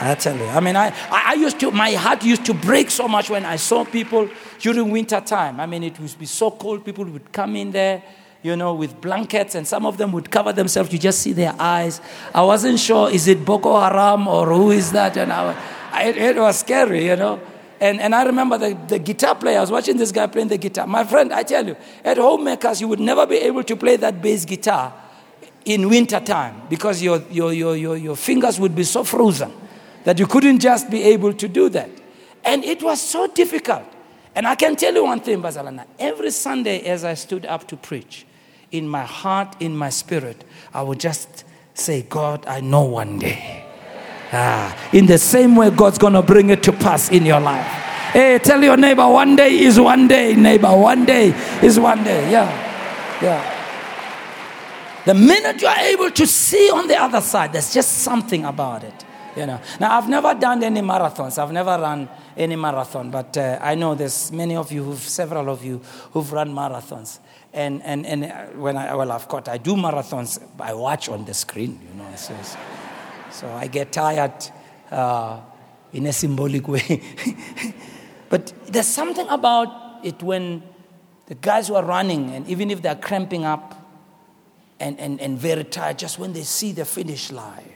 I 0.00 0.16
tell 0.16 0.36
you. 0.36 0.46
I 0.46 0.58
mean, 0.58 0.74
I, 0.74 0.92
I 1.10 1.34
used 1.34 1.60
to, 1.60 1.70
my 1.70 1.92
heart 1.92 2.24
used 2.24 2.44
to 2.46 2.54
break 2.54 2.90
so 2.90 3.06
much 3.06 3.30
when 3.30 3.44
I 3.44 3.54
saw 3.54 3.84
people 3.84 4.28
during 4.58 4.90
winter 4.90 5.20
time. 5.20 5.60
I 5.60 5.66
mean, 5.66 5.84
it 5.84 5.98
would 6.00 6.18
be 6.18 6.26
so 6.26 6.50
cold, 6.50 6.84
people 6.84 7.04
would 7.04 7.30
come 7.32 7.54
in 7.54 7.70
there 7.70 8.02
you 8.42 8.56
know, 8.56 8.74
with 8.74 9.00
blankets, 9.00 9.54
and 9.54 9.66
some 9.66 9.86
of 9.86 9.98
them 9.98 10.10
would 10.10 10.28
cover 10.28 10.52
themselves. 10.52 10.92
You 10.92 10.98
just 10.98 11.20
see 11.20 11.32
their 11.32 11.54
eyes. 11.60 12.00
I 12.34 12.42
wasn't 12.42 12.80
sure, 12.80 13.08
is 13.08 13.28
it 13.28 13.44
Boko 13.44 13.78
Haram 13.78 14.26
or 14.26 14.46
who 14.46 14.72
is 14.72 14.90
that? 14.90 15.16
And 15.16 15.32
I, 15.32 15.56
I, 15.92 16.04
it 16.08 16.36
was 16.36 16.58
scary, 16.58 17.06
you 17.06 17.14
know. 17.14 17.40
And, 17.82 18.00
and 18.00 18.14
I 18.14 18.22
remember 18.22 18.58
the, 18.58 18.78
the 18.86 19.00
guitar 19.00 19.34
player, 19.34 19.58
I 19.58 19.60
was 19.60 19.72
watching 19.72 19.96
this 19.96 20.12
guy 20.12 20.28
playing 20.28 20.46
the 20.46 20.56
guitar. 20.56 20.86
My 20.86 21.02
friend, 21.02 21.32
I 21.32 21.42
tell 21.42 21.66
you, 21.66 21.76
at 22.04 22.16
homemakers, 22.16 22.80
you 22.80 22.86
would 22.86 23.00
never 23.00 23.26
be 23.26 23.38
able 23.38 23.64
to 23.64 23.74
play 23.74 23.96
that 23.96 24.22
bass 24.22 24.44
guitar 24.44 24.94
in 25.64 25.88
winter 25.88 26.20
time 26.20 26.62
because 26.70 27.02
your, 27.02 27.24
your, 27.28 27.52
your, 27.52 27.74
your, 27.74 27.96
your 27.96 28.14
fingers 28.14 28.60
would 28.60 28.76
be 28.76 28.84
so 28.84 29.02
frozen 29.02 29.52
that 30.04 30.16
you 30.20 30.28
couldn't 30.28 30.60
just 30.60 30.92
be 30.92 31.02
able 31.02 31.32
to 31.32 31.48
do 31.48 31.68
that. 31.70 31.90
And 32.44 32.62
it 32.62 32.84
was 32.84 33.00
so 33.02 33.26
difficult. 33.26 33.82
And 34.36 34.46
I 34.46 34.54
can 34.54 34.76
tell 34.76 34.94
you 34.94 35.02
one 35.02 35.18
thing, 35.18 35.42
Bazalwane. 35.42 35.84
Every 35.98 36.30
Sunday, 36.30 36.82
as 36.82 37.02
I 37.02 37.14
stood 37.14 37.44
up 37.46 37.66
to 37.66 37.76
preach, 37.76 38.26
in 38.70 38.88
my 38.88 39.02
heart, 39.02 39.56
in 39.58 39.76
my 39.76 39.90
spirit, 39.90 40.44
I 40.72 40.82
would 40.82 41.00
just 41.00 41.44
say, 41.74 42.02
God, 42.02 42.46
I 42.46 42.60
know 42.60 42.82
one 42.82 43.18
day. 43.18 43.61
Ah, 44.32 44.74
in 44.92 45.06
the 45.06 45.18
same 45.18 45.56
way, 45.56 45.70
God's 45.70 45.98
going 45.98 46.14
to 46.14 46.22
bring 46.22 46.50
it 46.50 46.62
to 46.62 46.72
pass 46.72 47.10
in 47.10 47.26
your 47.26 47.40
life. 47.40 47.66
Hey, 48.12 48.38
tell 48.38 48.62
your 48.62 48.76
neighbor, 48.76 49.06
one 49.08 49.36
day 49.36 49.58
is 49.58 49.78
one 49.78 50.08
day, 50.08 50.34
neighbor. 50.34 50.74
One 50.76 51.04
day 51.04 51.34
is 51.62 51.78
one 51.78 52.02
day. 52.02 52.30
Yeah. 52.30 52.48
Yeah. 53.22 53.58
The 55.04 55.14
minute 55.14 55.60
you 55.60 55.68
are 55.68 55.78
able 55.78 56.10
to 56.10 56.26
see 56.26 56.70
on 56.70 56.88
the 56.88 56.96
other 56.96 57.20
side, 57.20 57.52
there's 57.52 57.74
just 57.74 57.98
something 57.98 58.44
about 58.44 58.84
it. 58.84 59.04
You 59.36 59.46
know. 59.46 59.60
Now, 59.80 59.98
I've 59.98 60.08
never 60.08 60.34
done 60.34 60.62
any 60.62 60.80
marathons. 60.80 61.38
I've 61.38 61.52
never 61.52 61.70
run 61.70 62.08
any 62.36 62.56
marathon, 62.56 63.10
but 63.10 63.36
uh, 63.36 63.58
I 63.62 63.74
know 63.74 63.94
there's 63.94 64.30
many 64.30 64.56
of 64.56 64.70
you, 64.70 64.84
who've, 64.84 64.98
several 64.98 65.48
of 65.48 65.64
you, 65.64 65.80
who've 66.12 66.30
run 66.32 66.52
marathons. 66.52 67.18
And, 67.52 67.82
and, 67.82 68.04
and 68.06 68.24
uh, 68.24 68.44
when 68.58 68.76
I, 68.76 68.94
well, 68.94 69.10
of 69.12 69.28
course, 69.28 69.48
I 69.48 69.56
do 69.56 69.74
marathons, 69.74 70.42
I 70.60 70.74
watch 70.74 71.08
on 71.08 71.24
the 71.24 71.34
screen, 71.34 71.80
you 71.88 71.98
know. 71.98 72.14
So, 72.16 72.34
so 72.42 72.58
I 73.48 73.66
get 73.66 73.92
tired 73.92 74.32
uh, 74.90 75.40
in 75.92 76.06
a 76.06 76.12
symbolic 76.12 76.68
way. 76.68 77.02
but 78.28 78.52
there's 78.66 78.86
something 78.86 79.26
about 79.28 80.04
it 80.04 80.22
when 80.22 80.62
the 81.26 81.34
guys 81.34 81.68
who 81.68 81.74
are 81.74 81.84
running, 81.84 82.30
and 82.30 82.46
even 82.48 82.70
if 82.70 82.82
they're 82.82 82.94
cramping 82.94 83.44
up, 83.44 83.78
and, 84.80 84.98
and, 84.98 85.20
and 85.20 85.38
very 85.38 85.64
tired 85.64 85.98
just 85.98 86.18
when 86.18 86.32
they 86.32 86.42
see 86.42 86.72
the 86.72 86.84
finish 86.84 87.30
line. 87.30 87.72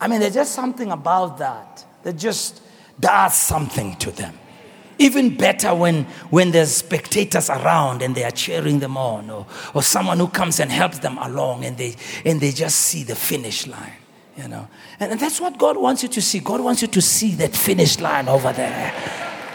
I 0.00 0.08
mean, 0.08 0.20
there's 0.20 0.34
just 0.34 0.54
something 0.54 0.90
about 0.90 1.38
that 1.38 1.84
that 2.02 2.16
just 2.16 2.62
does 2.98 3.34
something 3.34 3.94
to 3.96 4.10
them. 4.10 4.34
Even 4.98 5.36
better 5.36 5.74
when, 5.74 6.04
when 6.30 6.50
there's 6.50 6.70
spectators 6.72 7.50
around 7.50 8.02
and 8.02 8.14
they 8.14 8.24
are 8.24 8.30
cheering 8.30 8.78
them 8.78 8.96
on, 8.96 9.30
or, 9.30 9.46
or 9.74 9.82
someone 9.82 10.18
who 10.18 10.28
comes 10.28 10.60
and 10.60 10.70
helps 10.70 10.98
them 10.98 11.18
along 11.18 11.64
and 11.64 11.76
they, 11.76 11.96
and 12.24 12.40
they 12.40 12.52
just 12.52 12.76
see 12.76 13.02
the 13.02 13.14
finish 13.14 13.66
line, 13.66 13.92
you 14.36 14.48
know. 14.48 14.68
And, 15.00 15.12
and 15.12 15.20
that's 15.20 15.40
what 15.40 15.58
God 15.58 15.76
wants 15.76 16.02
you 16.02 16.08
to 16.10 16.22
see. 16.22 16.40
God 16.40 16.60
wants 16.60 16.82
you 16.82 16.88
to 16.88 17.00
see 17.00 17.32
that 17.36 17.54
finish 17.54 17.98
line 18.00 18.28
over 18.28 18.52
there. 18.52 18.92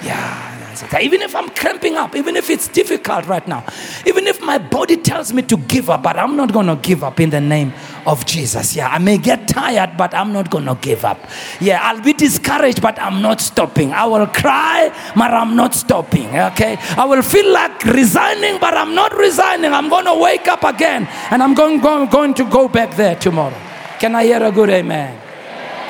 Yeah, 0.04 0.57
even 1.00 1.22
if 1.22 1.36
I'm 1.36 1.50
cramping 1.50 1.96
up, 1.96 2.16
even 2.16 2.36
if 2.36 2.50
it's 2.50 2.68
difficult 2.68 3.26
right 3.28 3.48
now, 3.48 3.64
even 4.06 4.28
if 4.28 4.42
my 4.42 4.58
body 4.58 4.98
tells 4.98 5.34
me 5.34 5.42
to 5.44 5.58
give 5.58 5.90
up, 5.90 6.04
but 6.04 6.18
I'm 6.18 6.36
not 6.36 6.54
going 6.54 6.68
to 6.68 6.76
give 6.76 7.04
up 7.04 7.20
in 7.20 7.30
the 7.30 7.42
name 7.42 7.74
of 8.06 8.26
Jesus. 8.26 8.76
Yeah, 8.76 8.90
I 8.90 8.98
may 8.98 9.18
get 9.18 9.48
tired, 9.48 9.98
but 9.98 10.14
I'm 10.14 10.34
not 10.34 10.50
going 10.50 10.66
to 10.66 10.76
give 10.76 11.06
up. 11.06 11.20
Yeah, 11.60 11.82
I'll 11.82 12.02
be 12.02 12.14
discouraged, 12.14 12.82
but 12.82 13.00
I'm 13.00 13.22
not 13.22 13.42
stopping. 13.42 13.94
I 13.94 14.06
will 14.06 14.28
cry, 14.28 14.90
but 15.16 15.32
I'm 15.32 15.56
not 15.56 15.74
stopping. 15.74 16.28
Okay, 16.28 16.78
I 16.98 17.06
will 17.06 17.22
feel 17.22 17.52
like 17.52 17.84
resigning, 17.86 18.60
but 18.60 18.74
I'm 18.74 18.96
not 18.96 19.16
resigning. 19.16 19.74
I'm 19.74 19.90
going 19.90 20.06
to 20.06 20.16
wake 20.16 20.48
up 20.48 20.64
again 20.64 21.08
and 21.32 21.44
I'm 21.44 21.54
going, 21.54 21.80
going, 21.80 22.10
going 22.10 22.34
to 22.36 22.46
go 22.46 22.68
back 22.68 22.96
there 22.96 23.16
tomorrow. 23.16 23.58
Can 24.00 24.16
I 24.16 24.24
hear 24.24 24.44
a 24.44 24.52
good 24.52 24.70
amen? 24.70 25.22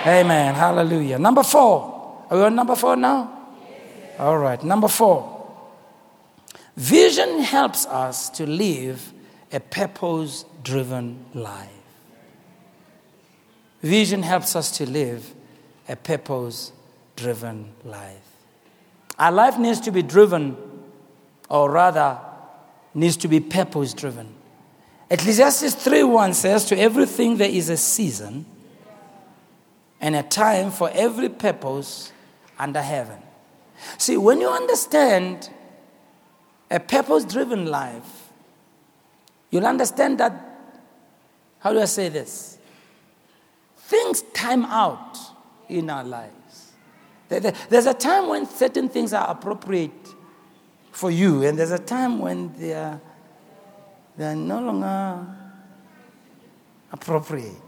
Amen. 0.06 0.56
Hallelujah. 0.56 1.20
Number 1.20 1.44
four. 1.44 2.26
Are 2.30 2.38
we 2.38 2.44
on 2.44 2.56
number 2.56 2.76
four 2.76 2.96
now? 2.96 3.37
All 4.20 4.38
right, 4.38 4.62
number 4.64 4.88
four. 4.88 5.34
Vision 6.76 7.42
helps 7.42 7.86
us 7.86 8.30
to 8.32 8.46
live 8.46 9.14
a 9.52 9.60
purpose 9.60 10.46
driven 10.64 11.26
life. 11.34 11.70
Vision 13.82 14.24
helps 14.24 14.56
us 14.56 14.72
to 14.78 14.90
live 14.90 15.34
a 15.88 15.96
purpose 15.96 16.72
driven 17.16 17.72
life. 17.84 18.22
Our 19.20 19.32
life 19.32 19.58
needs 19.58 19.80
to 19.82 19.92
be 19.92 20.02
driven, 20.02 20.58
or 21.50 21.72
rather, 21.72 22.20
needs 22.94 23.18
to 23.18 23.28
be 23.28 23.40
purpose 23.40 23.94
driven. 23.94 24.34
Ecclesiastes 25.10 25.76
3:1 25.76 26.34
says, 26.34 26.66
To 26.66 26.78
everything 26.78 27.38
there 27.38 27.50
is 27.50 27.70
a 27.70 27.78
season 27.78 28.46
and 30.02 30.16
a 30.16 30.24
time 30.24 30.72
for 30.72 30.90
every 30.94 31.30
purpose 31.30 32.12
under 32.60 32.82
heaven. 32.82 33.22
See, 33.98 34.18
when 34.18 34.42
you 34.42 34.50
understand 34.50 35.50
a 36.70 36.80
purpose 36.80 37.26
driven 37.26 37.66
life, 37.68 38.30
you'll 39.52 39.66
understand 39.66 40.20
that, 40.20 40.34
how 41.60 41.74
do 41.74 41.80
I 41.80 41.86
say 41.86 42.10
this? 42.10 42.58
Things 43.78 44.22
time 44.34 44.66
out 44.66 45.18
in 45.70 45.90
our 45.90 46.04
lives. 46.04 46.72
There's 47.30 47.86
a 47.86 47.94
time 47.94 48.28
when 48.30 48.46
certain 48.46 48.90
things 48.90 49.14
are 49.14 49.30
appropriate 49.30 49.92
for 50.92 51.12
you, 51.12 51.44
and 51.44 51.58
there's 51.58 51.72
a 51.72 51.80
time 51.80 52.20
when 52.20 52.54
they 52.58 52.74
are, 52.74 53.00
they 54.18 54.26
are 54.26 54.36
no 54.36 54.60
longer 54.62 55.26
appropriate. 56.92 57.67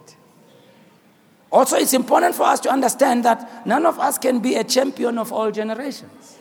Also, 1.52 1.78
it's 1.78 1.94
important 1.94 2.36
for 2.36 2.44
us 2.44 2.60
to 2.60 2.70
understand 2.70 3.26
that 3.26 3.66
none 3.66 3.86
of 3.86 4.00
us 4.00 4.18
can 4.18 4.40
be 4.40 4.56
a 4.56 4.64
champion 4.64 5.18
of 5.18 5.34
all 5.34 5.52
generations. 5.52 6.38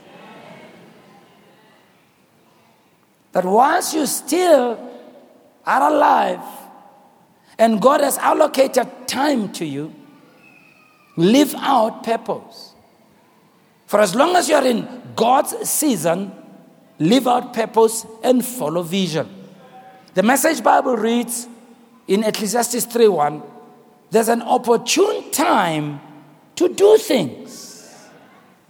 That 3.32 3.44
once 3.44 3.94
you 3.94 4.06
still 4.06 4.78
are 5.64 5.90
alive 5.90 6.40
and 7.58 7.80
God 7.80 8.00
has 8.00 8.18
allocated 8.18 8.86
time 9.06 9.52
to 9.52 9.64
you, 9.64 9.94
live 11.16 11.54
out 11.56 12.04
purpose. 12.04 12.74
For 13.86 14.00
as 14.00 14.14
long 14.14 14.36
as 14.36 14.48
you're 14.48 14.66
in 14.66 15.02
God's 15.16 15.68
season, 15.68 16.32
live 16.98 17.26
out 17.26 17.54
purpose 17.54 18.06
and 18.22 18.44
follow 18.44 18.82
vision. 18.82 19.28
The 20.14 20.22
message 20.22 20.62
Bible 20.62 20.96
reads 20.96 21.48
in 22.06 22.24
Ecclesiastes 22.24 22.86
3:1 22.86 23.42
there's 24.10 24.28
an 24.28 24.42
opportune 24.42 25.30
time 25.30 26.00
to 26.56 26.68
do 26.68 26.96
things. 26.96 28.08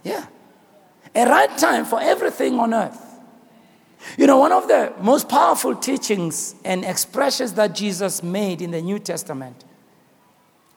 Yeah. 0.03 0.25
A 1.15 1.25
right 1.25 1.57
time 1.57 1.85
for 1.85 1.99
everything 1.99 2.59
on 2.59 2.73
earth. 2.73 3.05
You 4.17 4.27
know, 4.27 4.37
one 4.37 4.51
of 4.51 4.67
the 4.67 4.93
most 5.01 5.27
powerful 5.27 5.75
teachings 5.75 6.55
and 6.63 6.85
expressions 6.85 7.53
that 7.53 7.75
Jesus 7.75 8.23
made 8.23 8.61
in 8.61 8.71
the 8.71 8.81
New 8.81 8.99
Testament 8.99 9.65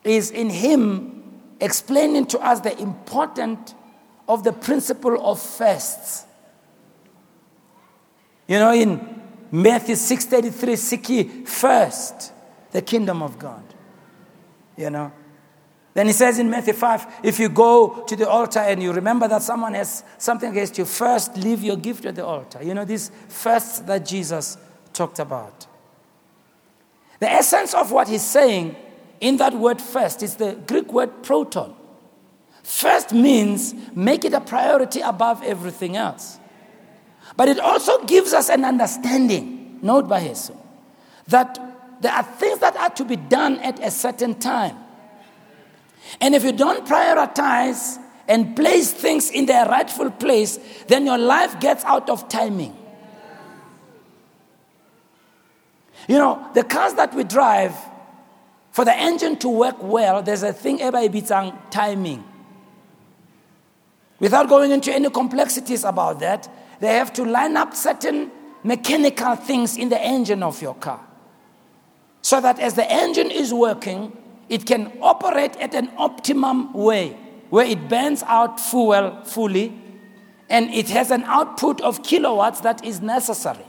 is 0.03 0.31
in 0.31 0.49
Him 0.49 1.23
explaining 1.59 2.25
to 2.27 2.39
us 2.39 2.59
the 2.59 2.77
importance 2.79 3.73
of 4.27 4.43
the 4.43 4.51
principle 4.51 5.25
of 5.25 5.41
firsts. 5.41 6.25
You 8.47 8.59
know, 8.59 8.73
in 8.73 9.21
Matthew 9.51 9.95
6:33, 9.95 10.75
seek 10.75 11.09
ye 11.09 11.23
first 11.45 12.33
the 12.71 12.81
kingdom 12.81 13.21
of 13.21 13.39
God 13.39 13.72
you 14.77 14.89
know. 14.89 15.11
Then 15.93 16.07
he 16.07 16.13
says 16.13 16.39
in 16.39 16.49
Matthew 16.49 16.73
5 16.73 17.19
if 17.23 17.39
you 17.39 17.49
go 17.49 18.03
to 18.07 18.15
the 18.15 18.27
altar 18.27 18.59
and 18.59 18.81
you 18.81 18.91
remember 18.91 19.27
that 19.27 19.43
someone 19.43 19.75
has 19.75 20.03
something 20.17 20.51
against 20.51 20.77
you, 20.77 20.85
first 20.85 21.37
leave 21.37 21.61
your 21.61 21.77
gift 21.77 22.05
at 22.05 22.15
the 22.15 22.25
altar. 22.25 22.63
You 22.63 22.73
know, 22.73 22.85
this 22.85 23.11
first 23.27 23.85
that 23.87 24.05
Jesus 24.05 24.57
talked 24.91 25.19
about. 25.19 25.67
The 27.19 27.29
essence 27.29 27.73
of 27.73 27.91
what 27.91 28.07
he's 28.07 28.25
saying 28.25 28.75
in 29.21 29.37
that 29.37 29.53
word 29.53 29.79
first 29.79 30.23
is 30.23 30.35
the 30.35 30.53
Greek 30.67 30.91
word 30.91 31.23
proton. 31.23 31.75
First 32.63 33.13
means 33.13 33.73
make 33.93 34.25
it 34.25 34.33
a 34.33 34.41
priority 34.41 35.01
above 35.01 35.43
everything 35.43 35.95
else. 35.95 36.39
But 37.35 37.49
it 37.49 37.59
also 37.59 38.03
gives 38.05 38.33
us 38.33 38.49
an 38.49 38.65
understanding, 38.65 39.79
note 39.81 40.07
by 40.07 40.19
Jesus, 40.19 40.57
that 41.27 41.59
there 42.03 42.11
are 42.11 42.23
things 42.23 42.59
that 42.59 42.75
are 42.75 42.89
to 42.89 43.05
be 43.05 43.15
done 43.15 43.59
at 43.59 43.79
a 43.79 43.89
certain 43.89 44.35
time. 44.35 44.75
And 46.19 46.35
if 46.35 46.43
you 46.43 46.51
don't 46.51 46.85
prioritize 46.85 47.97
and 48.27 48.57
place 48.57 48.91
things 48.91 49.31
in 49.31 49.45
their 49.45 49.65
rightful 49.65 50.11
place, 50.11 50.59
then 50.87 51.05
your 51.05 51.17
life 51.17 51.61
gets 51.61 51.85
out 51.85 52.09
of 52.09 52.27
timing. 52.27 52.75
You 56.09 56.17
know, 56.17 56.45
the 56.53 56.65
cars 56.65 56.93
that 56.95 57.13
we 57.13 57.23
drive, 57.23 57.73
for 58.71 58.83
the 58.83 58.95
engine 58.95 59.37
to 59.37 59.47
work 59.47 59.81
well, 59.81 60.21
there's 60.21 60.43
a 60.43 60.51
thing 60.51 60.81
on 60.81 61.57
timing. 61.69 62.21
Without 64.19 64.49
going 64.49 64.71
into 64.71 64.93
any 64.93 65.09
complexities 65.09 65.85
about 65.85 66.19
that, 66.19 66.49
they 66.81 66.95
have 66.95 67.13
to 67.13 67.23
line 67.23 67.55
up 67.55 67.73
certain 67.73 68.29
mechanical 68.61 69.37
things 69.37 69.77
in 69.77 69.87
the 69.87 70.01
engine 70.01 70.43
of 70.43 70.61
your 70.61 70.75
car 70.75 70.99
so 72.23 72.39
that 72.41 72.57
as 72.59 72.73
the 72.73 72.89
engine 72.89 73.29
is 73.29 73.53
working, 73.53 74.17
it 74.49 74.65
can 74.65 74.91
operate 75.01 75.55
at 75.57 75.75
an 75.75 75.91
optimum 75.97 76.73
way 76.73 77.09
where 77.49 77.65
it 77.65 77.87
burns 77.87 78.23
out 78.23 78.59
fuel 78.59 79.21
fully 79.25 79.77
and 80.49 80.73
it 80.73 80.89
has 80.89 81.11
an 81.11 81.23
output 81.25 81.81
of 81.81 82.01
kilowatts 82.01 82.61
that 82.61 82.83
is 82.83 83.01
necessary. 83.01 83.65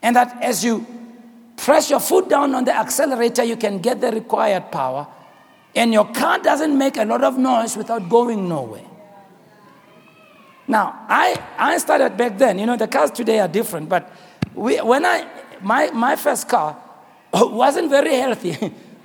And 0.00 0.14
that 0.14 0.42
as 0.42 0.64
you 0.64 0.86
press 1.56 1.90
your 1.90 2.00
foot 2.00 2.28
down 2.28 2.54
on 2.54 2.64
the 2.64 2.74
accelerator, 2.74 3.42
you 3.42 3.56
can 3.56 3.80
get 3.80 4.00
the 4.00 4.12
required 4.12 4.70
power. 4.70 5.06
And 5.74 5.92
your 5.92 6.06
car 6.12 6.38
doesn't 6.38 6.76
make 6.76 6.96
a 6.96 7.04
lot 7.04 7.24
of 7.24 7.36
noise 7.36 7.76
without 7.76 8.08
going 8.08 8.48
nowhere. 8.48 8.86
Now, 10.68 11.04
I, 11.08 11.42
I 11.58 11.78
started 11.78 12.16
back 12.16 12.38
then. 12.38 12.58
You 12.58 12.66
know, 12.66 12.76
the 12.76 12.88
cars 12.88 13.10
today 13.10 13.40
are 13.40 13.48
different, 13.48 13.88
but 13.88 14.10
we, 14.54 14.80
when 14.80 15.04
I, 15.04 15.26
my, 15.60 15.90
my 15.90 16.16
first 16.16 16.48
car 16.48 16.80
Oh, 17.38 17.48
wasn't 17.48 17.90
very 17.90 18.14
healthy. 18.14 18.56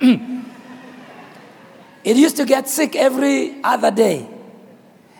it 2.02 2.16
used 2.16 2.36
to 2.38 2.46
get 2.46 2.66
sick 2.66 2.96
every 2.96 3.62
other 3.62 3.90
day. 3.90 4.26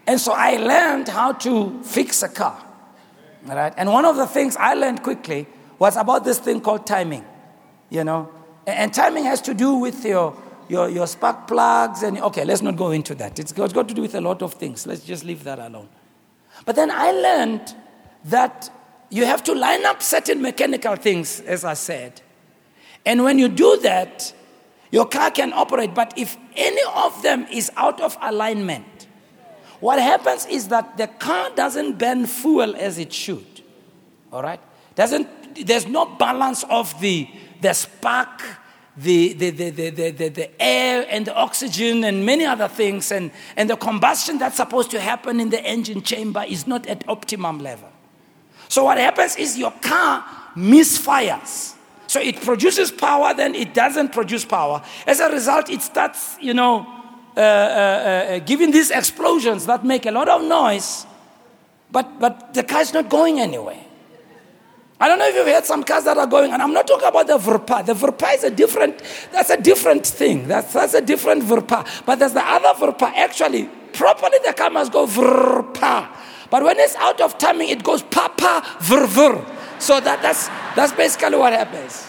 And 0.07 0.19
so 0.19 0.33
I 0.33 0.57
learned 0.57 1.09
how 1.09 1.33
to 1.33 1.83
fix 1.83 2.23
a 2.23 2.29
car. 2.31 2.65
Right? 3.45 3.75
And 3.77 3.93
one 3.93 4.07
of 4.07 4.17
the 4.17 4.27
things 4.27 4.57
I 4.57 4.73
learned 4.73 5.03
quickly 5.03 5.47
was 5.79 5.97
about 5.97 6.25
this 6.25 6.39
thing 6.39 6.63
called 6.63 6.87
timing. 6.87 7.27
You 7.91 8.05
know? 8.05 8.31
And 8.67 8.95
timing 8.95 9.25
has 9.25 9.43
to 9.43 9.53
do 9.53 9.75
with 9.75 10.03
your, 10.07 10.35
your, 10.71 10.89
your 10.89 11.07
spark 11.07 11.47
plugs. 11.47 12.03
And 12.03 12.19
okay, 12.19 12.47
let's 12.47 12.63
not 12.63 12.77
go 12.77 12.93
into 12.93 13.15
that. 13.17 13.39
It's 13.39 13.53
got, 13.53 13.65
it's 13.65 13.75
got 13.75 13.89
to 13.89 13.95
do 13.95 14.01
with 14.01 14.15
a 14.15 14.23
lot 14.23 14.41
of 14.41 14.55
things. 14.55 14.87
Let's 14.87 15.05
just 15.05 15.23
leave 15.23 15.45
that 15.45 15.59
alone. 15.59 15.91
But 16.65 16.77
then 16.77 16.91
I 16.91 17.11
learned 17.11 17.75
that 18.25 18.71
you 19.11 19.27
have 19.27 19.45
to 19.45 19.55
line 19.55 19.85
up 19.85 20.01
certain 20.01 20.41
mechanical 20.41 20.97
things, 20.97 21.41
as 21.41 21.63
I 21.63 21.75
said. 21.75 22.23
And 23.05 23.25
when 23.25 23.39
you 23.39 23.49
do 23.49 23.79
that, 23.83 24.33
your 24.91 25.07
car 25.07 25.31
can 25.31 25.53
operate. 25.53 25.95
But 25.95 26.15
if 26.17 26.37
any 26.55 26.83
of 26.95 27.23
them 27.23 27.47
is 27.51 27.71
out 27.77 28.01
of 28.01 28.17
alignment, 28.21 29.07
what 29.81 29.99
happens 29.99 30.47
is 30.47 30.69
that 30.69 30.97
the 30.97 31.09
car 31.09 31.51
doesn't 31.57 31.99
burn 31.99 32.27
fuel 32.27 32.77
as 32.77 32.99
it 32.99 33.13
should. 33.13 33.63
All 34.33 34.43
right? 34.43 34.61
Doesn't, 34.95 35.67
there's 35.67 35.89
no 35.89 36.07
balance 36.07 36.65
of 36.71 36.99
the, 37.01 37.29
the 37.61 37.73
spark, 37.73 38.43
the, 38.97 39.33
the, 39.33 39.51
the, 39.51 39.71
the, 39.71 40.11
the, 40.11 40.29
the, 40.29 40.63
air 40.63 41.07
and 41.09 41.27
the 41.27 41.35
oxygen 41.35 42.05
and 42.05 42.25
many 42.25 42.45
other 42.45 42.69
things. 42.69 43.11
And, 43.11 43.33
and 43.57 43.69
the 43.69 43.77
combustion 43.77 44.39
that's 44.39 44.57
supposed 44.57 44.91
to 44.93 45.01
happen 45.01 45.41
in 45.41 45.51
the 45.51 45.61
engine 45.65 46.03
chamber 46.03 46.45
is 46.47 46.67
not 46.67 46.87
at 46.87 47.09
optimum 47.09 47.59
level. 47.59 47.89
So 48.69 48.85
what 48.85 48.99
happens 48.99 49.37
is 49.37 49.59
your 49.59 49.73
car 49.73 50.25
misfires. 50.55 51.75
So 52.13 52.21
it 52.21 52.43
produces 52.43 52.93
power, 52.93 53.33
then 53.33 53.55
it 53.55 53.73
doesn't 53.73 54.13
produce 54.13 54.45
power. 54.45 54.83
As 55.07 55.19
a 55.19 55.31
result, 55.31 55.71
it 55.71 55.81
starts, 55.81 56.37
you 56.43 56.53
know, 56.53 56.87
uh, 57.35 57.41
uh, 57.41 57.43
uh, 57.43 58.39
giving 58.41 58.71
these 58.71 58.91
explosions 58.91 59.65
that 59.65 59.83
make 59.83 60.05
a 60.05 60.11
lot 60.11 60.29
of 60.29 60.45
noise, 60.45 61.07
but, 61.91 62.21
but 62.21 62.53
the 62.53 62.65
car 62.65 62.83
is 62.83 62.93
not 62.93 63.09
going 63.09 63.41
anywhere. 63.41 63.83
I 65.01 65.09
don't 65.09 65.21
know 65.21 65.27
if 65.27 65.35
you've 65.35 65.47
heard 65.47 65.65
some 65.65 65.85
cars 65.85 66.05
that 66.05 66.19
are 66.19 66.27
going, 66.27 66.53
and 66.53 66.61
I'm 66.61 66.75
not 66.75 66.87
talking 66.87 67.09
about 67.09 67.29
the 67.29 67.39
Verpa. 67.39 67.87
The 67.87 67.95
Verpa 67.95 68.35
is 68.35 68.45
a 68.45 68.51
different, 68.51 69.03
that's 69.33 69.49
a 69.49 69.57
different 69.57 70.07
thing. 70.07 70.47
That's, 70.47 70.71
that's 70.75 70.93
a 70.93 71.01
different 71.01 71.43
Verpa. 71.45 72.05
But 72.05 72.19
there's 72.19 72.35
the 72.35 72.47
other 72.47 72.79
Verpa. 72.79 73.11
Actually, 73.15 73.71
properly 73.95 74.37
the 74.45 74.53
car 74.53 74.69
must 74.69 74.93
go 74.93 75.07
Verpa. 75.07 76.15
But 76.51 76.63
when 76.63 76.79
it's 76.79 76.95
out 76.97 77.23
of 77.23 77.39
timing, 77.39 77.71
it 77.71 77.83
goes 77.83 78.03
Papa 78.03 78.63
Ver 78.81 79.62
So 79.83 79.99
that, 79.99 80.23
that's, 80.23 80.47
that's 80.77 80.93
basically 80.93 81.37
what 81.37 81.53
happens. 81.53 82.09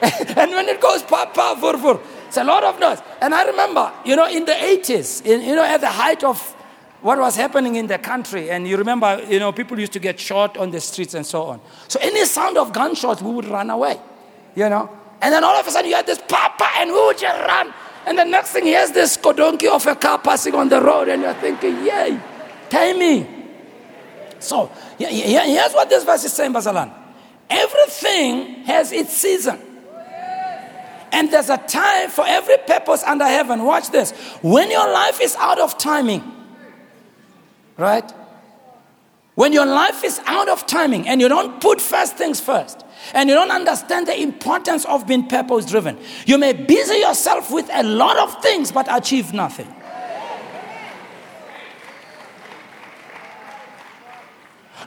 and 0.38 0.50
when 0.52 0.68
it 0.68 0.80
goes 0.80 1.02
Papa 1.02 1.54
Ver 1.60 2.00
it's 2.26 2.38
a 2.38 2.44
lot 2.44 2.64
of 2.64 2.80
noise. 2.80 3.02
And 3.20 3.34
I 3.34 3.44
remember, 3.44 3.92
you 4.06 4.16
know, 4.16 4.26
in 4.26 4.46
the 4.46 4.52
80s, 4.52 5.24
in, 5.26 5.42
you 5.42 5.54
know, 5.54 5.64
at 5.64 5.82
the 5.82 5.88
height 5.88 6.24
of 6.24 6.40
what 7.02 7.18
was 7.18 7.36
happening 7.36 7.76
in 7.76 7.88
the 7.88 7.98
country, 7.98 8.50
and 8.50 8.66
you 8.66 8.78
remember, 8.78 9.22
you 9.28 9.38
know, 9.38 9.52
people 9.52 9.78
used 9.78 9.92
to 9.92 9.98
get 9.98 10.18
shot 10.18 10.56
on 10.56 10.70
the 10.70 10.80
streets 10.80 11.12
and 11.12 11.26
so 11.26 11.42
on. 11.42 11.60
So 11.88 12.00
any 12.00 12.24
sound 12.24 12.56
of 12.56 12.72
gunshots, 12.72 13.20
we 13.20 13.32
would 13.32 13.44
run 13.44 13.68
away, 13.68 14.00
you 14.54 14.70
know. 14.70 14.88
And 15.20 15.34
then 15.34 15.44
all 15.44 15.56
of 15.56 15.66
a 15.66 15.70
sudden 15.70 15.90
you 15.90 15.96
had 15.96 16.06
this 16.06 16.22
papa, 16.26 16.68
and 16.76 16.90
we 16.90 16.96
would 16.96 17.18
just 17.18 17.38
run. 17.46 17.74
And 18.06 18.18
the 18.18 18.24
next 18.24 18.52
thing, 18.52 18.64
here's 18.64 18.92
this 18.92 19.18
kodonki 19.18 19.70
of 19.70 19.86
a 19.86 19.94
car 19.94 20.18
passing 20.18 20.54
on 20.54 20.70
the 20.70 20.80
road, 20.80 21.08
and 21.08 21.20
you're 21.20 21.34
thinking, 21.34 21.84
yay, 21.84 22.18
timing. 22.70 23.37
So 24.40 24.70
here's 24.98 25.72
what 25.72 25.88
this 25.88 26.04
verse 26.04 26.24
is 26.24 26.32
saying, 26.32 26.52
Basalan. 26.52 26.92
Everything 27.50 28.64
has 28.64 28.92
its 28.92 29.12
season. 29.12 29.60
And 31.10 31.32
there's 31.32 31.48
a 31.48 31.56
time 31.56 32.10
for 32.10 32.24
every 32.26 32.58
purpose 32.66 33.02
under 33.02 33.24
heaven. 33.24 33.64
Watch 33.64 33.90
this. 33.90 34.12
When 34.42 34.70
your 34.70 34.92
life 34.92 35.20
is 35.22 35.34
out 35.36 35.58
of 35.58 35.78
timing, 35.78 36.22
right? 37.78 38.12
When 39.34 39.52
your 39.52 39.66
life 39.66 40.04
is 40.04 40.20
out 40.26 40.48
of 40.48 40.66
timing 40.66 41.08
and 41.08 41.20
you 41.20 41.28
don't 41.28 41.60
put 41.60 41.80
first 41.80 42.16
things 42.16 42.40
first, 42.40 42.84
and 43.14 43.28
you 43.28 43.34
don't 43.34 43.52
understand 43.52 44.06
the 44.08 44.20
importance 44.20 44.84
of 44.84 45.06
being 45.06 45.26
purpose 45.28 45.64
driven, 45.64 45.96
you 46.26 46.36
may 46.36 46.52
busy 46.52 46.96
yourself 46.96 47.50
with 47.50 47.70
a 47.72 47.84
lot 47.84 48.18
of 48.18 48.42
things 48.42 48.70
but 48.70 48.86
achieve 48.90 49.32
nothing. 49.32 49.72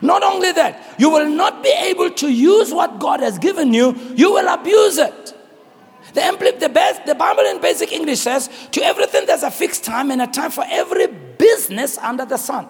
Not 0.02 0.24
only 0.24 0.50
that, 0.52 0.96
you 0.98 1.08
will 1.08 1.28
not 1.28 1.62
be 1.62 1.70
able 1.70 2.10
to 2.10 2.28
use 2.28 2.74
what 2.74 2.98
God 2.98 3.20
has 3.20 3.38
given 3.38 3.72
you, 3.72 3.96
you 4.14 4.32
will 4.32 4.48
abuse 4.48 4.98
it. 4.98 5.34
The, 6.12 6.56
the, 6.60 6.68
best, 6.68 7.06
the 7.06 7.14
Bible 7.14 7.44
in 7.44 7.60
basic 7.60 7.92
English 7.92 8.20
says, 8.20 8.50
to 8.72 8.82
everything 8.82 9.26
there's 9.26 9.44
a 9.44 9.50
fixed 9.50 9.84
time 9.84 10.10
and 10.10 10.20
a 10.20 10.26
time 10.26 10.50
for 10.50 10.64
every 10.68 11.06
business 11.06 11.96
under 11.98 12.26
the 12.26 12.36
sun. 12.36 12.68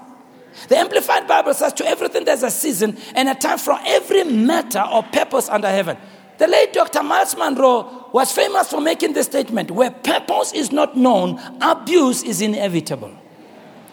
The 0.69 0.77
Amplified 0.77 1.27
Bible 1.27 1.55
says, 1.55 1.73
to 1.75 1.87
everything 1.87 2.27
there's 2.27 2.43
a 2.43 2.51
season 2.51 2.99
and 3.15 3.31
a 3.31 3.35
time 3.35 3.59
for 3.59 3.79
every 3.83 4.25
matter 4.25 4.85
or 4.93 5.03
purpose 5.03 5.49
under 5.49 5.69
heaven. 5.69 5.97
The 6.37 6.47
late 6.47 6.75
Dr. 6.75 7.03
Myles 7.03 7.35
Munroe 7.37 8.11
was 8.13 8.33
famous 8.33 8.69
for 8.69 8.81
making 8.81 9.15
this 9.15 9.27
statement 9.27 9.71
where 9.71 9.91
purpose 9.91 10.53
is 10.53 10.71
not 10.71 10.97
known, 10.97 11.41
abuse 11.63 12.23
is 12.23 12.43
inevitable. 12.43 13.17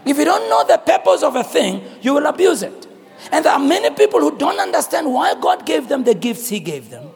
If 0.06 0.18
you 0.18 0.26
don't 0.26 0.50
know 0.50 0.66
the 0.68 0.78
purpose 0.78 1.24
of 1.24 1.36
a 1.36 1.44
thing, 1.44 1.84
you 2.02 2.14
will 2.14 2.26
abuse 2.26 2.64
it. 2.64 2.89
And 3.32 3.46
there 3.46 3.54
are 3.54 3.60
many 3.60 3.90
people 3.96 4.20
who 4.20 4.38
don't 4.38 4.60
understand 4.60 5.12
why 5.14 5.36
God 5.36 5.66
gave 5.66 5.88
them 5.88 6.04
the 6.04 6.14
gifts 6.14 6.50
He 6.50 6.60
gave 6.60 6.90
them. 6.90 7.10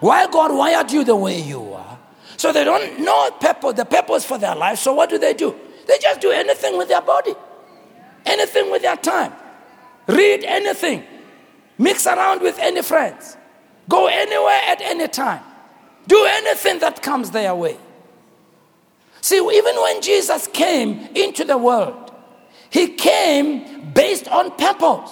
Why 0.00 0.26
God 0.26 0.52
wired 0.52 0.90
you 0.90 1.04
the 1.04 1.14
way 1.14 1.40
you 1.40 1.72
are. 1.72 1.98
So 2.36 2.52
they 2.52 2.64
don't 2.64 3.00
know 3.00 3.30
purpose, 3.40 3.74
the 3.74 3.84
purpose 3.84 4.24
for 4.24 4.36
their 4.36 4.56
life. 4.56 4.78
So 4.78 4.92
what 4.92 5.10
do 5.10 5.18
they 5.18 5.32
do? 5.32 5.54
They 5.86 5.98
just 5.98 6.20
do 6.20 6.30
anything 6.30 6.76
with 6.76 6.88
their 6.88 7.00
body, 7.00 7.34
anything 8.26 8.70
with 8.70 8.82
their 8.82 8.96
time. 8.96 9.32
Read 10.08 10.42
anything, 10.42 11.04
mix 11.78 12.06
around 12.06 12.42
with 12.42 12.58
any 12.58 12.82
friends, 12.82 13.36
go 13.88 14.08
anywhere 14.08 14.60
at 14.66 14.80
any 14.80 15.06
time, 15.06 15.44
do 16.08 16.26
anything 16.28 16.80
that 16.80 17.00
comes 17.02 17.30
their 17.30 17.54
way. 17.54 17.76
See, 19.20 19.36
even 19.36 19.76
when 19.76 20.02
Jesus 20.02 20.48
came 20.48 21.08
into 21.14 21.44
the 21.44 21.56
world, 21.56 22.01
he 22.72 22.88
came 22.88 23.92
based 23.92 24.26
on 24.28 24.50
purpose. 24.56 25.10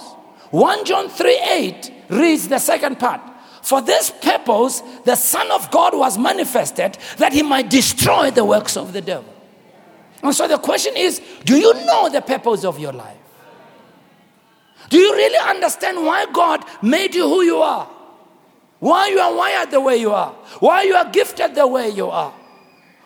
1 0.50 0.84
John 0.86 1.11
3 1.11 1.38
8 1.38 1.92
reads 2.08 2.48
the 2.48 2.58
second 2.58 2.98
part. 2.98 3.20
For 3.62 3.82
this 3.82 4.11
purpose, 4.11 4.82
the 5.04 5.14
Son 5.14 5.50
of 5.50 5.70
God 5.70 5.94
was 5.94 6.16
manifested 6.16 6.96
that 7.18 7.34
he 7.34 7.42
might 7.42 7.68
destroy 7.68 8.30
the 8.30 8.46
works 8.46 8.78
of 8.78 8.94
the 8.94 9.02
devil. 9.02 9.32
And 10.22 10.34
so 10.34 10.48
the 10.48 10.56
question 10.56 10.96
is 10.96 11.20
do 11.44 11.56
you 11.56 11.74
know 11.84 12.08
the 12.08 12.22
purpose 12.22 12.64
of 12.64 12.78
your 12.78 12.94
life? 12.94 13.18
Do 14.88 14.96
you 14.96 15.12
really 15.14 15.38
understand 15.38 15.98
why 16.04 16.26
God 16.32 16.64
made 16.80 17.14
you 17.14 17.28
who 17.28 17.42
you 17.42 17.58
are? 17.58 17.86
Why 18.78 19.08
you 19.08 19.20
are 19.20 19.34
wired 19.34 19.70
the 19.70 19.82
way 19.82 19.98
you 19.98 20.12
are? 20.12 20.32
Why 20.61 20.84
you 20.84 20.94
are 20.94 21.11
gifted 21.11 21.54
the 21.54 21.66
way 21.66 21.90
you 21.90 22.08
are? 22.08 22.32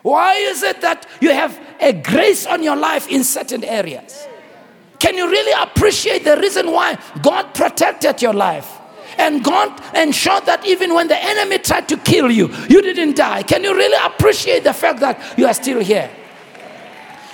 Why 0.02 0.34
is 0.34 0.62
it 0.62 0.80
that 0.82 1.08
you 1.20 1.32
have 1.32 1.58
a 1.80 1.92
grace 1.92 2.46
on 2.46 2.62
your 2.62 2.76
life 2.76 3.08
in 3.08 3.24
certain 3.24 3.64
areas? 3.64 4.28
Can 5.04 5.18
you 5.18 5.28
really 5.28 5.52
appreciate 5.52 6.24
the 6.24 6.34
reason 6.38 6.72
why 6.72 6.96
God 7.20 7.52
protected 7.52 8.22
your 8.22 8.32
life? 8.32 8.80
and 9.18 9.44
God 9.44 9.70
ensured 9.94 10.44
that 10.46 10.66
even 10.66 10.92
when 10.92 11.06
the 11.06 11.16
enemy 11.22 11.58
tried 11.58 11.88
to 11.90 11.96
kill 11.98 12.32
you, 12.32 12.48
you 12.68 12.82
didn't 12.82 13.14
die. 13.14 13.44
Can 13.44 13.62
you 13.62 13.72
really 13.72 13.96
appreciate 14.04 14.64
the 14.64 14.72
fact 14.72 14.98
that 15.00 15.38
you 15.38 15.46
are 15.46 15.54
still 15.54 15.78
here? 15.78 16.10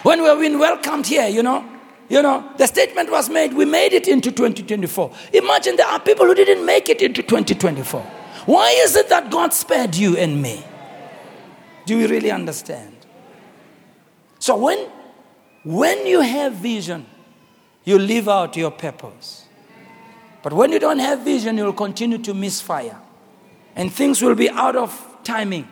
When 0.02 0.22
we've 0.22 0.38
been 0.38 0.58
welcomed 0.58 1.06
here, 1.06 1.28
you 1.28 1.42
know, 1.42 1.64
you 2.10 2.20
know, 2.20 2.52
the 2.58 2.66
statement 2.66 3.10
was 3.10 3.30
made, 3.30 3.54
we 3.54 3.64
made 3.64 3.94
it 3.94 4.08
into 4.08 4.30
2024. 4.30 5.10
Imagine 5.32 5.76
there 5.76 5.86
are 5.86 6.00
people 6.00 6.26
who 6.26 6.34
didn't 6.34 6.66
make 6.66 6.90
it 6.90 7.00
into 7.00 7.22
2024. 7.22 8.02
Why 8.44 8.78
is 8.84 8.94
it 8.94 9.08
that 9.08 9.30
God 9.30 9.54
spared 9.54 9.94
you 9.94 10.18
and 10.18 10.42
me? 10.42 10.62
Do 11.86 11.96
you 11.96 12.08
really 12.08 12.30
understand? 12.30 12.94
So 14.38 14.56
when 14.58 14.86
when 15.62 16.06
you 16.06 16.20
have 16.20 16.54
vision, 16.54 17.06
you 17.84 17.98
live 17.98 18.28
out 18.28 18.56
your 18.56 18.70
purpose. 18.70 19.46
But 20.42 20.52
when 20.52 20.72
you 20.72 20.78
don't 20.78 20.98
have 20.98 21.20
vision, 21.20 21.56
you'll 21.56 21.72
continue 21.72 22.18
to 22.18 22.34
misfire. 22.34 22.98
And 23.76 23.92
things 23.92 24.22
will 24.22 24.34
be 24.34 24.50
out 24.50 24.76
of 24.76 25.18
timing. 25.22 25.68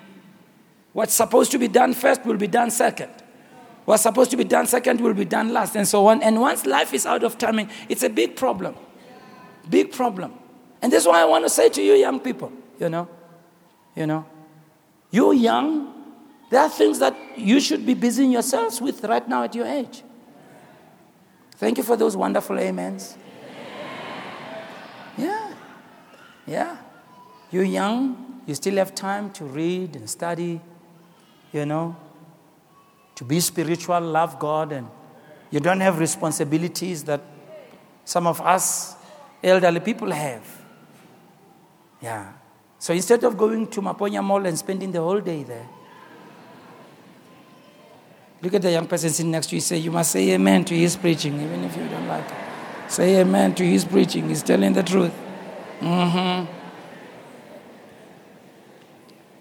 What's 0.93 1.15
supposed 1.15 1.51
to 1.53 1.59
be 1.59 1.69
done 1.69 1.95
first 1.95 2.25
will 2.25 2.37
be 2.37 2.47
done 2.47 2.71
second. 2.71 3.11
What's 3.85 4.03
supposed 4.03 4.31
to 4.33 4.37
be 4.37 4.45
done 4.45 4.67
second 4.67 5.01
will 5.01 5.15
be 5.15 5.25
done 5.25 5.53
last, 5.53 5.75
and 5.75 5.89
so 5.89 6.07
on. 6.09 6.23
And 6.23 6.41
once 6.41 6.67
life 6.67 6.93
is 6.93 7.07
out 7.07 7.25
of 7.25 7.39
timing, 7.39 7.71
it's 7.89 8.03
a 8.03 8.11
big 8.11 8.37
problem. 8.37 8.75
Big 9.69 9.93
problem. 9.93 10.35
And 10.83 10.93
that's 10.93 11.07
why 11.07 11.23
I 11.23 11.25
want 11.25 11.45
to 11.45 11.51
say 11.51 11.69
to 11.71 11.83
you, 11.83 11.95
young 11.95 12.21
people, 12.21 12.53
you 12.79 12.89
know, 12.89 13.09
you 13.97 14.07
know, 14.07 14.27
you're 15.11 15.35
young. 15.35 15.95
There 16.51 16.61
are 16.61 16.69
things 16.69 16.99
that 16.99 17.17
you 17.37 17.61
should 17.61 17.85
be 17.85 17.95
busying 17.95 18.31
yourselves 18.31 18.81
with 18.81 19.05
right 19.05 19.27
now 19.27 19.45
at 19.45 19.55
your 19.55 19.67
age. 19.67 20.03
Thank 21.59 21.79
you 21.79 21.85
for 21.85 21.97
those 21.97 22.17
wonderful 22.17 22.59
amens. 22.59 23.17
Yeah. 25.17 25.55
Yeah. 26.47 26.77
You're 27.51 27.65
young, 27.65 28.43
you 28.47 28.55
still 28.55 28.77
have 28.77 28.95
time 28.95 29.33
to 29.33 29.45
read 29.45 29.97
and 29.97 30.09
study, 30.09 30.61
you 31.53 31.67
know, 31.67 31.97
to 33.17 33.25
be 33.25 33.41
spiritual, 33.41 34.01
love 34.01 34.39
God, 34.39 34.71
and 34.71 34.87
you 35.51 35.59
don't 35.59 35.81
have 35.81 35.99
responsibilities 35.99 37.03
that 37.05 37.23
some 38.05 38.29
of 38.29 38.41
us 38.41 38.95
elderly 39.43 39.81
people 39.81 40.13
have. 40.13 40.47
Yeah. 42.01 42.35
So 42.79 42.93
instead 42.93 43.25
of 43.25 43.37
going 43.37 43.67
to 43.67 43.83
Maponya 43.83 44.23
Mall 44.23 44.47
and 44.47 44.57
spending 44.57 44.93
the 44.93 45.01
whole 45.01 45.21
day 45.21 45.43
there, 45.43 45.69
look 48.43 48.55
at 48.55 48.63
the 48.63 48.71
young 48.71 48.87
person 48.87 49.11
sitting 49.11 49.31
next 49.31 49.49
to 49.49 49.57
you. 49.57 49.61
Say, 49.61 49.79
You 49.79 49.91
must 49.91 50.11
say 50.13 50.31
amen 50.31 50.65
to 50.67 50.75
his 50.75 50.97
preaching, 50.97 51.35
even 51.41 51.65
if 51.65 51.77
you 51.77 51.89
don't 51.89 52.07
like 52.09 52.25
it. 52.25 52.91
Say 52.91 53.21
amen 53.21 53.55
to 53.57 53.65
his 53.65 53.85
preaching. 53.85 54.29
He's 54.29 54.43
telling 54.43 54.73
the 54.73 54.83
truth. 54.83 55.13
Mm-hmm. 55.81 56.53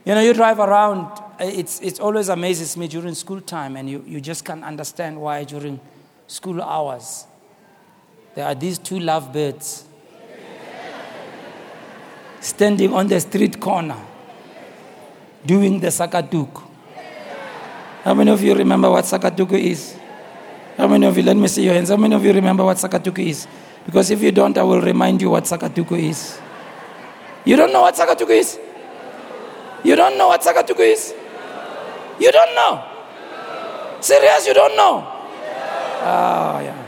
You 0.06 0.16
know, 0.16 0.22
you 0.22 0.34
drive 0.34 0.60
around, 0.60 1.22
it's, 1.40 1.82
it 1.82 2.00
always 2.00 2.30
amazes 2.30 2.78
me 2.78 2.88
during 2.88 3.14
school 3.14 3.42
time, 3.42 3.76
and 3.76 3.90
you, 3.90 4.04
you 4.08 4.22
just 4.22 4.46
can't 4.46 4.64
understand 4.64 5.20
why 5.20 5.44
during 5.44 5.80
school 6.28 6.62
hours 6.62 7.26
there 8.36 8.46
are 8.46 8.56
these 8.56 8.78
two 8.78 9.00
lovebirds 9.00 9.86
standing 12.40 12.94
on 12.94 13.08
the 13.08 13.20
street 13.20 13.60
corner 13.60 14.00
doing 15.46 15.80
the 15.80 15.88
sakatuku. 15.88 16.67
How 18.08 18.14
many 18.14 18.32
of 18.32 18.42
you 18.42 18.56
remember 18.56 18.90
what 18.90 19.04
sakatuku 19.04 19.60
is? 19.60 19.98
How 20.78 20.88
many 20.88 21.06
of 21.06 21.18
you, 21.18 21.24
let 21.24 21.36
me 21.36 21.50
see 21.50 21.66
your 21.66 21.74
hands, 21.74 21.90
how 21.90 21.98
many 21.98 22.16
of 22.16 22.24
you 22.24 22.32
remember 22.32 22.64
what 22.64 22.78
sakatuku 22.78 23.20
is? 23.28 23.48
Because 23.86 24.12
if 24.12 24.22
you 24.22 24.32
don't, 24.32 24.58
I 24.58 24.64
will 24.64 24.80
remind 24.80 25.22
you 25.22 25.30
what 25.32 25.44
sakatuku 25.44 26.00
is. 26.00 26.40
You 27.44 27.58
don't 27.58 27.74
know 27.74 27.82
what 27.82 27.96
sakatuku 27.96 28.30
is? 28.30 28.60
You 29.84 29.96
don't 29.96 30.18
know 30.18 30.28
what 30.28 30.42
Sakatuku 30.42 30.80
is? 30.80 31.14
You 32.20 32.32
don't 32.32 32.56
know? 32.56 32.84
Serious, 34.02 34.48
you 34.48 34.54
don't 34.54 34.76
know? 34.76 35.06
Oh, 36.02 36.60
yeah. 36.60 36.84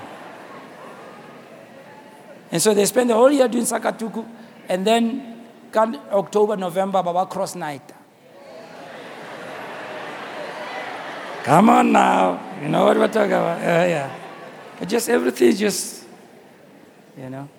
And 2.51 2.61
so 2.61 2.73
they 2.73 2.85
spend 2.85 3.09
the 3.09 3.13
whole 3.13 3.31
year 3.31 3.47
doing 3.47 3.63
Sakatuku, 3.63 4.27
and 4.67 4.85
then 4.85 5.45
come 5.71 5.95
October, 6.11 6.57
November, 6.57 7.03
Baba 7.03 7.25
Cross 7.25 7.55
Night. 7.55 7.98
Come 11.49 11.67
on 11.69 11.91
now. 11.91 12.39
You 12.61 12.69
know 12.69 12.85
what 12.85 12.95
we're 12.95 13.07
talking 13.07 13.31
about? 13.31 13.57
Uh, 13.57 13.87
yeah. 13.89 14.15
But 14.77 14.87
just 14.87 15.09
everything 15.09 15.55
just, 15.55 16.05
you 17.17 17.27
know. 17.27 17.49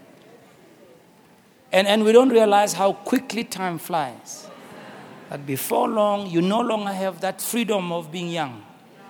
And, 1.72 1.88
and 1.88 2.05
we 2.05 2.12
don't 2.12 2.28
realize 2.28 2.72
how 2.72 2.93
quickly 2.93 3.43
time 3.43 3.78
flies 3.78 4.47
that 5.28 5.45
before 5.45 5.88
long, 5.88 6.30
you 6.30 6.41
no 6.41 6.61
longer 6.61 6.93
have 6.93 7.20
that 7.22 7.41
freedom 7.41 7.91
of 7.91 8.12
being 8.12 8.28
young. 8.28 8.62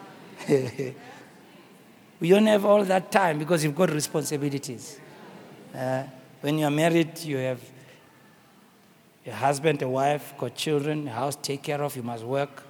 we 0.49 0.95
don't 2.31 2.47
have 2.47 2.65
all 2.65 2.83
that 2.83 3.13
time 3.13 3.39
because 3.39 3.63
you've 3.63 3.77
got 3.77 3.91
responsibilities. 3.91 4.99
Uh, 5.75 6.05
when 6.41 6.57
you're 6.57 6.71
married, 6.71 7.19
you 7.19 7.37
have 7.37 7.61
a 9.27 9.33
husband, 9.33 9.83
a 9.83 9.89
wife, 9.91 10.33
got 10.39 10.55
children, 10.55 11.07
a 11.07 11.11
house 11.11 11.37
take 11.37 11.65
care 11.65 11.83
of, 11.83 11.95
you 11.95 12.03
must 12.03 12.25
work, 12.25 12.63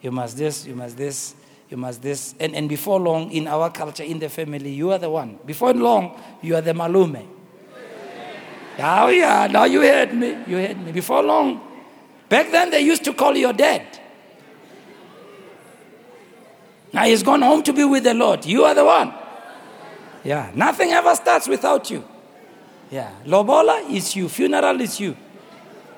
you 0.00 0.12
must 0.12 0.36
this, 0.38 0.64
you 0.64 0.76
must 0.76 0.96
this, 0.96 1.34
you 1.68 1.76
must 1.76 2.02
this. 2.02 2.34
And, 2.38 2.54
and 2.54 2.68
before 2.68 3.00
long, 3.00 3.30
in 3.32 3.48
our 3.48 3.70
culture, 3.70 4.04
in 4.04 4.18
the 4.18 4.28
family, 4.28 4.70
you 4.70 4.92
are 4.92 4.98
the 4.98 5.10
one. 5.10 5.38
Before 5.44 5.72
long, 5.72 6.20
you 6.42 6.54
are 6.56 6.60
the 6.60 6.72
malume. 6.72 7.26
Oh, 8.78 9.08
yeah, 9.08 9.46
now 9.50 9.64
you 9.64 9.80
heard 9.80 10.12
me. 10.12 10.36
You 10.46 10.58
heard 10.58 10.84
me. 10.84 10.92
Before 10.92 11.22
long, 11.22 11.66
Back 12.28 12.50
then, 12.50 12.70
they 12.70 12.80
used 12.80 13.04
to 13.04 13.12
call 13.12 13.36
you 13.36 13.52
dead. 13.52 14.00
Now 16.92 17.04
he's 17.04 17.22
gone 17.22 17.42
home 17.42 17.62
to 17.62 17.72
be 17.72 17.84
with 17.84 18.04
the 18.04 18.14
Lord. 18.14 18.44
You 18.44 18.64
are 18.64 18.74
the 18.74 18.84
one. 18.84 19.12
Yeah, 20.24 20.50
nothing 20.54 20.90
ever 20.90 21.14
starts 21.14 21.46
without 21.46 21.88
you. 21.90 22.02
Yeah, 22.90 23.10
Lobola 23.24 23.88
is 23.90 24.16
you, 24.16 24.28
funeral 24.28 24.80
is 24.80 24.98
you. 24.98 25.16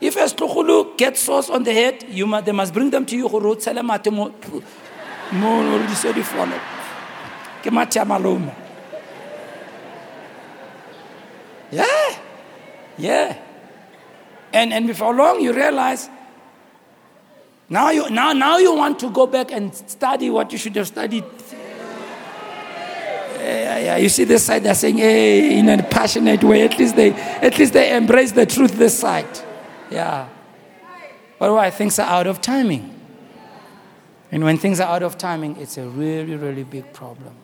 If 0.01 0.17
a 0.17 0.21
Stukhulu 0.21 0.97
gets 0.97 1.23
sauce 1.23 1.51
on 1.51 1.63
the 1.65 1.73
head, 1.73 2.05
you 2.09 2.27
must, 2.27 2.47
they 2.47 2.53
must 2.53 2.73
bring 2.73 2.91
them 2.91 3.05
to 3.07 3.17
you. 3.17 3.29
Yeah, 11.71 12.19
yeah. 12.97 13.39
And, 14.53 14.73
and 14.73 14.87
before 14.87 15.15
long, 15.15 15.41
you 15.41 15.53
realize 15.53 16.09
now 17.69 17.91
you, 17.91 18.09
now, 18.09 18.33
now 18.33 18.57
you 18.57 18.75
want 18.75 18.99
to 19.01 19.11
go 19.11 19.27
back 19.27 19.53
and 19.53 19.75
study 19.75 20.31
what 20.31 20.51
you 20.53 20.59
should 20.59 20.75
have 20.77 20.87
studied. 20.87 21.25
Yeah, 23.37 23.79
yeah. 23.79 23.97
You 23.97 24.09
see 24.09 24.25
this 24.25 24.45
side, 24.45 24.63
they're 24.63 24.75
saying, 24.75 24.97
hey, 24.97 25.59
in 25.59 25.69
a 25.69 25.83
passionate 25.83 26.43
way. 26.43 26.63
At 26.63 26.79
least 26.79 26.97
they, 26.97 27.13
at 27.13 27.59
least 27.59 27.75
they 27.75 27.95
embrace 27.95 28.33
the 28.33 28.47
truth 28.47 28.73
this 28.79 28.99
side. 28.99 29.29
Yeah. 29.91 30.29
But 31.39 31.53
why? 31.53 31.71
Things 31.71 31.99
are 31.99 32.09
out 32.09 32.27
of 32.27 32.41
timing. 32.41 32.98
And 34.31 34.45
when 34.45 34.59
things 34.59 34.79
are 34.81 34.89
out 34.95 35.03
of 35.03 35.17
timing, 35.17 35.57
it's 35.57 35.79
a 35.79 35.87
really, 35.89 36.37
really 36.37 36.65
big 36.65 36.93
problem. 36.93 37.35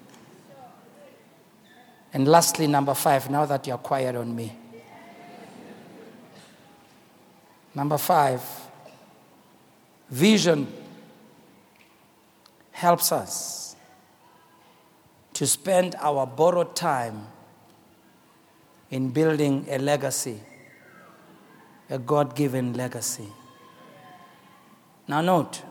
And 2.12 2.28
lastly, 2.28 2.66
number 2.66 2.94
five, 2.94 3.30
now 3.30 3.44
that 3.46 3.66
you're 3.66 3.78
quiet 3.78 4.14
on 4.14 4.36
me. 4.36 4.56
Number 7.74 7.98
five, 7.98 8.42
Vision 10.10 10.68
helps 12.70 13.10
us 13.10 13.74
to 15.32 15.46
spend 15.46 15.96
our 15.98 16.26
borrowed 16.26 16.76
time 16.76 17.26
in 18.90 19.10
building 19.10 19.66
a 19.68 19.78
legacy, 19.78 20.38
a 21.90 21.98
God 21.98 22.36
given 22.36 22.74
legacy. 22.74 23.26
Now, 25.08 25.20
note, 25.20 25.62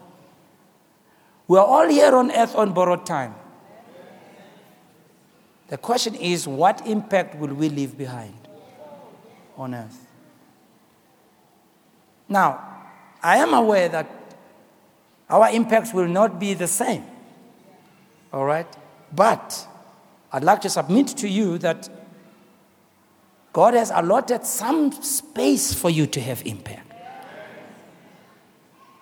we're 1.47 1.59
all 1.59 1.87
here 1.87 2.15
on 2.15 2.31
earth 2.31 2.55
on 2.55 2.73
borrowed 2.73 3.05
time. 3.05 3.35
The 5.67 5.77
question 5.77 6.15
is, 6.15 6.47
what 6.47 6.85
impact 6.85 7.35
will 7.35 7.53
we 7.53 7.69
leave 7.69 7.97
behind 7.97 8.35
on 9.57 9.73
earth? 9.73 10.05
Now, 12.29 12.61
I 13.21 13.37
am 13.37 13.53
aware 13.53 13.89
that 13.89 14.09
our 15.29 15.49
impacts 15.49 15.93
will 15.93 16.07
not 16.07 16.39
be 16.39 16.53
the 16.53 16.67
same. 16.67 17.03
All 18.31 18.45
right? 18.45 18.67
But 19.15 19.67
I'd 20.31 20.43
like 20.43 20.61
to 20.61 20.69
submit 20.69 21.07
to 21.07 21.27
you 21.27 21.57
that 21.59 21.89
God 23.51 23.75
has 23.75 23.91
allotted 23.93 24.45
some 24.45 24.91
space 24.91 25.73
for 25.73 25.89
you 25.89 26.07
to 26.07 26.19
have 26.21 26.45
impact. 26.45 26.91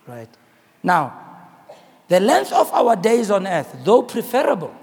Right? 0.07 0.29
Now, 0.83 1.20
the 2.11 2.19
length 2.19 2.51
of 2.51 2.69
our 2.73 2.97
days 2.97 3.31
on 3.31 3.47
earth, 3.47 3.73
though 3.85 4.01
preferable, 4.01 4.75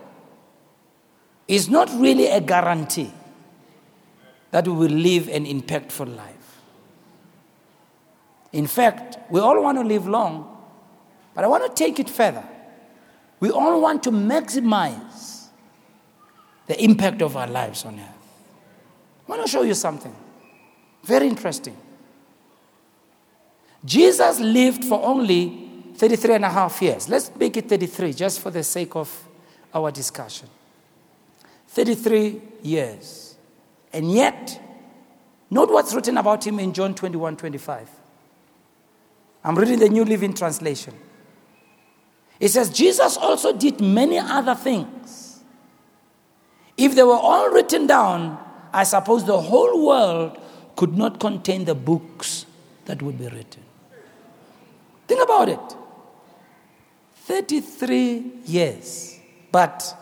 is 1.47 1.68
not 1.68 1.91
really 2.01 2.26
a 2.26 2.41
guarantee 2.41 3.12
that 4.51 4.66
we 4.66 4.72
will 4.72 4.89
live 4.89 5.29
an 5.29 5.45
impactful 5.45 6.16
life. 6.16 6.62
In 8.51 8.66
fact, 8.66 9.18
we 9.29 9.41
all 9.41 9.62
want 9.62 9.76
to 9.76 9.85
live 9.85 10.09
long, 10.09 10.57
but 11.35 11.45
I 11.45 11.49
want 11.49 11.66
to 11.66 11.85
take 11.85 11.99
it 11.99 12.09
further. 12.09 12.49
We 13.41 13.51
all 13.51 13.79
want 13.79 14.03
to 14.05 14.11
maximize 14.11 15.49
the 16.66 16.83
impact 16.83 17.20
of 17.20 17.37
our 17.37 17.47
lives 17.47 17.85
on 17.85 18.01
earth. 18.01 18.24
I 19.29 19.33
want 19.33 19.43
to 19.43 19.49
show 19.51 19.64
you 19.64 19.74
something 19.74 20.16
very 21.05 21.29
interesting. 21.29 21.76
Jesus 23.85 24.41
lived 24.41 24.83
for 24.83 25.05
only 25.05 25.68
33 25.99 26.34
and 26.34 26.44
a 26.44 26.49
half 26.49 26.80
years. 26.80 27.09
Let's 27.09 27.34
make 27.34 27.57
it 27.57 27.68
33 27.68 28.12
just 28.12 28.40
for 28.40 28.53
the 28.53 28.62
sake 28.62 28.94
of 28.94 29.28
our 29.74 29.90
discussion. 29.90 30.49
33 31.66 32.40
years. 32.62 33.36
And 33.92 34.12
yet, 34.12 34.62
note 35.51 35.70
what's 35.70 35.92
written 35.92 36.16
about 36.16 36.46
him 36.46 36.61
in 36.61 36.72
John 36.72 36.94
21 36.94 37.36
25. 37.36 37.90
I'm 39.42 39.57
reading 39.57 39.80
the 39.80 39.88
New 39.88 40.05
Living 40.05 40.34
Translation. 40.34 40.94
It 42.38 42.51
says, 42.51 42.70
Jesus 42.70 43.16
also 43.16 43.57
did 43.57 43.80
many 43.80 44.18
other 44.18 44.55
things. 44.55 45.40
If 46.76 46.94
they 46.94 47.03
were 47.03 47.14
all 47.14 47.51
written 47.51 47.88
down, 47.88 48.38
I 48.72 48.84
suppose 48.84 49.24
the 49.24 49.40
whole 49.40 49.84
world 49.84 50.38
could 50.76 50.96
not 50.96 51.18
contain 51.18 51.64
the 51.64 51.74
books 51.74 52.46
that 52.84 53.03
would 53.03 53.18
be 53.18 53.24
written. 53.24 53.64
Think 55.09 55.24
about 55.24 55.49
it 55.49 55.76
33 57.29 58.24
years, 58.47 59.18
but 59.53 59.95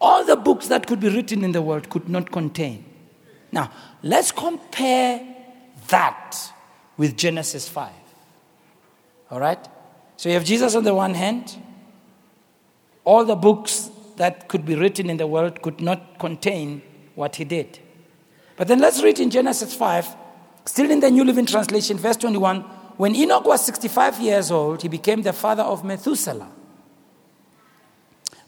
all 0.00 0.24
the 0.24 0.36
books 0.36 0.68
that 0.68 0.86
could 0.86 1.00
be 1.00 1.10
written 1.10 1.44
in 1.44 1.52
the 1.52 1.60
world 1.60 1.90
could 1.90 2.08
not 2.08 2.32
contain. 2.32 2.82
Now, 3.52 3.70
let's 4.02 4.32
compare 4.32 5.20
that 5.88 6.34
with 6.96 7.14
Genesis 7.14 7.68
5. 7.68 7.92
All 9.30 9.38
right? 9.38 9.68
So 10.16 10.30
you 10.30 10.34
have 10.34 10.46
Jesus 10.46 10.74
on 10.74 10.84
the 10.84 10.94
one 10.94 11.12
hand, 11.12 11.58
all 13.04 13.26
the 13.26 13.36
books 13.36 13.90
that 14.16 14.48
could 14.48 14.64
be 14.64 14.76
written 14.76 15.10
in 15.10 15.18
the 15.18 15.26
world 15.26 15.60
could 15.60 15.82
not 15.82 16.18
contain 16.18 16.80
what 17.16 17.36
he 17.36 17.44
did. 17.44 17.78
But 18.56 18.66
then 18.66 18.78
let's 18.78 19.02
read 19.02 19.20
in 19.20 19.28
Genesis 19.28 19.74
5, 19.74 20.16
still 20.64 20.90
in 20.90 21.00
the 21.00 21.10
New 21.10 21.24
Living 21.24 21.44
Translation, 21.44 21.98
verse 21.98 22.16
21. 22.16 22.79
When 23.00 23.16
Enoch 23.16 23.46
was 23.46 23.64
65 23.64 24.20
years 24.20 24.50
old, 24.50 24.82
he 24.82 24.88
became 24.88 25.22
the 25.22 25.32
father 25.32 25.62
of 25.62 25.82
Methuselah. 25.82 26.50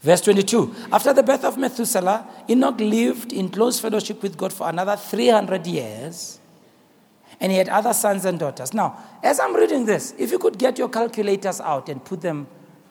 Verse 0.02 0.20
22 0.20 0.74
After 0.92 1.14
the 1.14 1.22
birth 1.22 1.42
of 1.44 1.56
Methuselah, 1.56 2.26
Enoch 2.50 2.78
lived 2.78 3.32
in 3.32 3.48
close 3.48 3.80
fellowship 3.80 4.22
with 4.22 4.36
God 4.36 4.52
for 4.52 4.68
another 4.68 4.94
300 4.94 5.66
years, 5.66 6.38
and 7.40 7.50
he 7.50 7.56
had 7.56 7.70
other 7.70 7.94
sons 7.94 8.26
and 8.26 8.38
daughters. 8.38 8.74
Now, 8.74 8.98
as 9.22 9.40
I'm 9.40 9.56
reading 9.56 9.86
this, 9.86 10.12
if 10.18 10.30
you 10.30 10.38
could 10.38 10.58
get 10.58 10.76
your 10.76 10.90
calculators 10.90 11.58
out 11.62 11.88
and 11.88 12.04
put 12.04 12.20
them 12.20 12.46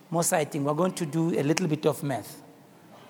more 0.10 0.24
sighting, 0.24 0.64
we're 0.64 0.74
going 0.74 0.94
to 0.94 1.06
do 1.06 1.40
a 1.40 1.44
little 1.44 1.68
bit 1.68 1.86
of 1.86 2.02
math. 2.02 2.42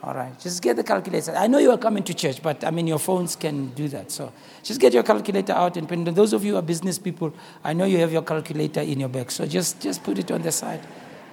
All 0.04 0.16
right, 0.16 0.38
just 0.40 0.64
get 0.64 0.78
the 0.78 0.84
calculator. 0.84 1.32
I 1.36 1.46
know 1.46 1.60
you 1.60 1.70
are 1.70 1.78
coming 1.78 2.02
to 2.04 2.14
church, 2.16 2.42
but 2.42 2.64
I 2.64 2.72
mean, 2.72 2.88
your 2.88 2.98
phones 2.98 3.36
can 3.36 3.68
do 3.76 3.88
that. 3.90 4.10
So 4.10 4.34
just 4.64 4.82
get 4.82 4.94
your 4.94 5.04
calculator 5.04 5.54
out 5.54 5.78
and. 5.78 6.08
Those 6.08 6.34
of 6.34 6.44
you 6.44 6.54
who 6.54 6.58
are 6.58 6.64
business 6.64 6.98
people, 6.98 7.32
I 7.64 7.74
know 7.74 7.86
you 7.86 8.00
have 8.00 8.12
your 8.12 8.24
calculator 8.24 8.82
in 8.82 9.00
your 9.00 9.10
bag. 9.10 9.30
So 9.30 9.46
just, 9.46 9.80
just 9.80 10.04
put 10.04 10.18
it 10.18 10.32
on 10.32 10.42
the 10.42 10.52
side 10.52 10.82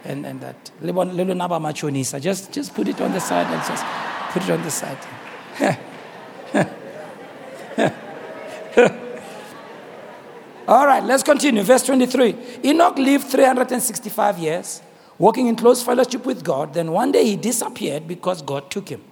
and, 0.05 0.27
and 0.27 0.39
that. 0.43 0.71
Just, 2.21 2.53
just 2.53 2.75
put 2.75 2.89
it 2.89 3.01
on 3.01 3.13
the 3.13 3.21
side 3.21 3.47
and 3.47 3.67
just 3.67 3.85
put 4.33 4.43
it 4.43 4.51
on 4.51 4.63
the 4.63 4.71
side. 4.71 4.99
All 10.69 10.87
right, 10.87 11.03
let's 11.03 11.23
continue. 11.23 11.63
Verse 11.63 11.85
23. 11.85 12.37
Enoch 12.65 12.99
lived 12.99 13.29
365 13.29 14.39
years 14.39 14.83
walking 15.19 15.49
in 15.49 15.57
close 15.57 15.83
fellowship 15.83 16.25
with 16.25 16.45
God. 16.45 16.75
Then 16.75 16.93
one 16.93 17.13
day 17.13 17.25
he 17.25 17.37
disappeared 17.37 18.07
because 18.07 18.43
God 18.43 18.71
took 18.71 18.89
him. 18.89 19.03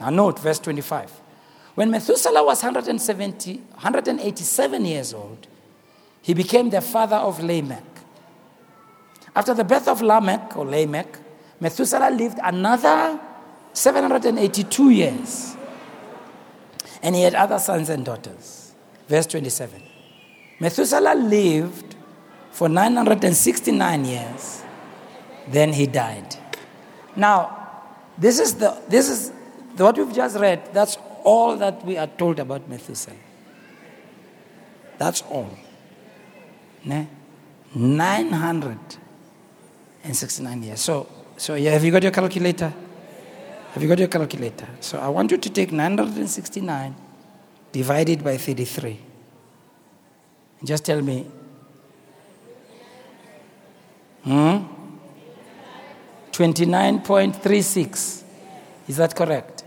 Now, 0.00 0.10
note 0.10 0.38
verse 0.38 0.58
25. 0.58 1.10
When 1.74 1.90
Methuselah 1.90 2.44
was 2.44 2.62
170, 2.62 3.56
187 3.56 4.84
years 4.84 5.14
old, 5.14 5.46
he 6.22 6.34
became 6.34 6.70
the 6.70 6.80
father 6.80 7.16
of 7.16 7.42
Lamech. 7.42 7.84
After 9.34 9.54
the 9.54 9.64
birth 9.64 9.88
of 9.88 10.02
Lamech, 10.02 10.56
or 10.56 10.66
Lamech, 10.66 11.18
Methuselah 11.60 12.10
lived 12.10 12.38
another 12.42 13.18
782 13.72 14.90
years. 14.90 15.56
And 17.02 17.14
he 17.14 17.22
had 17.22 17.34
other 17.34 17.58
sons 17.58 17.88
and 17.88 18.04
daughters. 18.04 18.74
Verse 19.06 19.26
27. 19.26 19.80
Methuselah 20.58 21.14
lived 21.14 21.94
for 22.50 22.68
969 22.68 24.04
years 24.04 24.64
then 25.50 25.72
he 25.72 25.86
died. 25.86 26.36
Now, 27.16 27.56
this 28.16 28.38
is, 28.38 28.54
the, 28.54 28.76
this 28.88 29.08
is 29.08 29.32
the, 29.76 29.84
what 29.84 29.96
we've 29.96 30.14
just 30.14 30.38
read. 30.38 30.72
That's 30.72 30.96
all 31.24 31.56
that 31.56 31.84
we 31.84 31.96
are 31.96 32.06
told 32.06 32.38
about 32.38 32.68
Methuselah. 32.68 33.16
That's 34.98 35.22
all. 35.22 35.50
Ne? 36.84 37.08
969 37.74 40.62
years. 40.62 40.80
So, 40.80 41.08
so 41.36 41.54
yeah, 41.54 41.72
have 41.72 41.84
you 41.84 41.92
got 41.92 42.02
your 42.02 42.12
calculator? 42.12 42.72
Have 43.72 43.82
you 43.82 43.88
got 43.88 43.98
your 43.98 44.08
calculator? 44.08 44.68
So 44.80 44.98
I 44.98 45.08
want 45.08 45.30
you 45.30 45.38
to 45.38 45.50
take 45.50 45.72
969 45.72 46.94
divided 47.70 48.24
by 48.24 48.36
33. 48.36 48.98
Just 50.64 50.84
tell 50.84 51.00
me. 51.00 51.26
Hmm? 54.24 54.77
29.36. 56.38 58.22
Is 58.86 58.96
that 58.96 59.16
correct? 59.16 59.64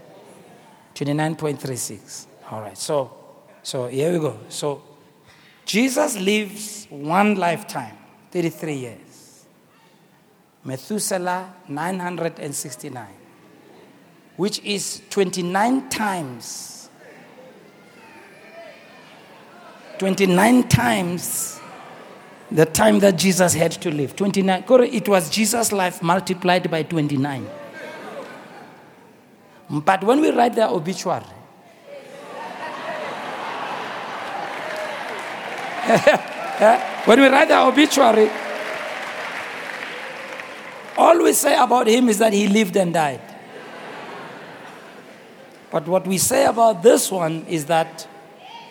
29.36. 0.96 2.28
All 2.50 2.62
right. 2.62 2.78
So, 2.78 3.12
so 3.62 3.88
here 3.88 4.14
we 4.14 4.20
go. 4.20 4.40
So, 4.48 4.82
Jesus 5.66 6.18
lives 6.18 6.88
one 6.90 7.36
lifetime, 7.36 7.98
33 8.32 8.74
years. 8.74 9.46
Methuselah, 10.64 11.54
969, 11.68 13.06
which 14.38 14.60
is 14.60 15.02
29 15.10 15.90
times. 15.90 16.90
29 19.98 20.70
times 20.70 21.61
the 22.52 22.66
time 22.66 23.00
that 23.00 23.18
Jesus 23.18 23.54
had 23.54 23.72
to 23.72 23.90
live. 23.90 24.16
29. 24.16 24.66
It 24.68 25.08
was 25.08 25.30
Jesus' 25.30 25.72
life 25.72 26.04
multiplied 26.04 26.70
by 26.70 26.84
29. 26.84 27.48
But 29.70 30.04
when 30.04 30.20
we 30.20 30.32
write 30.32 30.56
the 30.56 30.70
obituary, 30.70 31.24
when 37.06 37.22
we 37.22 37.28
write 37.28 37.48
the 37.48 37.58
obituary, 37.58 38.30
all 40.98 41.24
we 41.24 41.32
say 41.32 41.56
about 41.56 41.88
him 41.88 42.10
is 42.10 42.18
that 42.18 42.34
he 42.34 42.48
lived 42.50 42.76
and 42.76 42.94
died. 42.94 43.22
But 45.72 45.88
what 45.88 46.06
we 46.06 46.18
say 46.18 46.46
about 46.46 46.84
this 46.84 47.10
one 47.10 47.46
is 47.48 47.66
that 47.68 48.06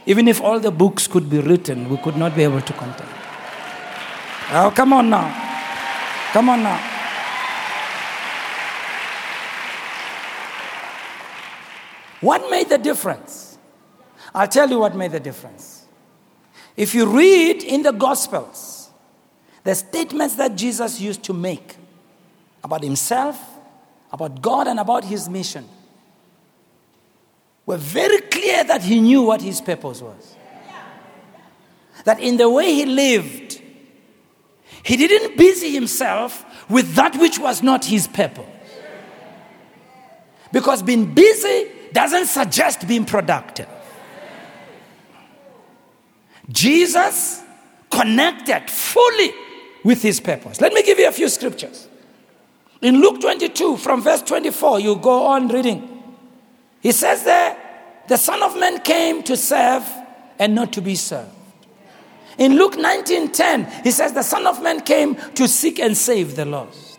even 0.05 0.29
if 0.29 0.43
all 0.43 0.61
the 0.61 0.71
books 0.71 1.07
could 1.07 1.31
be 1.31 1.39
written, 1.39 1.89
we 1.89 1.97
could 1.97 2.19
not 2.19 2.37
be 2.37 2.43
able 2.43 2.61
to 2.61 2.73
contain. 2.75 3.20
Oh, 4.53 4.73
come 4.75 4.93
on 4.93 5.11
now. 5.11 5.29
Come 6.33 6.49
on 6.49 6.63
now. 6.63 6.91
What 12.21 12.51
made 12.51 12.69
the 12.69 12.79
difference? 12.79 13.59
I'll 14.35 14.49
tell 14.49 14.69
you 14.69 14.79
what 14.79 14.95
made 14.95 15.13
the 15.13 15.21
difference. 15.21 15.87
If 16.77 16.95
you 16.95 17.07
read 17.07 17.63
in 17.63 17.83
the 17.83 17.93
Gospels, 17.93 18.91
the 19.65 19.75
statements 19.75 20.37
that 20.37 20.57
Jesus 20.57 21.01
used 21.01 21.23
to 21.25 21.33
make 21.33 21.77
about 22.63 22.83
himself, 22.83 23.41
about 24.13 24.43
God, 24.43 24.67
and 24.67 24.81
about 24.81 25.05
his 25.05 25.29
mission 25.29 25.69
were 27.67 27.77
very 27.77 28.21
clear 28.23 28.65
that 28.65 28.83
he 28.83 29.01
knew 29.01 29.23
what 29.23 29.41
his 29.43 29.61
purpose 29.61 30.01
was. 30.01 30.37
That 32.05 32.19
in 32.21 32.37
the 32.37 32.49
way 32.49 32.73
he 32.73 32.87
lived, 32.87 33.50
he 34.85 34.97
didn't 34.97 35.37
busy 35.37 35.73
himself 35.73 36.45
with 36.69 36.95
that 36.95 37.17
which 37.17 37.39
was 37.39 37.63
not 37.63 37.85
his 37.85 38.07
purpose. 38.07 38.47
Because 40.53 40.83
being 40.83 41.15
busy 41.15 41.71
doesn't 41.93 42.27
suggest 42.27 42.87
being 42.89 43.05
productive. 43.05 43.69
Jesus 46.49 47.43
connected 47.91 48.69
fully 48.69 49.33
with 49.85 50.03
his 50.03 50.21
purpose. 50.21 50.61
Let 50.61 50.73
me 50.73 50.83
give 50.83 50.99
you 50.99 51.09
a 51.09 51.13
few 51.13 51.29
scriptures. 51.29 51.89
In 52.83 53.01
Luke 53.01 53.21
22, 53.21 53.77
from 53.77 54.03
verse 54.03 54.23
24, 54.23 54.81
you 54.81 54.97
go 54.97 55.27
on 55.27 55.49
reading. 55.49 55.87
He 56.81 56.93
says 56.93 57.25
there, 57.25 57.57
the 58.09 58.17
Son 58.17 58.43
of 58.43 58.59
Man 58.59 58.81
came 58.81 59.23
to 59.25 59.37
serve 59.37 59.89
and 60.39 60.55
not 60.55 60.73
to 60.73 60.81
be 60.81 60.95
served. 60.95 61.31
In 62.41 62.57
Luke 62.57 62.75
19:10, 62.77 63.85
he 63.85 63.91
says 63.91 64.15
the 64.15 64.23
Son 64.23 64.47
of 64.47 64.63
Man 64.63 64.81
came 64.81 65.15
to 65.35 65.47
seek 65.47 65.79
and 65.79 65.97
save 65.97 66.37
the 66.37 66.47
lost. 66.47 66.99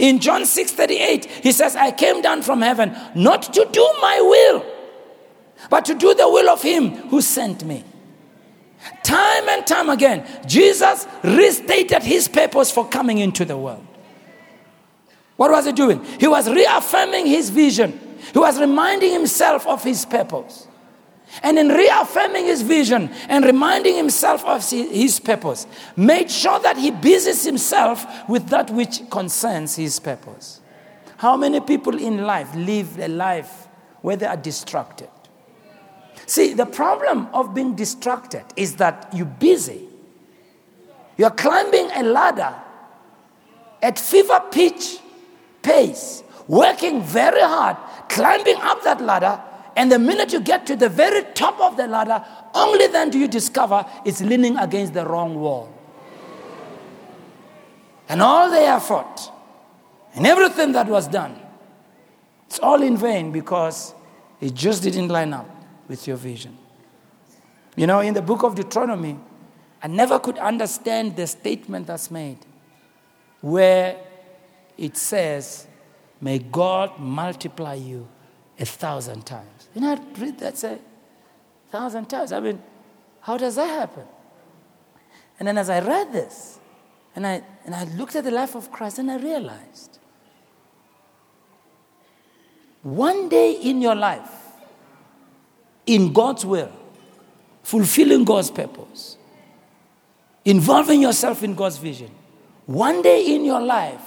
In 0.00 0.18
John 0.18 0.42
6:38, 0.42 1.24
he 1.24 1.52
says, 1.52 1.76
I 1.76 1.92
came 1.92 2.20
down 2.20 2.42
from 2.42 2.60
heaven 2.60 2.94
not 3.14 3.44
to 3.54 3.66
do 3.72 3.88
my 4.02 4.20
will, 4.20 4.66
but 5.70 5.84
to 5.84 5.94
do 5.94 6.14
the 6.14 6.28
will 6.28 6.50
of 6.50 6.60
him 6.62 6.90
who 7.10 7.22
sent 7.22 7.64
me. 7.64 7.84
Time 9.04 9.48
and 9.48 9.64
time 9.66 9.88
again, 9.88 10.26
Jesus 10.46 11.06
restated 11.22 12.02
his 12.02 12.26
purpose 12.26 12.72
for 12.72 12.86
coming 12.88 13.18
into 13.18 13.44
the 13.44 13.56
world. 13.56 13.86
What 15.36 15.52
was 15.52 15.64
he 15.64 15.72
doing? 15.72 16.04
He 16.18 16.26
was 16.26 16.50
reaffirming 16.50 17.26
his 17.26 17.50
vision. 17.50 17.98
He 18.32 18.38
was 18.38 18.58
reminding 18.58 19.12
himself 19.12 19.66
of 19.66 19.84
his 19.84 20.04
purpose. 20.04 20.66
And 21.42 21.58
in 21.58 21.68
reaffirming 21.68 22.46
his 22.46 22.62
vision 22.62 23.10
and 23.28 23.44
reminding 23.44 23.96
himself 23.96 24.44
of 24.44 24.68
his 24.68 25.20
purpose, 25.20 25.66
made 25.96 26.30
sure 26.30 26.58
that 26.60 26.76
he 26.76 26.90
busies 26.90 27.44
himself 27.44 28.04
with 28.28 28.48
that 28.48 28.70
which 28.70 29.08
concerns 29.10 29.76
his 29.76 30.00
purpose. 30.00 30.60
How 31.16 31.36
many 31.36 31.60
people 31.60 31.98
in 31.98 32.24
life 32.24 32.54
live 32.54 32.98
a 32.98 33.08
life 33.08 33.68
where 34.02 34.16
they 34.16 34.26
are 34.26 34.36
distracted? 34.36 35.08
See, 36.26 36.54
the 36.54 36.66
problem 36.66 37.28
of 37.32 37.54
being 37.54 37.74
distracted 37.74 38.44
is 38.56 38.76
that 38.76 39.08
you're 39.12 39.26
busy. 39.26 39.88
You're 41.16 41.30
climbing 41.30 41.90
a 41.94 42.02
ladder 42.02 42.54
at 43.82 43.98
fever 43.98 44.40
pitch 44.50 44.98
pace, 45.62 46.22
working 46.48 47.02
very 47.02 47.40
hard, 47.42 47.76
climbing 48.08 48.56
up 48.56 48.82
that 48.84 49.00
ladder, 49.00 49.42
and 49.80 49.90
the 49.90 49.98
minute 49.98 50.30
you 50.30 50.40
get 50.40 50.66
to 50.66 50.76
the 50.76 50.90
very 50.90 51.24
top 51.32 51.58
of 51.58 51.78
the 51.78 51.86
ladder, 51.86 52.22
only 52.52 52.86
then 52.88 53.08
do 53.08 53.18
you 53.18 53.26
discover 53.26 53.86
it's 54.04 54.20
leaning 54.20 54.58
against 54.58 54.92
the 54.92 55.06
wrong 55.06 55.40
wall. 55.40 55.72
And 58.06 58.20
all 58.20 58.50
the 58.50 58.60
effort 58.60 59.30
and 60.14 60.26
everything 60.26 60.72
that 60.72 60.86
was 60.86 61.08
done, 61.08 61.40
it's 62.46 62.58
all 62.58 62.82
in 62.82 62.98
vain 62.98 63.32
because 63.32 63.94
it 64.38 64.52
just 64.52 64.82
didn't 64.82 65.08
line 65.08 65.32
up 65.32 65.48
with 65.88 66.06
your 66.06 66.18
vision. 66.18 66.58
You 67.74 67.86
know, 67.86 68.00
in 68.00 68.12
the 68.12 68.20
book 68.20 68.42
of 68.42 68.56
Deuteronomy, 68.56 69.18
I 69.82 69.88
never 69.88 70.18
could 70.18 70.36
understand 70.36 71.16
the 71.16 71.26
statement 71.26 71.86
that's 71.86 72.10
made 72.10 72.36
where 73.40 73.96
it 74.76 74.98
says, 74.98 75.66
May 76.20 76.38
God 76.38 76.98
multiply 76.98 77.76
you 77.76 78.06
a 78.58 78.66
thousand 78.66 79.24
times. 79.24 79.59
You 79.74 79.80
know, 79.80 79.92
I 79.92 80.20
read 80.20 80.38
that, 80.40 80.58
say, 80.58 80.78
thousand 81.70 82.06
times. 82.06 82.32
I 82.32 82.40
mean, 82.40 82.62
how 83.20 83.36
does 83.36 83.56
that 83.56 83.68
happen? 83.68 84.04
And 85.38 85.48
then 85.48 85.58
as 85.58 85.70
I 85.70 85.80
read 85.80 86.12
this, 86.12 86.58
and 87.14 87.26
I, 87.26 87.42
and 87.64 87.74
I 87.74 87.84
looked 87.84 88.16
at 88.16 88.24
the 88.24 88.30
life 88.30 88.54
of 88.54 88.70
Christ, 88.70 88.98
and 88.98 89.10
I 89.10 89.16
realized 89.16 89.98
one 92.82 93.28
day 93.28 93.52
in 93.52 93.80
your 93.82 93.94
life, 93.94 94.30
in 95.86 96.12
God's 96.12 96.46
will, 96.46 96.72
fulfilling 97.62 98.24
God's 98.24 98.50
purpose, 98.50 99.16
involving 100.44 101.02
yourself 101.02 101.42
in 101.42 101.54
God's 101.54 101.76
vision, 101.76 102.10
one 102.66 103.02
day 103.02 103.34
in 103.34 103.44
your 103.44 103.60
life 103.60 104.02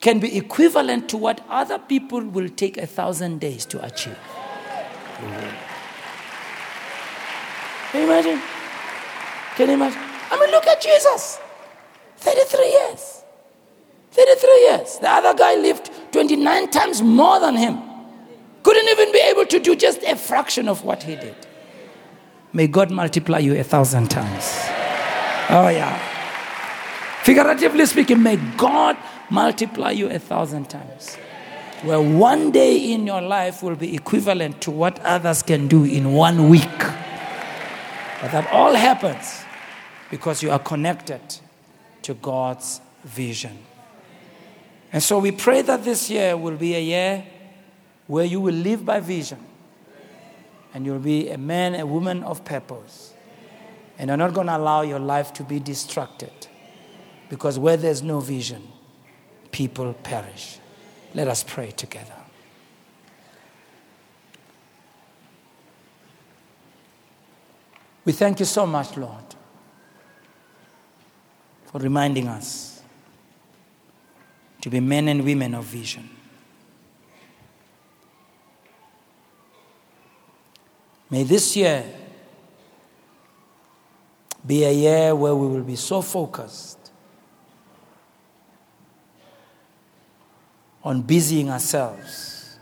can 0.00 0.18
be 0.20 0.36
equivalent 0.36 1.08
to 1.08 1.16
what 1.16 1.44
other 1.48 1.78
people 1.78 2.20
will 2.20 2.48
take 2.48 2.76
a 2.76 2.86
thousand 2.86 3.40
days 3.40 3.64
to 3.66 3.84
achieve. 3.84 4.18
Can 7.90 8.00
you 8.00 8.06
imagine? 8.06 8.42
Can 9.56 9.68
you 9.68 9.74
imagine? 9.74 10.02
I 10.30 10.40
mean, 10.40 10.50
look 10.50 10.66
at 10.66 10.80
Jesus 10.80 11.38
33 12.18 12.70
years. 12.70 13.22
33 14.12 14.50
years. 14.70 14.98
The 14.98 15.10
other 15.10 15.34
guy 15.36 15.56
lived 15.56 15.90
29 16.12 16.70
times 16.70 17.02
more 17.02 17.40
than 17.40 17.56
him. 17.56 17.78
Couldn't 18.62 18.88
even 18.88 19.12
be 19.12 19.18
able 19.20 19.46
to 19.46 19.58
do 19.58 19.74
just 19.74 20.02
a 20.02 20.16
fraction 20.16 20.68
of 20.68 20.84
what 20.84 21.02
he 21.02 21.16
did. 21.16 21.34
May 22.52 22.66
God 22.66 22.90
multiply 22.90 23.38
you 23.38 23.58
a 23.58 23.64
thousand 23.64 24.08
times. 24.10 24.44
Oh, 25.50 25.68
yeah. 25.68 25.98
Figuratively 27.22 27.86
speaking, 27.86 28.22
may 28.22 28.36
God 28.56 28.96
multiply 29.30 29.90
you 29.90 30.10
a 30.10 30.18
thousand 30.18 30.68
times. 30.68 31.16
Well, 31.84 32.04
one 32.04 32.52
day 32.52 32.92
in 32.92 33.08
your 33.08 33.20
life 33.20 33.60
will 33.60 33.74
be 33.74 33.96
equivalent 33.96 34.60
to 34.60 34.70
what 34.70 35.00
others 35.00 35.42
can 35.42 35.66
do 35.66 35.82
in 35.82 36.12
one 36.12 36.48
week. 36.48 36.78
But 36.78 38.30
that 38.30 38.48
all 38.52 38.72
happens 38.74 39.42
because 40.08 40.44
you 40.44 40.52
are 40.52 40.60
connected 40.60 41.20
to 42.02 42.14
God's 42.14 42.80
vision. 43.02 43.58
And 44.92 45.02
so 45.02 45.18
we 45.18 45.32
pray 45.32 45.62
that 45.62 45.82
this 45.82 46.08
year 46.08 46.36
will 46.36 46.56
be 46.56 46.76
a 46.76 46.80
year 46.80 47.24
where 48.06 48.26
you 48.26 48.40
will 48.40 48.54
live 48.54 48.84
by 48.84 49.00
vision 49.00 49.44
and 50.74 50.86
you'll 50.86 51.00
be 51.00 51.30
a 51.30 51.38
man, 51.38 51.74
a 51.74 51.84
woman 51.84 52.22
of 52.22 52.44
purpose. 52.44 53.12
And 53.98 54.06
you're 54.06 54.16
not 54.16 54.34
going 54.34 54.46
to 54.46 54.56
allow 54.56 54.82
your 54.82 55.00
life 55.00 55.32
to 55.34 55.42
be 55.42 55.58
distracted 55.58 56.46
because 57.28 57.58
where 57.58 57.76
there's 57.76 58.02
no 58.02 58.20
vision, 58.20 58.68
people 59.50 59.92
perish. 59.94 60.58
Let 61.14 61.28
us 61.28 61.44
pray 61.44 61.70
together. 61.70 62.14
We 68.04 68.12
thank 68.12 68.40
you 68.40 68.46
so 68.46 68.66
much, 68.66 68.96
Lord, 68.96 69.24
for 71.66 71.78
reminding 71.80 72.28
us 72.28 72.82
to 74.60 74.70
be 74.70 74.80
men 74.80 75.08
and 75.08 75.24
women 75.24 75.54
of 75.54 75.64
vision. 75.64 76.08
May 81.10 81.24
this 81.24 81.54
year 81.56 81.84
be 84.46 84.64
a 84.64 84.72
year 84.72 85.14
where 85.14 85.34
we 85.34 85.46
will 85.46 85.62
be 85.62 85.76
so 85.76 86.00
focused 86.02 86.81
on 90.84 91.02
busying 91.02 91.48
ourselves 91.50 92.58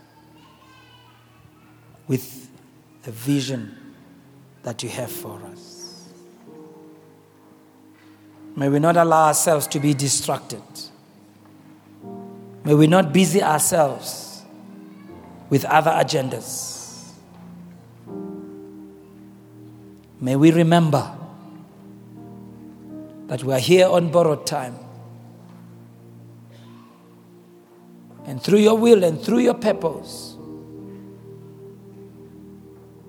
with 2.07 2.49
the 3.03 3.11
vision 3.11 3.75
that 4.63 4.83
you 4.83 4.89
have 4.89 5.11
for 5.11 5.41
us. 5.51 6.07
May 8.55 8.69
we 8.69 8.79
not 8.79 8.97
allow 8.97 9.27
ourselves 9.27 9.65
to 9.67 9.79
be 9.79 9.93
distracted. 9.93 10.61
May 12.63 12.75
we 12.75 12.85
not 12.85 13.11
busy 13.13 13.41
ourselves 13.41 14.43
with 15.49 15.65
other 15.65 15.91
agendas. 15.91 17.13
May 20.19 20.35
we 20.35 20.51
remember 20.51 21.11
that 23.27 23.43
we 23.43 23.53
are 23.53 23.59
here 23.59 23.87
on 23.87 24.11
borrowed 24.11 24.45
time 24.45 24.77
and 28.25 28.41
through 28.41 28.59
your 28.59 28.77
will 28.77 29.03
and 29.03 29.19
through 29.19 29.39
your 29.39 29.53
purpose, 29.53 30.35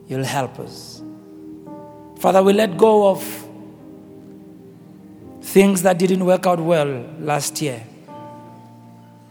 you'll 0.09 0.25
help 0.25 0.59
us. 0.59 1.03
Father, 2.19 2.43
we 2.43 2.53
let 2.53 2.77
go 2.77 3.11
of 3.11 3.49
things 5.43 5.83
that 5.83 5.99
didn't 5.99 6.25
work 6.25 6.47
out 6.47 6.61
well 6.61 7.05
last 7.19 7.61
year. 7.61 7.85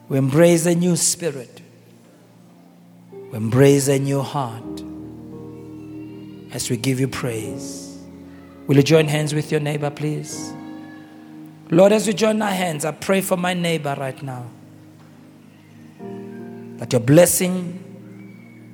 We 0.09 0.17
embrace 0.17 0.65
a 0.65 0.75
new 0.75 0.95
spirit. 0.95 1.61
We 3.11 3.37
embrace 3.37 3.87
a 3.87 3.97
new 3.97 4.21
heart 4.21 4.83
as 6.51 6.69
we 6.69 6.77
give 6.77 6.99
you 6.99 7.07
praise. 7.07 7.97
Will 8.67 8.75
you 8.75 8.83
join 8.83 9.07
hands 9.07 9.33
with 9.33 9.51
your 9.51 9.61
neighbor, 9.61 9.89
please? 9.89 10.53
Lord, 11.69 11.93
as 11.93 12.05
we 12.05 12.13
join 12.13 12.41
our 12.41 12.51
hands, 12.51 12.83
I 12.83 12.91
pray 12.91 13.21
for 13.21 13.37
my 13.37 13.53
neighbor 13.53 13.95
right 13.97 14.21
now 14.21 14.45
that 16.81 16.91
your 16.91 16.99
blessing 16.99 17.77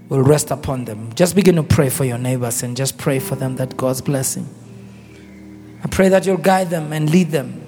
will 0.07 0.21
rest 0.21 0.49
upon 0.49 0.85
them. 0.85 1.11
Just 1.13 1.35
begin 1.35 1.57
to 1.57 1.63
pray 1.63 1.89
for 1.89 2.05
your 2.05 2.17
neighbors 2.17 2.63
and 2.63 2.77
just 2.77 2.97
pray 2.97 3.19
for 3.19 3.35
them 3.35 3.57
that 3.57 3.75
God's 3.75 3.99
blessing. 3.99 4.47
I 5.83 5.87
pray 5.87 6.07
that 6.07 6.25
you'll 6.25 6.37
guide 6.37 6.69
them 6.69 6.93
and 6.93 7.09
lead 7.09 7.31
them. 7.31 7.61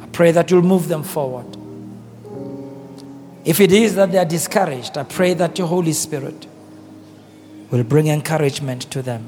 I 0.00 0.06
pray 0.06 0.30
that 0.30 0.52
you'll 0.52 0.62
move 0.62 0.86
them 0.86 1.02
forward. 1.02 1.46
If 3.44 3.58
it 3.58 3.72
is 3.72 3.96
that 3.96 4.12
they 4.12 4.18
are 4.18 4.24
discouraged, 4.24 4.96
I 4.96 5.02
pray 5.02 5.34
that 5.34 5.58
your 5.58 5.66
Holy 5.66 5.92
Spirit 5.92 6.46
will 7.72 7.82
bring 7.82 8.06
encouragement 8.06 8.82
to 8.92 9.02
them. 9.02 9.26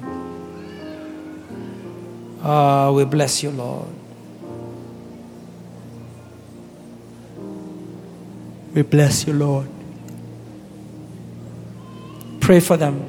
Oh, 2.45 2.95
we 2.95 3.05
bless 3.05 3.43
you, 3.43 3.51
Lord. 3.51 3.89
We 8.77 8.83
bless 8.83 9.27
you, 9.27 9.33
Lord. 9.33 9.67
Pray 12.41 12.61
for 12.61 12.77
them. 12.77 13.03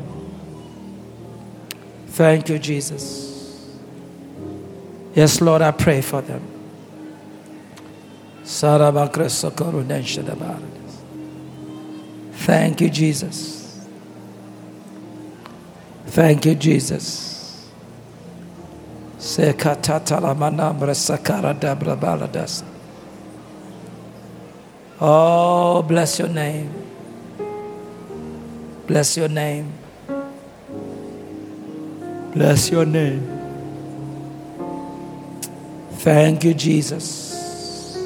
Thank 2.07 2.47
you, 2.47 2.57
Jesus. 2.57 3.67
Yes, 5.13 5.41
Lord, 5.41 5.61
I 5.61 5.71
pray 5.71 5.99
for 5.99 6.21
them. 6.21 6.41
Thank 8.45 9.17
you, 12.81 12.89
Jesus. 12.89 13.85
Thank 16.05 16.45
you, 16.45 16.55
Jesus. 16.55 17.67
Sekatata 19.19 20.21
manambra 20.33 20.95
sakara 20.95 21.53
dabra 21.59 21.97
baladas. 21.99 22.63
Oh, 24.99 25.83
bless 25.83 26.17
your 26.19 26.27
name. 26.27 26.71
Bless 28.87 29.17
your 29.17 29.29
name. 29.29 29.73
Bless 32.33 32.71
your 32.71 32.85
name. 32.85 33.37
Thank 35.97 36.43
you, 36.45 36.53
Jesus. 36.53 37.97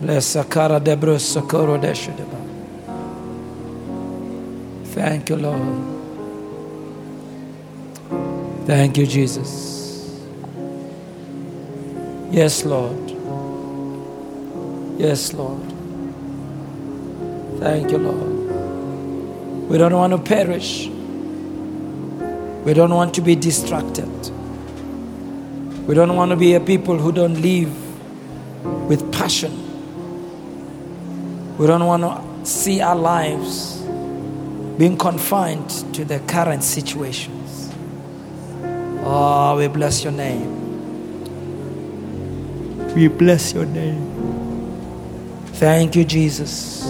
Bless 0.00 0.34
Sakara 0.34 0.80
Debro 0.80 1.18
Socorro 1.18 1.78
Deshudeba. 1.78 2.40
Thank 4.86 5.30
you, 5.30 5.36
Lord. 5.36 6.02
Thank 8.66 8.98
you, 8.98 9.06
Jesus. 9.06 10.20
Yes, 12.30 12.64
Lord. 12.64 13.11
Yes, 15.02 15.32
Lord. 15.34 15.58
Thank 17.58 17.90
you, 17.90 17.98
Lord. 17.98 19.68
We 19.68 19.76
don't 19.76 19.94
want 19.94 20.12
to 20.12 20.18
perish. 20.18 20.86
We 22.64 22.72
don't 22.72 22.94
want 22.94 23.12
to 23.14 23.20
be 23.20 23.34
distracted. 23.34 24.08
We 25.88 25.96
don't 25.96 26.14
want 26.14 26.30
to 26.30 26.36
be 26.36 26.54
a 26.54 26.60
people 26.60 26.96
who 26.98 27.10
don't 27.10 27.42
live 27.42 27.74
with 28.88 29.12
passion. 29.12 29.50
We 31.58 31.66
don't 31.66 31.84
want 31.84 32.04
to 32.04 32.46
see 32.48 32.80
our 32.80 32.94
lives 32.94 33.80
being 34.78 34.96
confined 34.96 35.68
to 35.96 36.04
the 36.04 36.20
current 36.28 36.62
situations. 36.62 37.72
Oh, 39.02 39.56
we 39.58 39.66
bless 39.66 40.04
your 40.04 40.12
name. 40.12 40.60
We 42.94 43.08
bless 43.08 43.52
your 43.52 43.66
name. 43.66 44.12
Thank 45.54 45.96
you, 45.96 46.04
Jesus. 46.04 46.82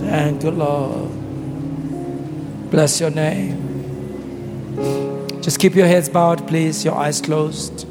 Thank 0.00 0.42
you, 0.42 0.50
Lord. 0.50 1.10
Bless 2.70 3.00
your 3.00 3.10
name. 3.10 3.70
Just 5.40 5.58
keep 5.58 5.74
your 5.74 5.86
heads 5.86 6.08
bowed, 6.08 6.46
please, 6.46 6.84
your 6.84 6.94
eyes 6.94 7.20
closed. 7.20 7.86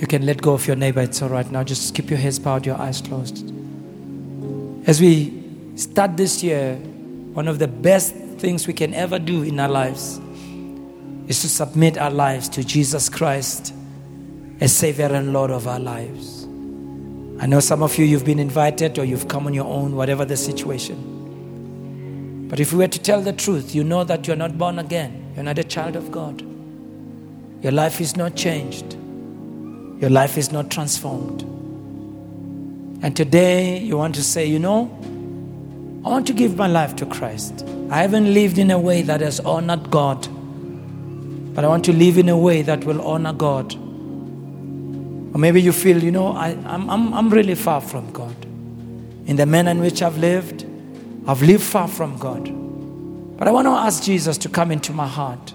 You 0.00 0.06
can 0.06 0.26
let 0.26 0.42
go 0.42 0.52
of 0.54 0.66
your 0.66 0.76
neighbor, 0.76 1.00
it's 1.00 1.22
all 1.22 1.28
right 1.28 1.50
now. 1.50 1.62
Just 1.62 1.94
keep 1.94 2.10
your 2.10 2.18
heads 2.18 2.38
bowed, 2.38 2.66
your 2.66 2.78
eyes 2.78 3.00
closed. 3.00 3.52
As 4.86 5.00
we 5.00 5.42
start 5.76 6.16
this 6.16 6.42
year, 6.42 6.76
one 7.34 7.48
of 7.48 7.58
the 7.58 7.68
best 7.68 8.14
things 8.38 8.66
we 8.66 8.72
can 8.72 8.94
ever 8.94 9.18
do 9.18 9.42
in 9.42 9.60
our 9.60 9.68
lives 9.68 10.20
is 11.28 11.40
to 11.42 11.48
submit 11.48 11.98
our 11.98 12.10
lives 12.10 12.48
to 12.50 12.64
Jesus 12.64 13.08
Christ 13.08 13.74
as 14.60 14.74
Savior 14.74 15.06
and 15.06 15.32
Lord 15.32 15.50
of 15.50 15.68
our 15.68 15.80
lives. 15.80 16.44
I 17.38 17.46
know 17.46 17.60
some 17.60 17.82
of 17.82 17.98
you, 17.98 18.06
you've 18.06 18.24
been 18.24 18.38
invited 18.38 18.98
or 18.98 19.04
you've 19.04 19.28
come 19.28 19.46
on 19.46 19.52
your 19.52 19.66
own, 19.66 19.94
whatever 19.94 20.24
the 20.24 20.36
situation. 20.36 22.46
But 22.48 22.60
if 22.60 22.72
we 22.72 22.78
were 22.78 22.88
to 22.88 22.98
tell 22.98 23.20
the 23.20 23.32
truth, 23.32 23.74
you 23.74 23.84
know 23.84 24.04
that 24.04 24.26
you're 24.26 24.36
not 24.36 24.56
born 24.56 24.78
again. 24.78 25.32
You're 25.34 25.44
not 25.44 25.58
a 25.58 25.64
child 25.64 25.96
of 25.96 26.10
God. 26.10 26.40
Your 27.62 27.72
life 27.72 28.00
is 28.00 28.16
not 28.16 28.36
changed. 28.36 28.94
Your 30.00 30.10
life 30.10 30.38
is 30.38 30.52
not 30.52 30.70
transformed. 30.70 31.42
And 33.02 33.14
today 33.14 33.80
you 33.80 33.98
want 33.98 34.14
to 34.14 34.22
say, 34.22 34.46
you 34.46 34.58
know, 34.58 34.84
I 36.04 36.08
want 36.08 36.26
to 36.28 36.32
give 36.32 36.56
my 36.56 36.68
life 36.68 36.96
to 36.96 37.06
Christ. 37.06 37.66
I 37.90 38.00
haven't 38.00 38.32
lived 38.32 38.58
in 38.58 38.70
a 38.70 38.78
way 38.78 39.02
that 39.02 39.20
has 39.20 39.40
honored 39.40 39.90
God, 39.90 40.26
but 41.54 41.64
I 41.64 41.68
want 41.68 41.84
to 41.86 41.92
live 41.92 42.16
in 42.16 42.28
a 42.28 42.38
way 42.38 42.62
that 42.62 42.84
will 42.84 43.02
honor 43.02 43.32
God. 43.32 43.76
Or 45.36 45.38
maybe 45.38 45.60
you 45.60 45.70
feel, 45.70 46.02
you 46.02 46.10
know, 46.10 46.28
I, 46.28 46.52
am 46.52 46.88
I'm, 46.88 47.12
I'm 47.12 47.28
really 47.28 47.54
far 47.54 47.82
from 47.82 48.10
God. 48.10 48.34
In 49.26 49.36
the 49.36 49.44
manner 49.44 49.70
in 49.70 49.80
which 49.80 50.00
I've 50.00 50.16
lived, 50.16 50.64
I've 51.26 51.42
lived 51.42 51.62
far 51.62 51.88
from 51.88 52.16
God. 52.16 52.44
But 53.36 53.46
I 53.46 53.50
want 53.50 53.66
to 53.66 53.72
ask 53.72 54.02
Jesus 54.02 54.38
to 54.38 54.48
come 54.48 54.70
into 54.70 54.94
my 54.94 55.06
heart, 55.06 55.52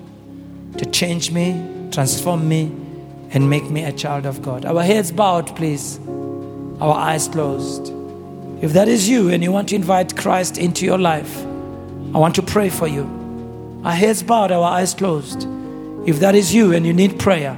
to 0.77 0.85
change 0.85 1.31
me, 1.31 1.89
transform 1.91 2.47
me, 2.47 2.65
and 3.31 3.49
make 3.49 3.71
me 3.71 3.83
a 3.83 3.91
child 3.91 4.27
of 4.27 4.43
God. 4.43 4.65
Our 4.65 4.83
heads 4.83 5.11
bowed, 5.11 5.55
please 5.55 5.99
our 6.79 6.93
eyes 6.93 7.27
closed. 7.27 7.91
If 8.63 8.73
that 8.73 8.87
is 8.87 9.09
you 9.09 9.29
and 9.29 9.41
you 9.41 9.51
want 9.51 9.69
to 9.69 9.75
invite 9.75 10.15
Christ 10.15 10.59
into 10.59 10.85
your 10.85 10.99
life, 10.99 11.39
I 11.39 12.19
want 12.19 12.35
to 12.35 12.43
pray 12.43 12.69
for 12.69 12.87
you. 12.87 13.81
Our 13.83 13.93
heads 13.93 14.21
bowed, 14.21 14.51
our 14.51 14.63
eyes 14.63 14.93
closed. 14.93 15.47
If 16.05 16.19
that 16.19 16.35
is 16.35 16.53
you 16.53 16.71
and 16.71 16.85
you 16.85 16.93
need 16.93 17.17
prayer, 17.17 17.57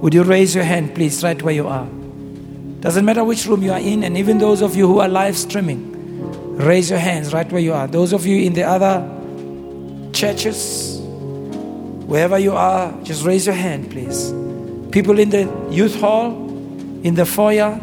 would 0.00 0.14
you 0.14 0.22
raise 0.22 0.54
your 0.54 0.64
hand, 0.64 0.94
please, 0.94 1.22
right 1.22 1.40
where 1.42 1.54
you 1.54 1.66
are? 1.68 1.86
Doesn't 2.80 3.04
matter 3.04 3.24
which 3.24 3.46
room 3.46 3.62
you 3.62 3.72
are 3.72 3.80
in, 3.80 4.04
and 4.04 4.16
even 4.16 4.38
those 4.38 4.62
of 4.62 4.76
you 4.76 4.86
who 4.86 5.00
are 5.00 5.08
live 5.08 5.36
streaming, 5.36 6.56
raise 6.56 6.90
your 6.90 6.98
hands 6.98 7.32
right 7.32 7.50
where 7.50 7.60
you 7.60 7.72
are. 7.72 7.86
Those 7.86 8.12
of 8.12 8.26
you 8.26 8.42
in 8.42 8.52
the 8.52 8.62
other 8.62 9.02
churches, 10.12 11.00
wherever 12.06 12.38
you 12.38 12.52
are, 12.52 12.92
just 13.02 13.24
raise 13.24 13.46
your 13.46 13.54
hand, 13.54 13.90
please. 13.90 14.32
People 14.92 15.18
in 15.18 15.30
the 15.30 15.50
youth 15.70 15.98
hall, 16.00 16.30
in 17.02 17.14
the 17.14 17.26
foyer, 17.26 17.80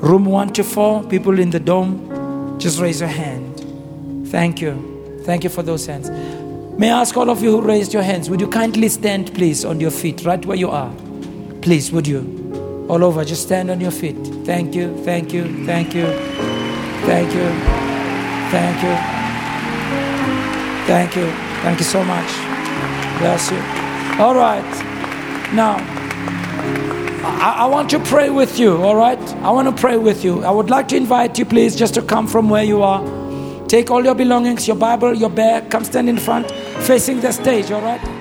Room 0.00 0.24
1 0.24 0.52
to 0.54 0.64
4, 0.64 1.04
people 1.04 1.38
in 1.38 1.50
the 1.50 1.60
dome, 1.60 2.58
just 2.58 2.80
raise 2.80 3.00
your 3.00 3.08
hand. 3.08 4.28
Thank 4.28 4.60
you. 4.60 5.22
Thank 5.24 5.44
you 5.44 5.50
for 5.50 5.62
those 5.62 5.84
hands. 5.86 6.08
May 6.78 6.90
I 6.90 7.00
ask 7.00 7.16
all 7.16 7.28
of 7.28 7.42
you 7.42 7.50
who 7.50 7.60
raised 7.60 7.92
your 7.92 8.02
hands, 8.02 8.30
would 8.30 8.40
you 8.40 8.48
kindly 8.48 8.88
stand, 8.88 9.34
please, 9.34 9.64
on 9.64 9.80
your 9.80 9.90
feet, 9.90 10.24
right 10.24 10.44
where 10.46 10.56
you 10.56 10.70
are? 10.70 10.90
Please, 11.62 11.92
would 11.92 12.06
you? 12.06 12.86
All 12.88 13.04
over, 13.04 13.24
just 13.24 13.42
stand 13.42 13.70
on 13.70 13.80
your 13.80 13.90
feet. 13.90 14.16
Thank 14.46 14.74
you, 14.74 14.96
thank 15.04 15.32
you, 15.32 15.44
thank 15.66 15.94
you, 15.94 16.06
thank 17.04 17.34
you, 17.34 17.48
thank 18.50 18.82
you, 18.82 18.94
thank 20.86 21.16
you, 21.16 21.26
thank 21.62 21.78
you 21.78 21.84
so 21.84 22.02
much. 22.02 22.26
Bless 23.18 23.50
you. 23.50 23.58
All 24.18 24.34
right. 24.34 24.64
Now, 25.52 25.76
I, 27.22 27.56
I, 27.58 27.66
want 27.66 27.90
to 27.90 27.98
pray 28.00 28.30
with 28.30 28.58
you, 28.58 28.82
all 28.82 28.96
right? 28.96 29.20
I 29.42 29.50
want 29.50 29.68
to 29.68 29.78
pray 29.78 29.98
with 29.98 30.24
you. 30.24 30.42
I 30.42 30.50
would 30.50 30.70
like 30.70 30.88
to 30.88 30.96
invite 30.96 31.38
you, 31.38 31.44
please, 31.44 31.76
just 31.76 31.92
to 31.94 32.02
come 32.02 32.26
from 32.26 32.48
where 32.48 32.64
you 32.64 32.82
are. 32.82 33.02
Take 33.68 33.90
all 33.90 34.02
your 34.02 34.14
belongings, 34.14 34.66
your 34.66 34.76
Bible, 34.76 35.14
your 35.14 35.30
bag, 35.30 35.70
come 35.70 35.84
stand 35.84 36.08
in 36.08 36.18
front, 36.18 36.50
facing 36.86 37.20
the 37.20 37.32
stage, 37.32 37.70
all 37.70 37.82
right? 37.82 38.19